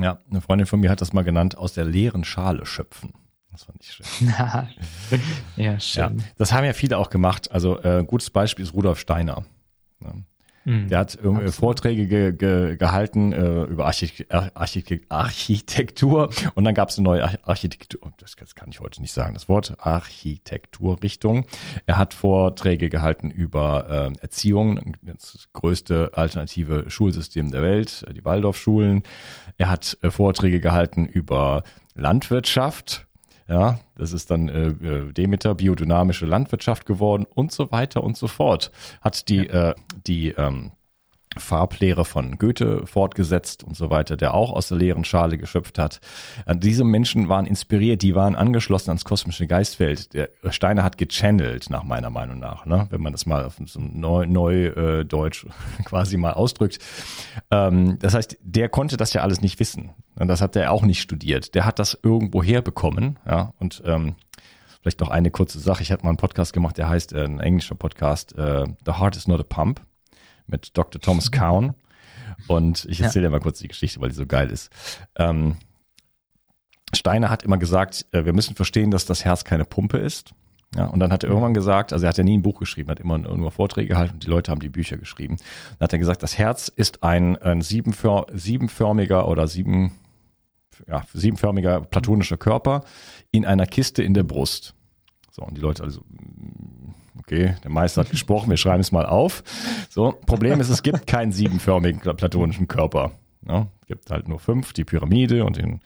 Ja, 0.00 0.20
eine 0.30 0.40
Freundin 0.40 0.68
von 0.68 0.78
mir 0.78 0.90
hat 0.90 1.00
das 1.00 1.12
mal 1.12 1.24
genannt, 1.24 1.58
aus 1.58 1.72
der 1.72 1.86
leeren 1.86 2.22
Schale 2.22 2.66
schöpfen. 2.66 3.14
Das 3.52 3.64
fand 3.64 3.82
ich 3.82 3.92
schön. 3.92 4.06
ja, 5.56 5.80
schön. 5.80 6.18
Ja, 6.18 6.24
das 6.38 6.52
haben 6.52 6.64
ja 6.64 6.72
viele 6.72 6.98
auch 6.98 7.10
gemacht. 7.10 7.50
Also 7.50 7.80
äh, 7.82 8.04
gutes 8.04 8.30
Beispiel 8.30 8.64
ist 8.64 8.74
Rudolf 8.74 8.98
Steiner. 9.00 9.44
Ja. 10.02 10.14
Mhm. 10.64 10.88
Der 10.88 10.98
hat 10.98 11.14
irgendwie 11.14 11.46
Absolut. 11.46 11.54
Vorträge 11.54 12.06
ge, 12.06 12.32
ge, 12.32 12.76
gehalten 12.76 13.32
äh, 13.32 13.62
über 13.62 13.86
Architekt, 13.86 14.30
Architekt, 14.30 15.10
Architektur 15.10 16.30
und 16.54 16.64
dann 16.64 16.74
gab 16.74 16.90
es 16.90 16.98
eine 16.98 17.04
neue 17.04 17.46
Architektur, 17.46 18.12
das, 18.18 18.36
das 18.36 18.54
kann 18.54 18.68
ich 18.70 18.80
heute 18.80 19.00
nicht 19.00 19.12
sagen, 19.12 19.32
das 19.32 19.48
Wort 19.48 19.74
Architekturrichtung. 19.78 21.46
Er 21.86 21.96
hat 21.96 22.12
Vorträge 22.12 22.90
gehalten 22.90 23.30
über 23.30 24.12
äh, 24.12 24.20
Erziehung, 24.20 24.96
das 25.02 25.48
größte 25.54 26.10
alternative 26.14 26.90
Schulsystem 26.90 27.50
der 27.50 27.62
Welt, 27.62 28.04
äh, 28.06 28.12
die 28.12 28.24
Waldorfschulen. 28.24 29.02
Er 29.56 29.70
hat 29.70 29.96
äh, 30.02 30.10
Vorträge 30.10 30.60
gehalten 30.60 31.06
über 31.06 31.62
Landwirtschaft, 31.94 33.06
ja, 33.50 33.80
das 33.96 34.12
ist 34.12 34.30
dann 34.30 34.48
äh, 34.48 34.68
äh, 34.68 35.12
Demeter, 35.12 35.56
biodynamische 35.56 36.24
Landwirtschaft 36.24 36.86
geworden 36.86 37.26
und 37.34 37.50
so 37.50 37.72
weiter 37.72 38.04
und 38.04 38.16
so 38.16 38.28
fort. 38.28 38.70
Hat 39.00 39.28
die, 39.28 39.46
ja. 39.46 39.70
äh, 39.70 39.74
die 40.06 40.28
ähm, 40.28 40.70
Farblehre 41.36 42.04
von 42.04 42.38
Goethe 42.38 42.86
fortgesetzt 42.86 43.62
und 43.62 43.76
so 43.76 43.88
weiter, 43.88 44.16
der 44.16 44.34
auch 44.34 44.52
aus 44.52 44.68
der 44.68 44.78
leeren 44.78 45.04
Schale 45.04 45.38
geschöpft 45.38 45.78
hat. 45.78 46.00
Äh, 46.44 46.56
diese 46.56 46.82
Menschen 46.82 47.28
waren 47.28 47.46
inspiriert, 47.46 48.02
die 48.02 48.16
waren 48.16 48.34
angeschlossen 48.34 48.90
ans 48.90 49.04
kosmische 49.04 49.46
Geistfeld. 49.46 50.12
Der 50.12 50.30
Steiner 50.50 50.82
hat 50.82 50.98
gechannelt, 50.98 51.70
nach 51.70 51.84
meiner 51.84 52.10
Meinung 52.10 52.40
nach, 52.40 52.66
ne? 52.66 52.88
wenn 52.90 53.00
man 53.00 53.12
das 53.12 53.26
mal 53.26 53.44
auf 53.44 53.58
so 53.64 53.80
neu, 53.80 54.26
neu 54.26 54.66
äh, 54.66 55.04
Deutsch 55.04 55.46
quasi 55.84 56.16
mal 56.16 56.32
ausdrückt. 56.32 56.78
Ähm, 57.52 57.98
das 58.00 58.14
heißt, 58.14 58.38
der 58.42 58.68
konnte 58.68 58.96
das 58.96 59.12
ja 59.12 59.22
alles 59.22 59.40
nicht 59.40 59.60
wissen. 59.60 59.90
Und 60.16 60.26
das 60.26 60.40
hat 60.40 60.56
er 60.56 60.72
auch 60.72 60.82
nicht 60.82 61.00
studiert. 61.00 61.54
Der 61.54 61.64
hat 61.64 61.78
das 61.78 61.98
irgendwo 62.02 62.42
herbekommen, 62.42 63.18
ja, 63.26 63.52
und 63.58 63.82
ähm, 63.86 64.16
Vielleicht 64.82 65.00
noch 65.00 65.10
eine 65.10 65.30
kurze 65.30 65.58
Sache. 65.58 65.82
Ich 65.82 65.92
habe 65.92 66.04
mal 66.04 66.08
einen 66.08 66.16
Podcast 66.16 66.54
gemacht, 66.54 66.78
der 66.78 66.88
heißt, 66.88 67.12
äh, 67.12 67.24
ein 67.24 67.38
englischer 67.38 67.74
Podcast, 67.74 68.34
äh, 68.38 68.64
The 68.86 68.92
Heart 68.92 69.14
is 69.14 69.28
not 69.28 69.38
a 69.38 69.42
Pump 69.42 69.82
mit 70.50 70.76
Dr. 70.76 71.00
Thomas 71.00 71.30
Cowan. 71.30 71.74
Und 72.48 72.86
ich 72.86 73.00
erzähle 73.00 73.24
ja. 73.24 73.28
dir 73.28 73.32
mal 73.32 73.40
kurz 73.40 73.58
die 73.58 73.68
Geschichte, 73.68 74.00
weil 74.00 74.08
die 74.08 74.14
so 74.14 74.26
geil 74.26 74.50
ist. 74.50 74.70
Ähm, 75.16 75.56
Steiner 76.92 77.30
hat 77.30 77.42
immer 77.42 77.58
gesagt, 77.58 78.06
äh, 78.12 78.24
wir 78.24 78.32
müssen 78.32 78.56
verstehen, 78.56 78.90
dass 78.90 79.06
das 79.06 79.24
Herz 79.24 79.44
keine 79.44 79.64
Pumpe 79.64 79.98
ist. 79.98 80.34
Ja, 80.76 80.86
und 80.86 81.00
dann 81.00 81.12
hat 81.12 81.24
er 81.24 81.30
irgendwann 81.30 81.54
gesagt, 81.54 81.92
also 81.92 82.06
er 82.06 82.10
hat 82.10 82.18
ja 82.18 82.22
nie 82.22 82.38
ein 82.38 82.42
Buch 82.42 82.60
geschrieben, 82.60 82.90
hat 82.90 83.00
immer 83.00 83.18
nur 83.18 83.50
Vorträge 83.50 83.88
gehalten 83.88 84.14
und 84.14 84.24
die 84.24 84.30
Leute 84.30 84.52
haben 84.52 84.60
die 84.60 84.68
Bücher 84.68 84.96
geschrieben. 84.96 85.36
Dann 85.78 85.86
hat 85.86 85.92
er 85.92 85.98
gesagt, 85.98 86.22
das 86.22 86.38
Herz 86.38 86.68
ist 86.68 87.02
ein, 87.02 87.36
ein 87.38 87.60
siebenför 87.60 88.26
siebenförmiger 88.32 89.26
oder 89.26 89.48
sieben, 89.48 89.92
ja, 90.86 91.02
siebenförmiger 91.12 91.80
platonischer 91.80 92.36
Körper 92.36 92.84
in 93.32 93.44
einer 93.44 93.66
Kiste 93.66 94.04
in 94.04 94.14
der 94.14 94.22
Brust. 94.22 94.74
So, 95.30 95.42
und 95.42 95.56
die 95.56 95.60
Leute 95.60 95.82
also, 95.82 96.02
okay, 97.18 97.54
der 97.62 97.70
Meister 97.70 98.02
hat 98.02 98.10
gesprochen, 98.10 98.50
wir 98.50 98.56
schreiben 98.56 98.80
es 98.80 98.92
mal 98.92 99.06
auf. 99.06 99.42
So, 99.88 100.12
Problem 100.26 100.60
ist, 100.60 100.68
es 100.68 100.82
gibt 100.82 101.06
keinen 101.06 101.32
siebenförmigen 101.32 102.00
platonischen 102.16 102.68
Körper. 102.68 103.12
Es 103.46 103.86
gibt 103.86 104.10
halt 104.10 104.28
nur 104.28 104.38
fünf, 104.38 104.72
die 104.72 104.84
Pyramide 104.84 105.44
und 105.44 105.56
den 105.56 105.80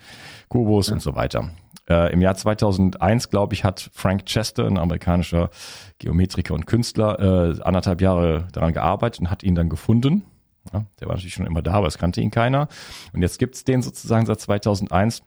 Kubus 0.49 0.89
ja. 0.89 0.95
und 0.95 1.01
so 1.01 1.15
weiter. 1.15 1.51
Äh, 1.89 2.13
Im 2.13 2.23
Jahr 2.23 2.35
2001, 2.35 3.31
glaube 3.31 3.55
ich, 3.55 3.65
hat 3.65 3.91
Frank 3.93 4.27
Chester, 4.27 4.67
ein 4.67 4.79
amerikanischer 4.79 5.51
Geometriker 5.99 6.55
und 6.55 6.67
Künstler, 6.67 7.21
äh, 7.21 7.61
anderthalb 7.63 8.01
Jahre 8.01 8.49
daran 8.53 8.73
gearbeitet 8.73 9.21
und 9.21 9.31
hat 9.31 9.43
ihn 9.43 9.55
dann 9.55 9.69
gefunden. 9.69 10.25
Ja, 10.73 10.87
der 10.99 11.09
war 11.09 11.15
natürlich 11.15 11.35
schon 11.35 11.47
immer 11.47 11.61
da, 11.61 11.75
aber 11.75 11.87
es 11.87 11.99
kannte 11.99 12.23
ihn 12.23 12.31
keiner. 12.31 12.69
Und 13.13 13.21
jetzt 13.21 13.39
gibt 13.39 13.55
es 13.55 13.65
den 13.65 13.83
sozusagen 13.83 14.25
seit 14.25 14.41
2001 14.41 15.23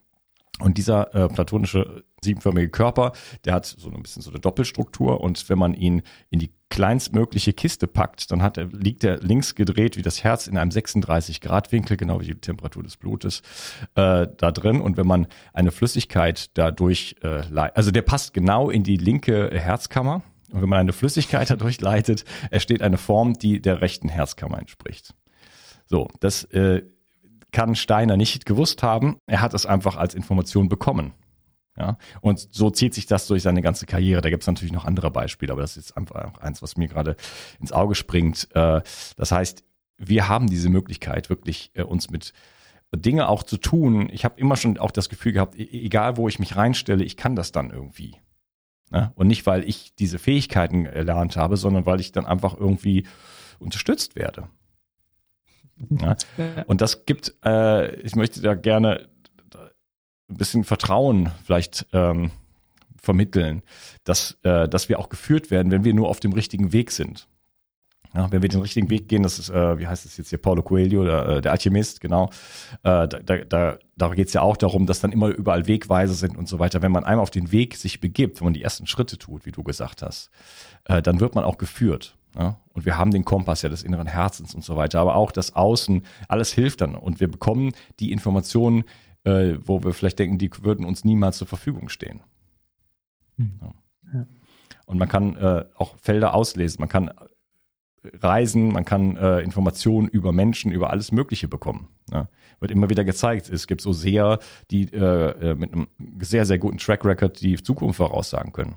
und 0.59 0.77
dieser 0.77 1.13
äh, 1.13 1.27
platonische 1.27 2.03
siebenförmige 2.23 2.69
Körper, 2.69 3.11
der 3.45 3.53
hat 3.53 3.65
so 3.65 3.91
ein 3.91 4.01
bisschen 4.01 4.23
so 4.23 4.31
eine 4.31 4.39
Doppelstruktur 4.39 5.21
und 5.21 5.49
wenn 5.49 5.59
man 5.59 5.73
ihn 5.73 6.01
in 6.29 6.39
die 6.39 6.51
kleinstmögliche 6.69 7.53
Kiste 7.53 7.87
packt, 7.87 8.31
dann 8.31 8.41
hat 8.41 8.57
er, 8.57 8.65
liegt 8.65 9.03
er 9.03 9.19
links 9.19 9.55
gedreht 9.55 9.97
wie 9.97 10.01
das 10.01 10.23
Herz 10.23 10.47
in 10.47 10.57
einem 10.57 10.71
36 10.71 11.41
Grad 11.41 11.71
Winkel, 11.71 11.95
genau 11.95 12.19
wie 12.19 12.25
die 12.25 12.35
Temperatur 12.35 12.83
des 12.83 12.97
Blutes 12.97 13.41
äh, 13.95 14.27
da 14.35 14.51
drin. 14.51 14.81
Und 14.81 14.97
wenn 14.97 15.07
man 15.07 15.27
eine 15.53 15.71
Flüssigkeit 15.71 16.57
dadurch, 16.57 17.15
äh, 17.21 17.43
also 17.73 17.91
der 17.91 18.01
passt 18.01 18.33
genau 18.33 18.69
in 18.69 18.83
die 18.83 18.97
linke 18.97 19.49
Herzkammer. 19.53 20.23
Und 20.51 20.61
wenn 20.61 20.69
man 20.69 20.79
eine 20.79 20.93
Flüssigkeit 20.93 21.49
dadurch 21.51 21.79
leitet, 21.79 22.25
entsteht 22.51 22.81
eine 22.81 22.97
Form, 22.97 23.33
die 23.33 23.61
der 23.61 23.81
rechten 23.81 24.09
Herzkammer 24.09 24.59
entspricht. 24.59 25.13
So, 25.85 26.09
das 26.19 26.43
äh, 26.45 26.81
kann 27.51 27.75
Steiner 27.75 28.17
nicht 28.17 28.45
gewusst 28.45 28.83
haben. 28.83 29.17
Er 29.25 29.41
hat 29.41 29.53
es 29.53 29.65
einfach 29.65 29.95
als 29.95 30.15
Information 30.15 30.69
bekommen. 30.69 31.13
Ja, 31.77 31.97
und 32.21 32.47
so 32.51 32.71
zieht 32.71 32.95
sich 32.95 33.05
das 33.05 33.27
durch 33.27 33.43
seine 33.43 33.61
ganze 33.61 33.85
Karriere. 33.85 34.21
Da 34.21 34.31
gibt 34.31 34.41
es 34.41 34.47
natürlich 34.47 34.73
noch 34.73 34.85
andere 34.85 35.11
Beispiele, 35.11 35.51
aber 35.51 35.61
das 35.61 35.77
ist 35.77 35.95
einfach 35.95 36.39
eins, 36.39 36.63
was 36.63 36.75
mir 36.75 36.87
gerade 36.87 37.15
ins 37.59 37.71
Auge 37.71 37.93
springt. 37.93 38.47
Äh, 38.55 38.81
das 39.15 39.31
heißt, 39.31 39.63
wir 39.97 40.27
haben 40.27 40.47
diese 40.47 40.69
Möglichkeit, 40.69 41.29
wirklich 41.29 41.71
äh, 41.75 41.83
uns 41.83 42.09
mit 42.09 42.33
Dinge 42.95 43.29
auch 43.29 43.43
zu 43.43 43.57
tun. 43.57 44.09
Ich 44.11 44.25
habe 44.25 44.39
immer 44.39 44.55
schon 44.55 44.79
auch 44.79 44.91
das 44.91 45.09
Gefühl 45.09 45.33
gehabt, 45.33 45.55
e-, 45.55 45.85
egal 45.85 46.17
wo 46.17 46.27
ich 46.27 46.39
mich 46.39 46.55
reinstelle, 46.55 47.03
ich 47.03 47.15
kann 47.15 47.35
das 47.35 47.51
dann 47.51 47.69
irgendwie. 47.69 48.15
Ne? 48.89 49.11
Und 49.15 49.27
nicht, 49.27 49.45
weil 49.45 49.63
ich 49.63 49.93
diese 49.95 50.17
Fähigkeiten 50.17 50.85
erlernt 50.85 51.35
habe, 51.35 51.57
sondern 51.57 51.85
weil 51.85 51.99
ich 51.99 52.11
dann 52.11 52.25
einfach 52.25 52.57
irgendwie 52.57 53.05
unterstützt 53.59 54.15
werde. 54.15 54.47
Ja? 55.89 56.15
Und 56.67 56.81
das 56.81 57.05
gibt, 57.05 57.35
äh, 57.45 57.95
ich 58.01 58.15
möchte 58.15 58.41
da 58.41 58.55
gerne 58.55 59.07
ein 60.29 60.37
bisschen 60.37 60.63
Vertrauen 60.63 61.31
vielleicht 61.45 61.87
ähm, 61.93 62.31
vermitteln, 63.01 63.63
dass, 64.03 64.37
äh, 64.43 64.67
dass 64.67 64.89
wir 64.89 64.99
auch 64.99 65.09
geführt 65.09 65.51
werden, 65.51 65.71
wenn 65.71 65.83
wir 65.83 65.93
nur 65.93 66.09
auf 66.09 66.19
dem 66.19 66.33
richtigen 66.33 66.73
Weg 66.73 66.91
sind. 66.91 67.27
Ja, 68.13 68.31
wenn 68.31 68.41
wir 68.41 68.49
den 68.49 68.61
richtigen 68.61 68.89
Weg 68.89 69.09
gehen, 69.09 69.21
das 69.21 69.37
ist, 69.37 69.49
äh, 69.49 69.77
wie 69.77 69.85
heißt 69.85 70.05
es 70.05 70.17
jetzt 70.17 70.29
hier, 70.29 70.39
Paulo 70.39 70.63
Coelho, 70.63 71.03
der, 71.03 71.27
äh, 71.27 71.41
der 71.41 71.51
Alchemist, 71.51 72.01
genau. 72.01 72.29
Äh, 72.83 73.07
da 73.07 73.07
da, 73.07 73.77
da 73.95 74.09
geht 74.09 74.27
es 74.27 74.33
ja 74.33 74.41
auch 74.41 74.57
darum, 74.57 74.87
dass 74.87 75.01
dann 75.01 75.11
immer 75.11 75.27
überall 75.27 75.67
Wegweise 75.67 76.13
sind 76.13 76.37
und 76.37 76.47
so 76.47 76.57
weiter. 76.57 76.81
Wenn 76.81 76.91
man 76.91 77.03
einmal 77.03 77.21
auf 77.23 77.29
den 77.31 77.51
Weg 77.51 77.75
sich 77.75 77.99
begibt, 77.99 78.39
wenn 78.39 78.45
man 78.45 78.53
die 78.53 78.63
ersten 78.63 78.87
Schritte 78.87 79.17
tut, 79.17 79.45
wie 79.45 79.51
du 79.51 79.61
gesagt 79.61 80.01
hast, 80.01 80.31
äh, 80.85 81.01
dann 81.01 81.19
wird 81.19 81.35
man 81.35 81.43
auch 81.43 81.57
geführt. 81.57 82.16
Ja? 82.37 82.59
Und 82.73 82.85
wir 82.85 82.97
haben 82.97 83.11
den 83.11 83.25
Kompass 83.25 83.63
ja 83.63 83.69
des 83.69 83.83
inneren 83.83 84.07
Herzens 84.07 84.53
und 84.53 84.63
so 84.63 84.75
weiter. 84.75 84.99
Aber 84.99 85.15
auch 85.15 85.31
das 85.31 85.55
Außen, 85.55 86.03
alles 86.27 86.51
hilft 86.53 86.81
dann. 86.81 86.95
Und 86.95 87.19
wir 87.19 87.29
bekommen 87.29 87.73
die 87.99 88.11
Informationen, 88.11 88.83
äh, 89.23 89.55
wo 89.63 89.83
wir 89.83 89.93
vielleicht 89.93 90.19
denken, 90.19 90.37
die 90.37 90.51
würden 90.61 90.85
uns 90.85 91.03
niemals 91.03 91.37
zur 91.37 91.47
Verfügung 91.47 91.89
stehen. 91.89 92.21
Hm. 93.37 93.59
Ja. 94.13 94.25
Und 94.85 94.97
man 94.97 95.09
kann 95.09 95.35
äh, 95.35 95.65
auch 95.75 95.97
Felder 95.97 96.33
auslesen. 96.33 96.79
Man 96.79 96.89
kann 96.89 97.11
reisen, 98.13 98.71
man 98.71 98.85
kann 98.85 99.17
äh, 99.17 99.39
Informationen 99.39 100.07
über 100.07 100.31
Menschen, 100.31 100.71
über 100.71 100.91
alles 100.91 101.11
Mögliche 101.11 101.47
bekommen. 101.47 101.89
Ja. 102.11 102.29
Wird 102.59 102.71
immer 102.71 102.89
wieder 102.89 103.03
gezeigt. 103.03 103.49
Es 103.49 103.67
gibt 103.67 103.81
so 103.81 103.93
sehr, 103.93 104.39
die 104.71 104.91
äh, 104.93 105.51
äh, 105.51 105.55
mit 105.55 105.73
einem 105.73 105.87
sehr, 106.21 106.45
sehr 106.45 106.57
guten 106.57 106.77
Track 106.77 107.05
Record 107.05 107.41
die 107.41 107.61
Zukunft 107.61 107.97
voraussagen 107.97 108.53
können. 108.53 108.75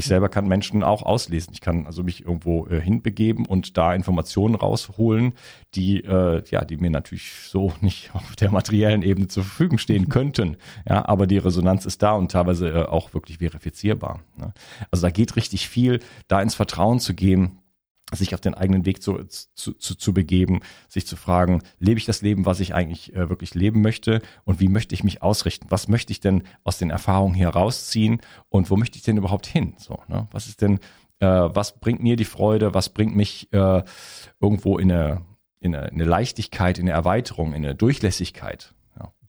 Ich 0.00 0.06
selber 0.06 0.30
kann 0.30 0.48
Menschen 0.48 0.82
auch 0.82 1.02
auslesen. 1.02 1.52
Ich 1.52 1.60
kann 1.60 1.84
also 1.84 2.02
mich 2.02 2.24
irgendwo 2.24 2.66
äh, 2.68 2.80
hinbegeben 2.80 3.44
und 3.44 3.76
da 3.76 3.94
Informationen 3.94 4.54
rausholen, 4.54 5.34
die 5.74 6.02
äh, 6.02 6.42
ja, 6.48 6.64
die 6.64 6.78
mir 6.78 6.88
natürlich 6.88 7.34
so 7.34 7.74
nicht 7.82 8.10
auf 8.14 8.34
der 8.36 8.50
materiellen 8.50 9.02
Ebene 9.02 9.28
zur 9.28 9.44
Verfügung 9.44 9.76
stehen 9.76 10.08
könnten. 10.08 10.56
Ja, 10.88 11.06
aber 11.06 11.26
die 11.26 11.36
Resonanz 11.36 11.84
ist 11.84 12.02
da 12.02 12.12
und 12.12 12.32
teilweise 12.32 12.70
äh, 12.70 12.84
auch 12.86 13.12
wirklich 13.12 13.38
verifizierbar. 13.38 14.20
Ne? 14.38 14.54
Also 14.90 15.02
da 15.02 15.10
geht 15.10 15.36
richtig 15.36 15.68
viel, 15.68 16.00
da 16.28 16.40
ins 16.40 16.54
Vertrauen 16.54 16.98
zu 16.98 17.12
gehen, 17.12 17.58
sich 18.12 18.34
auf 18.34 18.40
den 18.40 18.54
eigenen 18.54 18.84
Weg 18.86 19.02
zu, 19.02 19.24
zu, 19.24 19.72
zu, 19.72 19.94
zu 19.94 20.14
begeben, 20.14 20.60
sich 20.88 21.06
zu 21.06 21.16
fragen, 21.16 21.62
lebe 21.78 21.98
ich 21.98 22.06
das 22.06 22.22
Leben, 22.22 22.46
was 22.46 22.60
ich 22.60 22.74
eigentlich 22.74 23.14
äh, 23.14 23.28
wirklich 23.28 23.54
leben 23.54 23.82
möchte 23.82 24.20
und 24.44 24.60
wie 24.60 24.68
möchte 24.68 24.94
ich 24.94 25.04
mich 25.04 25.22
ausrichten? 25.22 25.66
Was 25.70 25.88
möchte 25.88 26.12
ich 26.12 26.20
denn 26.20 26.42
aus 26.64 26.78
den 26.78 26.90
Erfahrungen 26.90 27.34
hier 27.34 27.48
rausziehen 27.48 28.20
und 28.48 28.70
wo 28.70 28.76
möchte 28.76 28.96
ich 28.96 29.02
denn 29.02 29.16
überhaupt 29.16 29.46
hin? 29.46 29.74
So, 29.78 29.98
ne? 30.08 30.28
Was 30.32 30.46
ist 30.48 30.60
denn, 30.60 30.78
äh, 31.20 31.26
was 31.26 31.78
bringt 31.78 32.02
mir 32.02 32.16
die 32.16 32.24
Freude? 32.24 32.74
Was 32.74 32.88
bringt 32.88 33.14
mich 33.14 33.52
äh, 33.52 33.82
irgendwo 34.40 34.78
in 34.78 34.90
eine, 34.92 35.22
in, 35.60 35.74
eine, 35.74 35.88
in 35.88 35.94
eine 35.94 36.04
Leichtigkeit, 36.04 36.78
in 36.78 36.86
eine 36.86 36.92
Erweiterung, 36.92 37.54
in 37.54 37.64
eine 37.64 37.74
Durchlässigkeit? 37.74 38.74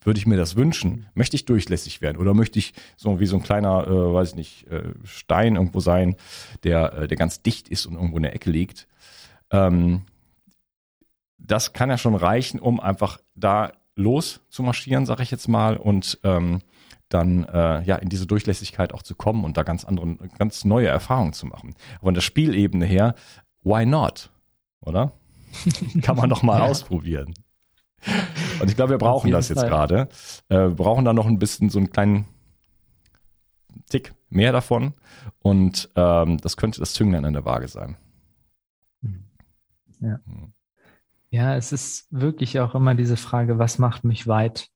Würde 0.04 0.18
ich 0.18 0.26
mir 0.26 0.36
das 0.36 0.56
wünschen? 0.56 1.06
Möchte 1.14 1.36
ich 1.36 1.44
durchlässig 1.44 2.00
werden 2.00 2.18
oder 2.18 2.34
möchte 2.34 2.58
ich 2.58 2.74
so 2.96 3.20
wie 3.20 3.26
so 3.26 3.36
ein 3.36 3.42
kleiner, 3.42 3.86
äh, 3.86 4.14
weiß 4.14 4.30
ich 4.30 4.36
nicht, 4.36 4.66
äh, 4.68 4.92
Stein 5.04 5.56
irgendwo 5.56 5.80
sein, 5.80 6.16
der, 6.64 6.92
äh, 6.94 7.08
der 7.08 7.16
ganz 7.16 7.42
dicht 7.42 7.68
ist 7.68 7.86
und 7.86 7.94
irgendwo 7.94 8.16
in 8.16 8.22
der 8.24 8.34
Ecke 8.34 8.50
liegt? 8.50 8.88
Ähm, 9.50 10.02
das 11.38 11.72
kann 11.72 11.90
ja 11.90 11.98
schon 11.98 12.14
reichen, 12.14 12.60
um 12.60 12.80
einfach 12.80 13.18
da 13.34 13.72
los 13.96 14.40
zu 14.48 14.62
marschieren, 14.62 15.06
sage 15.06 15.22
ich 15.22 15.30
jetzt 15.30 15.48
mal, 15.48 15.76
und 15.76 16.18
ähm, 16.22 16.60
dann 17.08 17.44
äh, 17.44 17.82
ja 17.82 17.96
in 17.96 18.08
diese 18.08 18.26
Durchlässigkeit 18.26 18.94
auch 18.94 19.02
zu 19.02 19.14
kommen 19.14 19.44
und 19.44 19.56
da 19.56 19.62
ganz 19.62 19.84
andere, 19.84 20.16
ganz 20.38 20.64
neue 20.64 20.88
Erfahrungen 20.88 21.32
zu 21.32 21.46
machen. 21.46 21.74
Aber 21.96 22.06
von 22.06 22.14
der 22.14 22.22
Spielebene 22.22 22.86
her, 22.86 23.14
why 23.62 23.84
not? 23.84 24.30
Oder? 24.80 25.12
kann 26.02 26.16
man 26.16 26.30
doch 26.30 26.42
mal 26.42 26.60
ja. 26.60 26.64
ausprobieren. 26.64 27.34
Und 28.62 28.68
ich 28.68 28.76
glaube, 28.76 28.92
wir 28.92 28.98
brauchen 28.98 29.32
das 29.32 29.48
jetzt 29.48 29.64
gerade. 29.64 30.08
Äh, 30.48 30.56
wir 30.56 30.76
brauchen 30.76 31.04
da 31.04 31.12
noch 31.12 31.26
ein 31.26 31.40
bisschen 31.40 31.68
so 31.68 31.80
einen 31.80 31.90
kleinen 31.90 32.26
Tick 33.90 34.14
mehr 34.30 34.52
davon. 34.52 34.94
Und 35.40 35.90
ähm, 35.96 36.38
das 36.38 36.56
könnte 36.56 36.78
das 36.78 36.92
Zünglein 36.92 37.24
an 37.24 37.32
der 37.32 37.44
Waage 37.44 37.66
sein. 37.66 37.96
Ja. 39.98 40.20
Mhm. 40.24 40.52
Ja, 41.30 41.56
es 41.56 41.72
ist 41.72 42.06
wirklich 42.10 42.60
auch 42.60 42.76
immer 42.76 42.94
diese 42.94 43.16
Frage, 43.16 43.58
was 43.58 43.78
macht 43.78 44.04
mich 44.04 44.28
weit? 44.28 44.68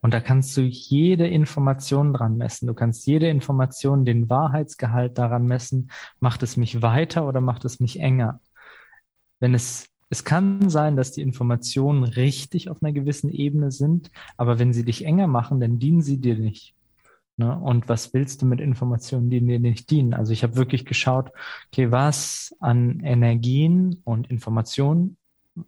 Und 0.00 0.14
da 0.14 0.20
kannst 0.20 0.56
du 0.56 0.62
jede 0.62 1.26
Information 1.26 2.14
dran 2.14 2.38
messen. 2.38 2.66
Du 2.68 2.74
kannst 2.74 3.06
jede 3.06 3.28
Information, 3.28 4.06
den 4.06 4.30
Wahrheitsgehalt 4.30 5.18
daran 5.18 5.44
messen. 5.44 5.90
Macht 6.20 6.42
es 6.42 6.56
mich 6.56 6.80
weiter 6.80 7.26
oder 7.28 7.42
macht 7.42 7.66
es 7.66 7.80
mich 7.80 8.00
enger? 8.00 8.40
Wenn 9.40 9.52
es 9.52 9.88
es 10.08 10.24
kann 10.24 10.70
sein, 10.70 10.96
dass 10.96 11.12
die 11.12 11.22
Informationen 11.22 12.04
richtig 12.04 12.70
auf 12.70 12.82
einer 12.82 12.92
gewissen 12.92 13.30
Ebene 13.30 13.70
sind, 13.70 14.10
aber 14.36 14.58
wenn 14.58 14.72
sie 14.72 14.84
dich 14.84 15.04
enger 15.04 15.26
machen, 15.26 15.60
dann 15.60 15.78
dienen 15.78 16.00
sie 16.00 16.18
dir 16.20 16.36
nicht. 16.36 16.74
Ne? 17.36 17.58
Und 17.58 17.88
was 17.88 18.14
willst 18.14 18.40
du 18.40 18.46
mit 18.46 18.60
Informationen, 18.60 19.30
die 19.30 19.40
dir 19.44 19.58
nicht 19.58 19.90
dienen? 19.90 20.14
Also 20.14 20.32
ich 20.32 20.42
habe 20.42 20.56
wirklich 20.56 20.86
geschaut, 20.86 21.30
okay, 21.68 21.90
was 21.90 22.54
an 22.60 23.00
Energien 23.00 24.00
und 24.04 24.30
Informationen, 24.30 25.16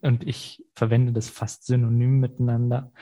und 0.03 0.27
ich 0.27 0.65
verwende 0.75 1.13
das 1.13 1.29
fast 1.31 1.67
synonym 1.67 2.21
miteinander, 2.21 2.93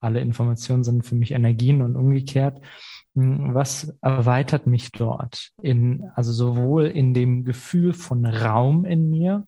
alle 0.00 0.20
Informationen 0.20 0.84
sind 0.84 1.04
für 1.04 1.14
mich 1.14 1.32
Energien 1.32 1.82
und 1.82 1.96
umgekehrt. 1.96 2.60
Hm, 3.14 3.54
was 3.54 3.96
erweitert 4.00 4.66
mich 4.66 4.92
dort? 4.92 5.52
In, 5.62 6.10
also 6.14 6.32
sowohl 6.32 6.86
in 6.86 7.14
dem 7.14 7.44
Gefühl 7.44 7.92
von 7.92 8.24
Raum 8.24 8.84
in 8.84 9.10
mir, 9.10 9.46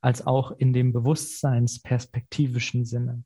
als 0.00 0.26
auch 0.26 0.52
in 0.52 0.72
dem 0.72 0.92
bewusstseinsperspektivischen 0.92 2.84
Sinne. 2.84 3.24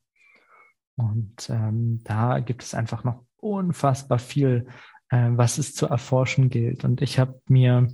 Und 0.95 1.49
ähm, 1.49 2.01
da 2.03 2.39
gibt 2.39 2.63
es 2.63 2.73
einfach 2.73 3.03
noch 3.03 3.25
unfassbar 3.37 4.19
viel, 4.19 4.67
äh, 5.09 5.29
was 5.31 5.57
es 5.57 5.73
zu 5.73 5.87
erforschen 5.87 6.49
gilt. 6.49 6.83
Und 6.83 7.01
ich 7.01 7.19
habe 7.19 7.41
mir 7.47 7.87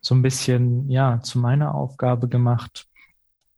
so 0.00 0.14
ein 0.14 0.22
bisschen 0.22 0.88
ja 0.90 1.20
zu 1.20 1.38
meiner 1.38 1.74
Aufgabe 1.74 2.28
gemacht, 2.28 2.88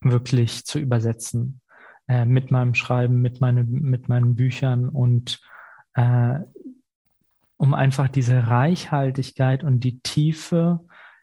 wirklich 0.01 0.64
zu 0.64 0.79
übersetzen 0.79 1.61
äh, 2.09 2.25
mit 2.25 2.51
meinem 2.51 2.75
Schreiben, 2.75 3.21
mit, 3.21 3.41
meine, 3.41 3.64
mit 3.64 4.09
meinen 4.09 4.35
Büchern 4.35 4.89
und 4.89 5.41
äh, 5.95 6.41
um 7.57 7.75
einfach 7.75 8.09
diese 8.09 8.49
Reichhaltigkeit 8.49 9.62
und 9.64 9.81
die 9.81 10.01
Tiefe 10.01 10.81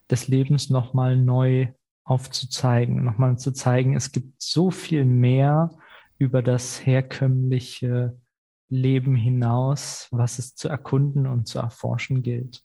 des 0.09 0.27
Lebens 0.27 0.69
nochmal 0.69 1.17
neu 1.17 1.69
aufzuzeigen, 2.07 3.03
nochmal 3.03 3.37
zu 3.37 3.51
zeigen, 3.51 3.95
es 3.95 4.11
gibt 4.11 4.41
so 4.41 4.71
viel 4.71 5.03
mehr 5.03 5.71
über 6.17 6.41
das 6.41 6.85
herkömmliche 6.85 8.17
Leben 8.69 9.15
hinaus, 9.15 10.07
was 10.11 10.39
es 10.39 10.55
zu 10.55 10.69
erkunden 10.69 11.27
und 11.27 11.47
zu 11.47 11.59
erforschen 11.59 12.23
gilt. 12.23 12.63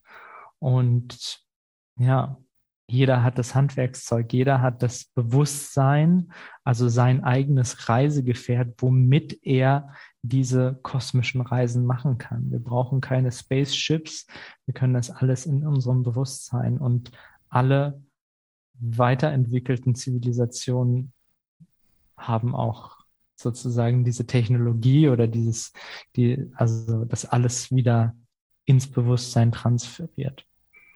Und 0.59 1.41
ja, 1.99 2.39
jeder 2.89 3.25
hat 3.25 3.39
das 3.39 3.55
Handwerkszeug, 3.55 4.33
jeder 4.33 4.61
hat 4.61 4.83
das 4.83 5.07
Bewusstsein, 5.07 6.33
also 6.63 6.89
sein 6.89 7.25
eigenes 7.25 7.89
Reisegefährt, 7.89 8.75
womit 8.79 9.45
er 9.45 9.93
diese 10.23 10.79
kosmischen 10.83 11.41
Reisen 11.41 11.85
machen 11.85 12.19
kann. 12.19 12.51
Wir 12.51 12.61
brauchen 12.61 13.01
keine 13.01 13.33
Spaceships, 13.33 14.27
wir 14.67 14.75
können 14.75 14.95
das 14.95 15.11
alles 15.11 15.47
in 15.47 15.67
unserem 15.67 16.05
Bewusstsein 16.05 16.79
und 16.79 17.11
alle 17.49 18.03
weiterentwickelten 18.83 19.95
Zivilisationen 19.95 21.13
haben 22.17 22.55
auch 22.55 22.99
sozusagen 23.37 24.05
diese 24.05 24.27
Technologie 24.27 25.09
oder 25.09 25.27
dieses, 25.27 25.73
die, 26.17 26.51
also 26.55 27.05
das 27.05 27.25
alles 27.25 27.71
wieder 27.71 28.15
ins 28.65 28.91
Bewusstsein 28.91 29.53
transferiert. 29.53 30.45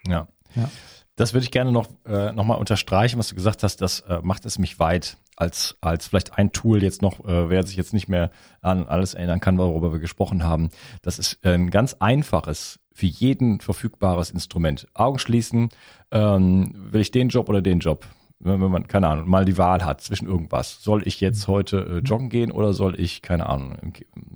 Ja. 0.07 0.29
ja. 0.55 0.71
Das 1.17 1.33
würde 1.33 1.45
ich 1.45 1.51
gerne 1.51 1.73
noch, 1.73 1.89
äh, 2.05 2.33
noch 2.33 2.45
mal 2.45 2.55
unterstreichen, 2.55 3.19
was 3.19 3.29
du 3.29 3.35
gesagt 3.35 3.63
hast, 3.63 3.81
das 3.81 4.01
äh, 4.01 4.21
macht 4.23 4.47
es 4.47 4.59
mich 4.59 4.79
weit 4.79 5.17
als, 5.37 5.77
als 5.81 6.09
vielleicht 6.09 6.39
ein 6.39 6.53
Tool 6.53 6.83
jetzt 6.83 7.03
noch, 7.03 7.21
äh, 7.21 7.49
wer 7.49 7.63
sich 7.65 7.77
jetzt 7.77 7.93
nicht 7.93 8.09
mehr 8.09 8.31
an 8.63 8.87
alles 8.89 9.15
erinnern 9.15 9.41
kann, 9.41 9.59
worüber 9.59 9.93
wir 9.93 10.01
gesprochen 10.01 10.43
haben. 10.43 10.71
Das 11.03 11.19
ist 11.19 11.45
ein 11.45 11.71
ganz 11.71 11.95
einfaches 12.01 12.81
für 12.93 13.07
jeden 13.07 13.61
verfügbares 13.61 14.31
Instrument. 14.31 14.89
Augen 14.95 15.19
schließen, 15.19 15.69
ähm, 16.11 16.73
will 16.75 17.03
ich 17.03 17.11
den 17.11 17.29
Job 17.29 17.49
oder 17.49 17.61
den 17.61 17.81
Job? 17.81 18.07
Wenn 18.39 18.61
man, 18.61 18.87
keine 18.87 19.09
Ahnung, 19.09 19.29
mal 19.29 19.45
die 19.45 19.57
Wahl 19.57 19.85
hat 19.85 20.03
zwischen 20.03 20.29
irgendwas. 20.29 20.83
Soll 20.83 21.07
ich 21.07 21.21
jetzt 21.21 21.49
heute 21.49 21.79
äh, 21.79 21.99
joggen 22.07 22.29
gehen 22.29 22.53
oder 22.53 22.75
soll 22.75 23.01
ich, 23.01 23.23
keine 23.23 23.49
Ahnung, 23.49 23.79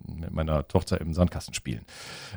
mit 0.07 0.33
meiner 0.33 0.67
Tochter 0.69 1.01
im 1.01 1.13
Sandkasten 1.13 1.53
spielen? 1.53 1.85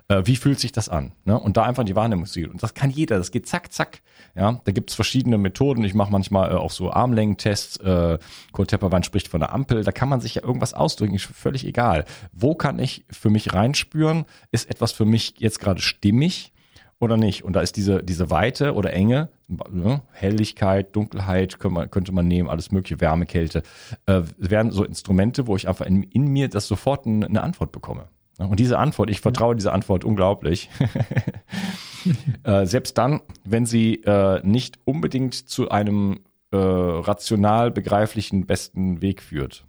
Äh, 0.09 0.23
wie 0.25 0.35
fühlt 0.35 0.59
sich 0.59 0.73
das 0.73 0.89
an? 0.89 1.13
Ne? 1.23 1.39
Und 1.39 1.55
da 1.55 1.63
einfach 1.63 1.85
die 1.85 1.95
Wahrnehmung 1.95 2.25
zu 2.25 2.41
Und 2.41 2.61
das 2.61 2.73
kann 2.73 2.89
jeder, 2.89 3.17
das 3.17 3.31
geht 3.31 3.47
zack, 3.47 3.71
zack. 3.71 4.01
Ja, 4.35 4.59
da 4.63 4.71
gibt's 4.71 4.93
verschiedene 4.93 5.37
Methoden. 5.37 5.83
Ich 5.83 5.93
mache 5.93 6.11
manchmal 6.11 6.51
äh, 6.51 6.55
auch 6.55 6.71
so 6.71 6.91
Armlängentests. 6.91 7.77
Äh, 7.77 8.19
Kurt 8.51 8.69
Tepperwein 8.69 9.03
spricht 9.03 9.29
von 9.29 9.39
der 9.39 9.53
Ampel. 9.53 9.83
Da 9.83 9.91
kann 9.91 10.09
man 10.09 10.19
sich 10.19 10.35
ja 10.35 10.43
irgendwas 10.43 10.73
ausdrücken, 10.73 11.15
ist 11.15 11.25
völlig 11.25 11.65
egal. 11.65 12.03
Wo 12.33 12.55
kann 12.55 12.77
ich 12.79 13.05
für 13.09 13.29
mich 13.29 13.53
reinspüren? 13.53 14.25
Ist 14.51 14.69
etwas 14.69 14.91
für 14.91 15.05
mich 15.05 15.35
jetzt 15.37 15.59
gerade 15.59 15.81
stimmig? 15.81 16.53
oder 17.03 17.17
nicht? 17.17 17.43
Und 17.43 17.53
da 17.53 17.61
ist 17.61 17.75
diese, 17.75 18.01
diese 18.01 18.31
Weite 18.31 18.73
oder 18.73 18.93
Enge, 18.93 19.29
ne? 19.71 20.01
Helligkeit, 20.11 20.95
Dunkelheit 20.95 21.59
könnte 21.59 21.73
man, 21.73 21.91
könnte 21.91 22.11
man 22.11 22.27
nehmen, 22.27 22.49
alles 22.49 22.71
mögliche, 22.71 23.01
Wärme, 23.01 23.25
Kälte, 23.25 23.63
äh, 24.05 24.21
wären 24.37 24.71
so 24.71 24.83
Instrumente, 24.83 25.47
wo 25.47 25.55
ich 25.55 25.67
einfach 25.67 25.85
in, 25.85 26.03
in 26.03 26.27
mir 26.27 26.49
das 26.49 26.67
sofort 26.67 27.05
eine, 27.05 27.25
eine 27.25 27.43
Antwort 27.43 27.71
bekomme. 27.71 28.07
Und 28.39 28.59
diese 28.59 28.79
Antwort, 28.79 29.09
ich 29.09 29.21
vertraue 29.21 29.55
dieser 29.55 29.73
Antwort 29.73 30.03
unglaublich. 30.03 30.69
äh, 32.43 32.65
selbst 32.65 32.97
dann, 32.97 33.21
wenn 33.43 33.65
sie 33.65 33.95
äh, 34.03 34.41
nicht 34.43 34.79
unbedingt 34.85 35.35
zu 35.35 35.69
einem 35.69 36.21
äh, 36.51 36.57
rational 36.57 37.71
begreiflichen 37.71 38.45
besten 38.45 39.01
Weg 39.01 39.21
führt. 39.21 39.65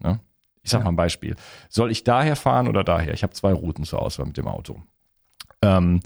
Ne? 0.00 0.20
Ich 0.62 0.70
sag 0.70 0.80
ja. 0.80 0.84
mal 0.84 0.92
ein 0.92 0.96
Beispiel. 0.96 1.36
Soll 1.68 1.90
ich 1.90 2.04
daher 2.04 2.36
fahren 2.36 2.68
oder 2.68 2.84
daher? 2.84 3.14
Ich 3.14 3.22
habe 3.22 3.32
zwei 3.32 3.52
Routen 3.52 3.84
zur 3.84 4.02
Auswahl 4.02 4.26
mit 4.26 4.36
dem 4.36 4.48
Auto. 4.48 4.82
Ähm, 5.62 6.00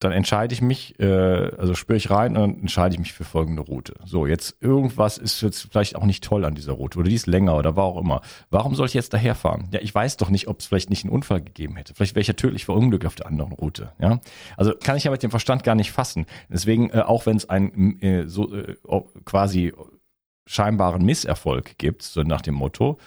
dann 0.00 0.12
entscheide 0.12 0.54
ich 0.54 0.62
mich, 0.62 0.98
äh, 1.00 1.50
also 1.58 1.74
spüre 1.74 1.96
ich 1.96 2.10
rein 2.10 2.36
und 2.36 2.40
dann 2.40 2.60
entscheide 2.60 2.94
ich 2.94 2.98
mich 3.00 3.12
für 3.12 3.24
folgende 3.24 3.62
Route. 3.62 3.94
So, 4.04 4.26
jetzt 4.26 4.56
irgendwas 4.60 5.18
ist 5.18 5.40
jetzt 5.40 5.68
vielleicht 5.70 5.96
auch 5.96 6.04
nicht 6.04 6.22
toll 6.22 6.44
an 6.44 6.54
dieser 6.54 6.72
Route 6.72 6.98
oder 6.98 7.08
die 7.08 7.14
ist 7.14 7.26
länger 7.26 7.56
oder 7.56 7.76
war 7.76 7.84
auch 7.84 8.00
immer. 8.00 8.20
Warum 8.50 8.74
soll 8.74 8.86
ich 8.86 8.94
jetzt 8.94 9.12
daherfahren? 9.12 9.68
Ja, 9.72 9.80
ich 9.80 9.94
weiß 9.94 10.16
doch 10.16 10.30
nicht, 10.30 10.46
ob 10.46 10.60
es 10.60 10.66
vielleicht 10.66 10.90
nicht 10.90 11.04
einen 11.04 11.12
Unfall 11.12 11.42
gegeben 11.42 11.76
hätte. 11.76 11.94
Vielleicht 11.94 12.14
wäre 12.14 12.20
ich 12.20 12.28
ja 12.28 12.34
tödlich 12.34 12.64
verunglückt 12.64 13.06
auf 13.06 13.16
der 13.16 13.26
anderen 13.26 13.52
Route. 13.52 13.92
Ja, 14.00 14.20
also 14.56 14.72
kann 14.74 14.96
ich 14.96 15.04
ja 15.04 15.10
mit 15.10 15.22
dem 15.22 15.30
Verstand 15.30 15.64
gar 15.64 15.74
nicht 15.74 15.90
fassen. 15.90 16.26
Deswegen, 16.48 16.90
äh, 16.90 17.00
auch 17.00 17.26
wenn 17.26 17.36
es 17.36 17.48
ein 17.48 18.00
äh, 18.00 18.28
so 18.28 18.54
äh, 18.54 18.76
quasi 19.24 19.72
scheinbaren 20.46 21.04
Misserfolg 21.04 21.76
gibt, 21.76 22.02
so 22.02 22.22
nach 22.22 22.40
dem 22.40 22.54
Motto, 22.54 22.98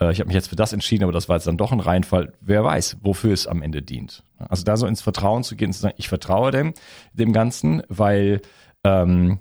äh, 0.00 0.12
ich 0.12 0.20
habe 0.20 0.28
mich 0.28 0.34
jetzt 0.34 0.48
für 0.48 0.56
das 0.56 0.72
entschieden, 0.72 1.04
aber 1.04 1.12
das 1.12 1.28
war 1.28 1.36
jetzt 1.36 1.46
dann 1.46 1.56
doch 1.56 1.72
ein 1.72 1.80
Reinfall. 1.80 2.32
Wer 2.40 2.64
weiß, 2.64 2.98
wofür 3.02 3.32
es 3.32 3.46
am 3.46 3.62
Ende 3.62 3.82
dient. 3.82 4.24
Also 4.38 4.64
da 4.64 4.76
so 4.76 4.86
ins 4.86 5.02
Vertrauen 5.02 5.44
zu 5.44 5.56
gehen, 5.56 5.72
zu 5.72 5.80
sagen, 5.80 5.94
ich 5.98 6.08
vertraue 6.08 6.50
dem, 6.50 6.74
dem 7.12 7.32
Ganzen, 7.32 7.82
weil 7.88 8.42
ähm, 8.84 9.38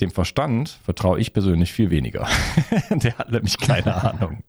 dem 0.00 0.10
Verstand 0.10 0.70
vertraue 0.82 1.20
ich 1.20 1.32
persönlich 1.32 1.72
viel 1.72 1.90
weniger. 1.90 2.26
Der 2.90 3.18
hat 3.18 3.30
nämlich 3.30 3.58
keine 3.58 3.94
Ahnung. 3.94 4.42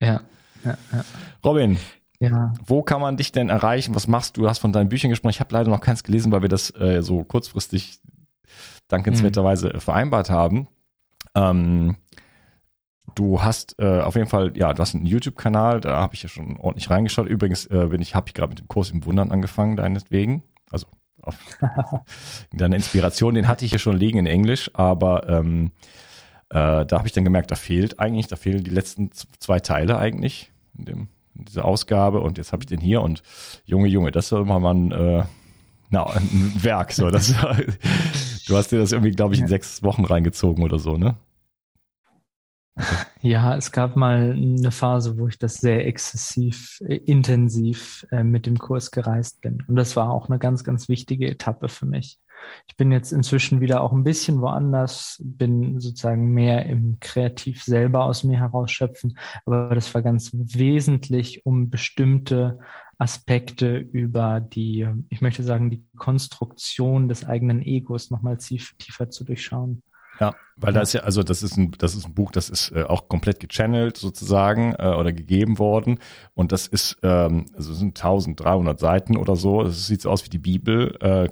ja, 0.00 0.20
ja, 0.64 0.78
ja. 0.92 1.04
Robin, 1.44 1.78
ja. 2.20 2.54
Wo 2.64 2.82
kann 2.82 3.00
man 3.00 3.16
dich 3.16 3.32
denn 3.32 3.48
erreichen? 3.48 3.94
Was 3.94 4.06
machst 4.06 4.36
du? 4.36 4.42
Du 4.42 4.48
hast 4.48 4.58
von 4.58 4.72
deinen 4.72 4.88
Büchern 4.88 5.10
gesprochen. 5.10 5.30
Ich 5.30 5.40
habe 5.40 5.52
leider 5.52 5.70
noch 5.70 5.80
keins 5.80 6.04
gelesen, 6.04 6.32
weil 6.32 6.42
wir 6.42 6.48
das 6.48 6.70
äh, 6.70 7.02
so 7.02 7.24
kurzfristig 7.24 8.00
dankenswerterweise 8.88 9.72
mhm. 9.74 9.80
vereinbart 9.80 10.30
haben. 10.30 10.68
Ähm, 11.34 11.96
Du 13.14 13.42
hast 13.42 13.76
äh, 13.78 14.00
auf 14.00 14.16
jeden 14.16 14.28
Fall, 14.28 14.56
ja, 14.56 14.72
du 14.72 14.80
hast 14.80 14.94
einen 14.94 15.06
YouTube-Kanal, 15.06 15.80
da 15.80 15.96
habe 15.96 16.14
ich 16.14 16.22
ja 16.22 16.28
schon 16.28 16.56
ordentlich 16.56 16.90
reingeschaut. 16.90 17.28
Übrigens 17.28 17.66
äh, 17.66 17.86
bin 17.90 18.00
ich, 18.00 18.14
habe 18.14 18.28
ich 18.28 18.34
gerade 18.34 18.50
mit 18.50 18.58
dem 18.58 18.68
Kurs 18.68 18.90
im 18.90 19.04
Wundern 19.04 19.30
angefangen, 19.30 19.76
deinetwegen. 19.76 20.42
Also 20.70 20.86
auf 21.22 21.36
deine 22.52 22.76
Inspiration, 22.76 23.34
den 23.34 23.48
hatte 23.48 23.64
ich 23.64 23.72
ja 23.72 23.78
schon 23.78 23.96
liegen 23.96 24.18
in 24.18 24.26
Englisch, 24.26 24.70
aber 24.74 25.28
ähm, 25.28 25.70
äh, 26.50 26.86
da 26.86 26.98
habe 26.98 27.06
ich 27.06 27.12
dann 27.12 27.24
gemerkt, 27.24 27.50
da 27.50 27.56
fehlt 27.56 27.98
eigentlich, 28.00 28.26
da 28.26 28.36
fehlen 28.36 28.64
die 28.64 28.70
letzten 28.70 29.10
zwei 29.12 29.60
Teile 29.60 29.98
eigentlich 29.98 30.52
in, 30.78 30.84
dem, 30.84 31.08
in 31.34 31.44
dieser 31.46 31.64
Ausgabe 31.64 32.20
und 32.20 32.38
jetzt 32.38 32.52
habe 32.52 32.62
ich 32.62 32.66
den 32.66 32.80
hier 32.80 33.02
und 33.02 33.22
Junge, 33.64 33.88
Junge, 33.88 34.10
das 34.10 34.28
soll 34.28 34.44
mal 34.44 34.64
ein, 34.66 34.92
äh, 34.92 35.24
na, 35.90 36.06
ein 36.06 36.52
Werk. 36.62 36.92
So, 36.92 37.10
das, 37.10 37.28
du 38.46 38.56
hast 38.56 38.72
dir 38.72 38.78
das 38.78 38.92
irgendwie, 38.92 39.12
glaube 39.12 39.34
ich, 39.34 39.40
in 39.40 39.48
sechs 39.48 39.82
Wochen 39.82 40.04
reingezogen 40.04 40.62
oder 40.64 40.78
so, 40.78 40.96
ne? 40.96 41.16
Ja, 43.22 43.56
es 43.56 43.72
gab 43.72 43.96
mal 43.96 44.32
eine 44.32 44.70
Phase, 44.70 45.16
wo 45.18 45.28
ich 45.28 45.38
das 45.38 45.54
sehr 45.54 45.86
exzessiv, 45.86 46.78
äh, 46.86 46.96
intensiv 46.96 48.06
äh, 48.10 48.22
mit 48.22 48.44
dem 48.44 48.58
Kurs 48.58 48.90
gereist 48.90 49.40
bin. 49.40 49.64
Und 49.66 49.76
das 49.76 49.96
war 49.96 50.10
auch 50.10 50.28
eine 50.28 50.38
ganz, 50.38 50.62
ganz 50.62 50.90
wichtige 50.90 51.28
Etappe 51.28 51.70
für 51.70 51.86
mich. 51.86 52.18
Ich 52.68 52.76
bin 52.76 52.92
jetzt 52.92 53.12
inzwischen 53.12 53.62
wieder 53.62 53.80
auch 53.80 53.92
ein 53.92 54.04
bisschen 54.04 54.42
woanders, 54.42 55.22
bin 55.24 55.80
sozusagen 55.80 56.34
mehr 56.34 56.66
im 56.66 56.98
Kreativ 57.00 57.62
selber 57.62 58.04
aus 58.04 58.24
mir 58.24 58.38
herausschöpfen. 58.38 59.16
Aber 59.46 59.74
das 59.74 59.94
war 59.94 60.02
ganz 60.02 60.30
wesentlich, 60.34 61.46
um 61.46 61.70
bestimmte 61.70 62.58
Aspekte 62.98 63.78
über 63.78 64.40
die, 64.40 64.86
ich 65.08 65.22
möchte 65.22 65.42
sagen, 65.42 65.70
die 65.70 65.84
Konstruktion 65.96 67.08
des 67.08 67.24
eigenen 67.24 67.62
Egos 67.62 68.10
nochmal 68.10 68.36
tiefer 68.36 69.08
zu 69.08 69.24
durchschauen. 69.24 69.82
Ja, 70.20 70.34
weil 70.56 70.72
da 70.72 70.80
ist 70.80 70.92
ja, 70.92 71.00
also 71.00 71.22
das 71.22 71.42
ist 71.42 71.56
ein, 71.56 71.72
das 71.78 71.94
ist 71.94 72.06
ein 72.06 72.14
Buch, 72.14 72.30
das 72.30 72.48
ist 72.48 72.70
äh, 72.72 72.84
auch 72.84 73.08
komplett 73.08 73.40
gechannelt 73.40 73.96
sozusagen 73.96 74.74
äh, 74.78 74.94
oder 74.94 75.12
gegeben 75.12 75.58
worden 75.58 75.98
und 76.34 76.52
das 76.52 76.66
ist, 76.66 76.96
ähm, 77.02 77.46
also 77.54 77.72
es 77.72 77.78
sind 77.78 77.98
1300 77.98 78.78
Seiten 78.78 79.16
oder 79.16 79.36
so. 79.36 79.62
Es 79.62 79.86
sieht 79.86 80.02
so 80.02 80.10
aus 80.10 80.24
wie 80.24 80.30
die 80.30 80.38
Bibel, 80.38 80.96
äh, 81.00 81.28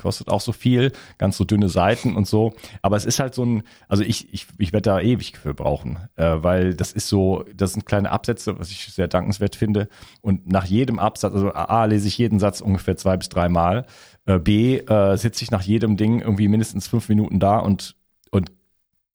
kostet 0.00 0.28
auch 0.28 0.40
so 0.40 0.52
viel, 0.52 0.92
ganz 1.18 1.36
so 1.36 1.44
dünne 1.44 1.68
Seiten 1.68 2.16
und 2.16 2.26
so. 2.26 2.52
Aber 2.82 2.96
es 2.96 3.04
ist 3.04 3.20
halt 3.20 3.34
so 3.34 3.44
ein, 3.44 3.62
also 3.88 4.02
ich, 4.02 4.32
ich, 4.32 4.46
ich 4.58 4.72
werde 4.72 4.90
da 4.90 5.00
ewig 5.00 5.36
für 5.38 5.54
brauchen, 5.54 5.98
äh, 6.16 6.36
weil 6.38 6.74
das 6.74 6.92
ist 6.92 7.08
so, 7.08 7.44
das 7.54 7.74
sind 7.74 7.86
kleine 7.86 8.10
Absätze, 8.10 8.58
was 8.58 8.70
ich 8.70 8.92
sehr 8.92 9.08
dankenswert 9.08 9.56
finde. 9.56 9.88
Und 10.20 10.50
nach 10.50 10.64
jedem 10.64 10.98
Absatz, 10.98 11.34
also 11.34 11.52
A, 11.52 11.84
lese 11.84 12.08
ich 12.08 12.18
jeden 12.18 12.38
Satz 12.38 12.60
ungefähr 12.60 12.96
zwei 12.96 13.16
bis 13.16 13.28
drei 13.28 13.48
Mal. 13.48 13.86
Äh, 14.26 14.38
B, 14.38 14.78
äh, 14.78 15.16
sitze 15.16 15.44
ich 15.44 15.50
nach 15.50 15.62
jedem 15.62 15.96
Ding 15.96 16.20
irgendwie 16.20 16.48
mindestens 16.48 16.88
fünf 16.88 17.08
Minuten 17.08 17.38
da 17.38 17.58
und 17.58 17.96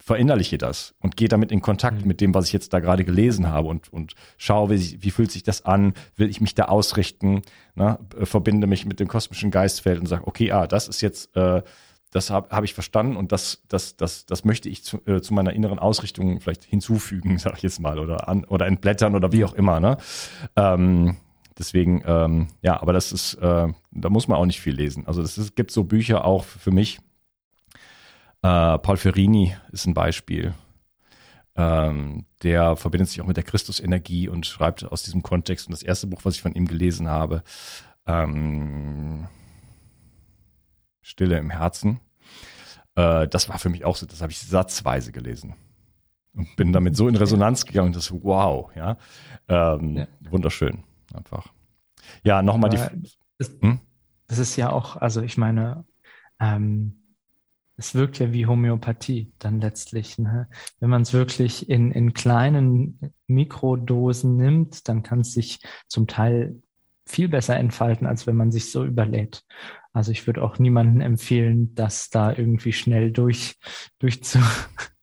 verinnerliche 0.08 0.58
das 0.58 0.95
und 1.01 1.18
gehe 1.18 1.28
damit 1.28 1.51
in 1.51 1.62
Kontakt 1.62 2.01
mhm. 2.01 2.08
mit 2.08 2.22
dem, 2.22 2.34
was 2.34 2.45
ich 2.45 2.53
jetzt 2.53 2.72
da 2.72 2.80
gerade 2.80 3.03
gelesen 3.03 3.49
habe 3.49 3.68
und, 3.68 3.91
und 3.91 4.14
schaue, 4.38 4.70
wie, 4.70 5.03
wie 5.03 5.12
fühlt 5.12 5.32
sich 5.32 5.43
das 5.43 5.66
an, 5.66 5.95
will 6.16 6.30
ich 6.30 6.39
mich 6.39 6.55
da 6.55 6.66
ausrichten, 6.66 7.41
ne? 7.76 7.99
Äh, 8.18 8.26
verbinde 8.26 8.68
mich 8.68 8.86
mit 8.86 9.01
dem 9.01 9.10
kosmischen 9.10 9.51
Geistfeld 9.51 9.99
und 9.99 10.05
sage, 10.05 10.26
okay, 10.26 10.53
ah, 10.53 10.66
das 10.66 10.88
ist 10.88 11.01
jetzt, 11.01 11.36
äh, 11.36 11.62
das 12.12 12.30
habe 12.30 12.55
hab 12.55 12.64
ich 12.64 12.74
verstanden 12.74 13.18
und 13.18 13.34
das, 13.34 13.64
das, 13.68 13.97
das, 13.97 14.26
das 14.26 14.45
möchte 14.45 14.70
ich 14.70 14.82
zu, 14.82 15.05
äh, 15.05 15.20
zu 15.20 15.34
meiner 15.34 15.51
inneren 15.51 15.78
Ausrichtung 15.78 16.39
vielleicht 16.39 16.64
hinzufügen, 16.64 17.38
sag 17.38 17.58
ich 17.58 17.64
jetzt 17.64 17.82
mal, 17.82 17.99
oder 17.99 18.30
an 18.30 18.45
oder 18.45 18.66
entblättern 18.66 19.14
oder 19.14 19.34
wie 19.34 19.43
auch 19.43 19.55
immer. 19.55 19.82
Ne? 19.82 19.97
Ähm, 20.55 21.18
deswegen, 21.60 22.01
ähm, 22.08 22.47
ja, 22.62 22.82
aber 22.82 22.93
das 22.93 23.12
ist, 23.12 23.34
äh, 23.34 23.68
da 23.91 24.10
muss 24.10 24.30
man 24.30 24.38
auch 24.38 24.45
nicht 24.45 24.62
viel 24.62 24.74
lesen. 24.74 25.05
Also 25.05 25.22
es 25.22 25.53
gibt 25.55 25.72
so 25.72 25.84
Bücher 25.84 26.24
auch 26.24 26.45
für 26.45 26.72
mich, 26.72 26.99
äh, 28.41 28.77
Paul 28.77 28.97
Ferrini 28.97 29.55
ist 29.71 29.85
ein 29.85 29.93
Beispiel. 29.93 30.53
Ähm, 31.55 32.25
der 32.43 32.75
verbindet 32.75 33.09
sich 33.09 33.19
auch 33.19 33.25
mit 33.25 33.38
der 33.38 33.43
Christusenergie 33.43 34.29
und 34.29 34.45
schreibt 34.45 34.83
aus 34.83 35.03
diesem 35.03 35.23
Kontext. 35.23 35.67
Und 35.67 35.71
das 35.71 35.81
erste 35.81 36.07
Buch, 36.07 36.21
was 36.23 36.35
ich 36.35 36.41
von 36.41 36.53
ihm 36.53 36.67
gelesen 36.67 37.09
habe, 37.09 37.43
ähm, 38.05 39.27
Stille 41.01 41.38
im 41.38 41.49
Herzen, 41.49 41.99
äh, 42.95 43.27
das 43.27 43.49
war 43.49 43.57
für 43.57 43.69
mich 43.69 43.85
auch 43.85 43.95
so, 43.95 44.05
das 44.05 44.21
habe 44.21 44.31
ich 44.31 44.39
satzweise 44.39 45.11
gelesen. 45.11 45.55
Und 46.33 46.55
bin 46.55 46.73
damit 46.73 46.95
so 46.95 47.07
in 47.07 47.15
Resonanz 47.15 47.65
gegangen, 47.65 47.93
das 47.93 48.11
wow, 48.11 48.69
ja. 48.75 48.97
Ähm, 49.47 49.97
ja. 49.97 50.07
Wunderschön, 50.29 50.83
einfach. 51.13 51.47
Ja, 52.23 52.43
nochmal 52.43 52.69
die. 52.69 52.77
Das, 53.39 53.51
hm? 53.61 53.79
das 54.27 54.38
ist 54.38 54.55
ja 54.55 54.71
auch, 54.71 54.95
also 54.97 55.21
ich 55.21 55.38
meine, 55.38 55.85
ähm, 56.39 57.07
es 57.78 57.93
wirkt 57.93 58.17
ja 58.19 58.34
wie 58.34 58.47
Homöopathie 58.47 59.32
dann 59.38 59.61
letztlich. 59.61 60.17
Ne? 60.17 60.49
Wenn 60.80 60.89
man 60.89 61.03
es 61.03 61.13
wirklich 61.13 61.69
in, 61.69 61.91
in 61.91 62.13
kleinen 62.13 62.99
Mikrodosen 63.28 64.36
nimmt, 64.36 64.88
dann 64.89 65.03
kann 65.03 65.21
es 65.21 65.34
sich 65.34 65.59
zum 65.88 66.07
Teil 66.07 66.61
viel 67.05 67.30
besser 67.30 67.55
entfalten, 67.55 68.07
als 68.07 68.28
wenn 68.28 68.36
man 68.36 68.51
sich 68.51 68.71
so 68.71 68.84
überlädt. 68.84 69.43
Also 69.93 70.11
ich 70.11 70.28
würde 70.28 70.43
auch 70.43 70.59
niemandem 70.59 71.01
empfehlen, 71.01 71.73
das 71.75 72.09
da 72.09 72.34
irgendwie 72.34 72.73
schnell 72.73 73.11
durch, 73.11 73.55
durch 73.99 74.23
zu, 74.23 74.39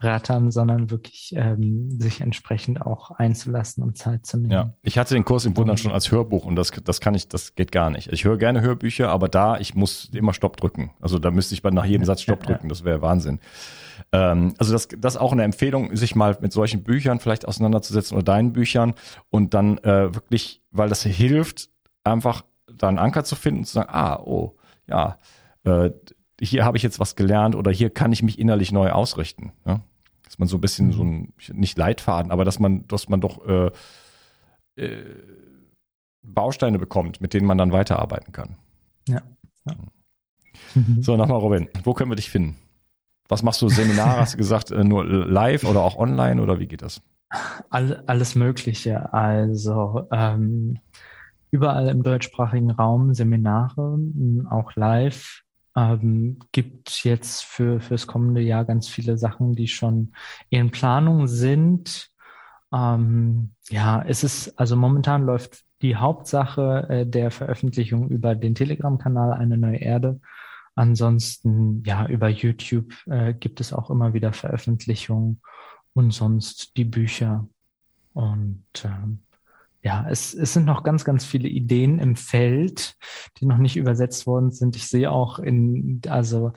rattern, 0.00 0.50
sondern 0.50 0.90
wirklich 0.90 1.32
ähm, 1.36 1.90
sich 2.00 2.20
entsprechend 2.20 2.82
auch 2.82 3.10
einzulassen 3.10 3.82
und 3.82 3.98
Zeit 3.98 4.24
zu 4.24 4.38
nehmen. 4.38 4.52
Ja, 4.52 4.74
ich 4.82 4.96
hatte 4.96 5.14
den 5.14 5.24
Kurs 5.24 5.44
im 5.44 5.56
Wundern 5.56 5.76
schon 5.76 5.90
als 5.90 6.10
Hörbuch 6.10 6.44
und 6.44 6.56
das, 6.56 6.70
das 6.70 7.00
kann 7.00 7.14
ich, 7.14 7.28
das 7.28 7.54
geht 7.54 7.72
gar 7.72 7.90
nicht. 7.90 8.12
Ich 8.12 8.24
höre 8.24 8.38
gerne 8.38 8.60
Hörbücher, 8.60 9.08
aber 9.10 9.28
da, 9.28 9.58
ich 9.58 9.74
muss 9.74 10.08
immer 10.12 10.34
Stopp 10.34 10.56
drücken. 10.56 10.92
Also 11.00 11.18
da 11.18 11.30
müsste 11.30 11.54
ich 11.54 11.62
nach 11.62 11.84
jedem 11.84 12.04
Satz 12.04 12.22
Stopp 12.22 12.42
drücken, 12.46 12.68
das 12.68 12.84
wäre 12.84 13.02
Wahnsinn. 13.02 13.40
Ähm, 14.12 14.54
also 14.58 14.72
das, 14.72 14.88
das 14.96 15.14
ist 15.14 15.20
auch 15.20 15.32
eine 15.32 15.42
Empfehlung, 15.42 15.94
sich 15.96 16.14
mal 16.14 16.36
mit 16.40 16.52
solchen 16.52 16.82
Büchern 16.84 17.18
vielleicht 17.18 17.46
auseinanderzusetzen 17.46 18.16
oder 18.16 18.24
deinen 18.24 18.52
Büchern 18.52 18.94
und 19.30 19.54
dann 19.54 19.78
äh, 19.78 20.14
wirklich, 20.14 20.62
weil 20.70 20.88
das 20.88 21.02
hilft, 21.02 21.70
einfach 22.04 22.44
da 22.72 22.88
einen 22.88 22.98
Anker 22.98 23.24
zu 23.24 23.36
finden 23.36 23.60
und 23.60 23.64
zu 23.66 23.74
sagen, 23.74 23.90
ah, 23.92 24.20
oh, 24.20 24.56
ja, 24.88 25.18
äh, 25.64 25.90
hier 26.40 26.64
habe 26.64 26.76
ich 26.76 26.82
jetzt 26.82 26.98
was 26.98 27.16
gelernt 27.16 27.54
oder 27.54 27.70
hier 27.70 27.90
kann 27.90 28.12
ich 28.12 28.22
mich 28.22 28.38
innerlich 28.38 28.72
neu 28.72 28.90
ausrichten. 28.90 29.52
Ja? 29.66 29.80
Dass 30.24 30.38
man 30.38 30.48
so 30.48 30.56
ein 30.56 30.60
bisschen 30.60 30.92
so 30.92 31.04
ein, 31.04 31.32
nicht 31.52 31.76
Leitfaden, 31.76 32.32
aber 32.32 32.44
dass 32.44 32.58
man, 32.58 32.86
dass 32.88 33.08
man 33.08 33.20
doch 33.20 33.46
äh, 33.46 33.70
äh, 34.76 35.04
Bausteine 36.22 36.78
bekommt, 36.78 37.20
mit 37.20 37.34
denen 37.34 37.46
man 37.46 37.58
dann 37.58 37.72
weiterarbeiten 37.72 38.32
kann. 38.32 38.56
Ja. 39.08 39.22
ja. 39.66 39.74
So, 41.00 41.16
nochmal 41.16 41.38
Robin, 41.38 41.68
wo 41.84 41.94
können 41.94 42.10
wir 42.10 42.16
dich 42.16 42.30
finden? 42.30 42.56
Was 43.28 43.42
machst 43.42 43.62
du? 43.62 43.68
Seminare, 43.68 44.20
hast 44.20 44.34
du 44.34 44.38
gesagt, 44.38 44.70
äh, 44.70 44.84
nur 44.84 45.04
live 45.04 45.64
oder 45.64 45.82
auch 45.82 45.96
online 45.96 46.42
oder 46.42 46.58
wie 46.58 46.66
geht 46.66 46.82
das? 46.82 47.00
All, 47.70 48.02
alles 48.06 48.34
Mögliche. 48.34 49.12
Also 49.12 50.08
ähm, 50.10 50.78
überall 51.50 51.88
im 51.88 52.02
deutschsprachigen 52.02 52.70
Raum 52.70 53.14
Seminare, 53.14 53.98
auch 54.50 54.74
live. 54.74 55.42
Ähm, 55.80 56.38
gibt 56.52 57.04
jetzt 57.04 57.44
für 57.44 57.80
fürs 57.80 58.06
kommende 58.06 58.42
Jahr 58.42 58.64
ganz 58.64 58.88
viele 58.88 59.16
Sachen, 59.16 59.54
die 59.54 59.68
schon 59.68 60.12
in 60.50 60.70
Planung 60.70 61.26
sind. 61.26 62.10
Ähm, 62.72 63.52
ja, 63.70 64.02
es 64.02 64.22
ist 64.22 64.58
also 64.58 64.76
momentan 64.76 65.24
läuft 65.24 65.64
die 65.80 65.96
Hauptsache 65.96 66.86
äh, 66.88 67.06
der 67.06 67.30
Veröffentlichung 67.30 68.08
über 68.10 68.34
den 68.34 68.54
Telegram-Kanal 68.54 69.32
Eine 69.32 69.56
neue 69.56 69.78
Erde. 69.78 70.20
Ansonsten, 70.74 71.82
ja, 71.84 72.06
über 72.06 72.28
YouTube 72.28 72.92
äh, 73.06 73.32
gibt 73.32 73.60
es 73.60 73.72
auch 73.72 73.90
immer 73.90 74.12
wieder 74.12 74.32
Veröffentlichungen 74.32 75.40
und 75.94 76.12
sonst 76.12 76.76
die 76.76 76.84
Bücher. 76.84 77.48
Und 78.12 78.64
ähm, 78.84 79.20
ja, 79.82 80.06
es, 80.10 80.34
es 80.34 80.52
sind 80.52 80.66
noch 80.66 80.82
ganz, 80.82 81.04
ganz 81.04 81.24
viele 81.24 81.48
Ideen 81.48 81.98
im 81.98 82.16
Feld, 82.16 82.96
die 83.38 83.46
noch 83.46 83.58
nicht 83.58 83.76
übersetzt 83.76 84.26
worden 84.26 84.50
sind. 84.50 84.76
Ich 84.76 84.88
sehe 84.88 85.10
auch 85.10 85.38
in, 85.38 86.00
also 86.08 86.52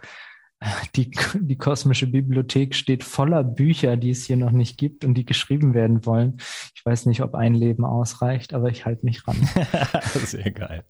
die, 0.96 1.12
die 1.36 1.58
kosmische 1.58 2.08
Bibliothek 2.08 2.76
steht 2.76 3.04
voller 3.04 3.44
Bücher, 3.44 3.98
die 3.98 4.12
es 4.12 4.26
hier 4.26 4.38
noch 4.38 4.52
nicht 4.52 4.78
gibt 4.78 5.06
und 5.06 5.16
die 5.16 5.26
geschrieben 5.26 5.74
werden 5.74 6.06
wollen. 6.06 6.38
Ich 6.76 6.86
weiß 6.86 7.06
nicht, 7.06 7.22
ob 7.22 7.36
ein 7.36 7.54
Leben 7.54 7.86
ausreicht, 7.86 8.54
aber 8.54 8.70
ich 8.70 8.86
halte 8.86 9.06
mich 9.06 9.28
ran. 9.28 9.38
Sehr 10.02 10.52
geil. 10.52 10.84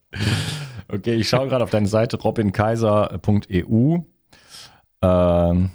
Okay, 0.88 1.16
ich 1.16 1.30
schaue 1.30 1.48
gerade 1.48 1.64
auf 1.64 1.70
deine 1.70 1.88
Seite 1.88 2.18
robinkaiser.eu. 2.18 3.98
Ähm, 5.02 5.72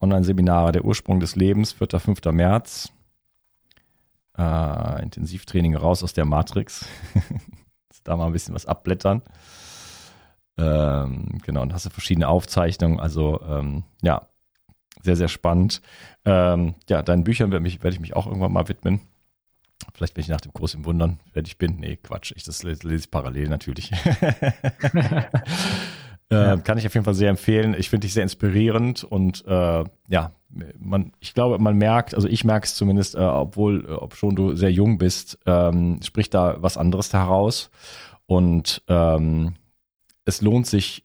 Online-Seminare, 0.00 0.72
der 0.72 0.84
Ursprung 0.84 1.20
des 1.20 1.36
Lebens, 1.36 1.72
4. 1.72 1.98
5. 1.98 2.24
März. 2.32 2.92
Äh, 4.40 5.02
Intensivtraining 5.02 5.76
raus 5.76 6.02
aus 6.02 6.14
der 6.14 6.24
Matrix. 6.24 6.86
da 8.04 8.16
mal 8.16 8.26
ein 8.26 8.32
bisschen 8.32 8.54
was 8.54 8.64
abblättern. 8.64 9.20
Ähm, 10.56 11.38
genau, 11.44 11.60
und 11.60 11.74
hast 11.74 11.84
du 11.84 11.90
verschiedene 11.90 12.26
Aufzeichnungen. 12.26 12.98
Also 13.00 13.42
ähm, 13.42 13.84
ja, 14.00 14.28
sehr, 15.02 15.16
sehr 15.16 15.28
spannend. 15.28 15.82
Ähm, 16.24 16.74
ja, 16.88 17.02
deinen 17.02 17.24
Büchern 17.24 17.52
werde, 17.52 17.64
werde 17.64 17.94
ich 17.94 18.00
mich 18.00 18.16
auch 18.16 18.26
irgendwann 18.26 18.52
mal 18.52 18.68
widmen. 18.68 19.00
Vielleicht, 19.92 20.16
wenn 20.16 20.22
ich 20.22 20.28
nach 20.28 20.40
dem 20.40 20.54
Kurs 20.54 20.72
im 20.72 20.86
Wundern 20.86 21.20
fertig 21.32 21.58
bin. 21.58 21.76
Nee, 21.76 21.96
Quatsch. 21.96 22.32
Ich, 22.34 22.44
das 22.44 22.62
lese, 22.62 22.88
lese 22.88 23.04
ich 23.04 23.10
parallel 23.10 23.48
natürlich. 23.48 23.90
äh, 26.30 26.58
kann 26.58 26.78
ich 26.78 26.86
auf 26.86 26.94
jeden 26.94 27.04
Fall 27.04 27.14
sehr 27.14 27.30
empfehlen. 27.30 27.74
Ich 27.78 27.90
finde 27.90 28.06
dich 28.06 28.14
sehr 28.14 28.22
inspirierend 28.22 29.04
und 29.04 29.44
äh, 29.46 29.84
ja, 30.08 30.32
man, 30.78 31.12
ich 31.20 31.34
glaube, 31.34 31.58
man 31.58 31.76
merkt, 31.76 32.14
also 32.14 32.28
ich 32.28 32.44
merke 32.44 32.64
es 32.64 32.74
zumindest, 32.74 33.14
äh, 33.14 33.18
obwohl, 33.18 33.84
äh, 33.86 33.92
ob 33.92 34.16
schon 34.16 34.34
du 34.34 34.56
sehr 34.56 34.72
jung 34.72 34.98
bist, 34.98 35.38
ähm, 35.46 36.00
spricht 36.02 36.34
da 36.34 36.56
was 36.60 36.76
anderes 36.76 37.12
heraus. 37.12 37.70
Und 38.26 38.82
ähm, 38.88 39.54
es 40.24 40.40
lohnt 40.40 40.66
sich, 40.66 41.04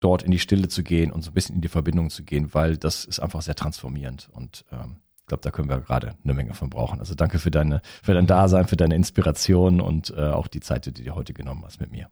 dort 0.00 0.22
in 0.22 0.30
die 0.30 0.38
Stille 0.38 0.68
zu 0.68 0.82
gehen 0.82 1.10
und 1.10 1.22
so 1.22 1.30
ein 1.30 1.34
bisschen 1.34 1.56
in 1.56 1.62
die 1.62 1.68
Verbindung 1.68 2.10
zu 2.10 2.22
gehen, 2.22 2.54
weil 2.54 2.76
das 2.76 3.04
ist 3.04 3.18
einfach 3.18 3.42
sehr 3.42 3.54
transformierend 3.54 4.28
und 4.32 4.64
ähm, 4.70 4.96
ich 5.18 5.26
glaube, 5.26 5.42
da 5.42 5.50
können 5.50 5.68
wir 5.68 5.80
gerade 5.80 6.14
eine 6.22 6.34
Menge 6.34 6.54
von 6.54 6.70
brauchen. 6.70 7.00
Also 7.00 7.16
danke 7.16 7.40
für 7.40 7.50
deine, 7.50 7.82
für 8.00 8.14
dein 8.14 8.28
Dasein, 8.28 8.68
für 8.68 8.76
deine 8.76 8.94
Inspiration 8.94 9.80
und 9.80 10.14
äh, 10.16 10.20
auch 10.20 10.46
die 10.46 10.60
Zeit, 10.60 10.86
die 10.86 10.92
du 10.92 11.02
dir 11.02 11.16
heute 11.16 11.32
genommen 11.32 11.64
hast 11.64 11.80
mit 11.80 11.90
mir. 11.90 12.08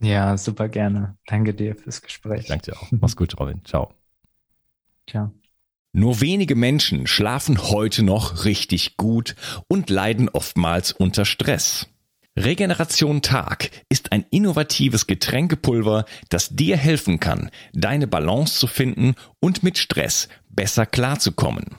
Ja, 0.00 0.36
super 0.36 0.68
gerne. 0.68 1.16
Danke 1.26 1.54
dir 1.54 1.74
fürs 1.74 2.02
Gespräch. 2.02 2.46
danke 2.46 2.70
dir 2.70 2.76
auch. 2.76 2.88
Mach's 2.90 3.16
gut, 3.16 3.38
Robin. 3.38 3.64
Ciao. 3.64 3.92
Ciao. 5.08 5.32
Nur 5.92 6.20
wenige 6.20 6.56
Menschen 6.56 7.06
schlafen 7.06 7.70
heute 7.70 8.02
noch 8.02 8.44
richtig 8.44 8.98
gut 8.98 9.34
und 9.68 9.88
leiden 9.88 10.28
oftmals 10.28 10.92
unter 10.92 11.24
Stress. 11.24 11.88
Regeneration 12.38 13.22
Tag 13.22 13.70
ist 13.88 14.12
ein 14.12 14.26
innovatives 14.30 15.06
Getränkepulver, 15.06 16.04
das 16.28 16.50
dir 16.50 16.76
helfen 16.76 17.18
kann, 17.18 17.50
deine 17.72 18.06
Balance 18.06 18.58
zu 18.58 18.66
finden 18.66 19.14
und 19.40 19.62
mit 19.62 19.78
Stress 19.78 20.28
besser 20.50 20.84
klarzukommen. 20.84 21.76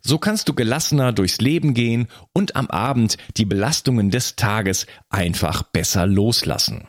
So 0.00 0.18
kannst 0.18 0.48
du 0.48 0.54
gelassener 0.54 1.12
durchs 1.12 1.40
Leben 1.40 1.72
gehen 1.72 2.08
und 2.32 2.56
am 2.56 2.66
Abend 2.66 3.16
die 3.36 3.44
Belastungen 3.44 4.10
des 4.10 4.34
Tages 4.34 4.86
einfach 5.08 5.62
besser 5.62 6.06
loslassen. 6.06 6.88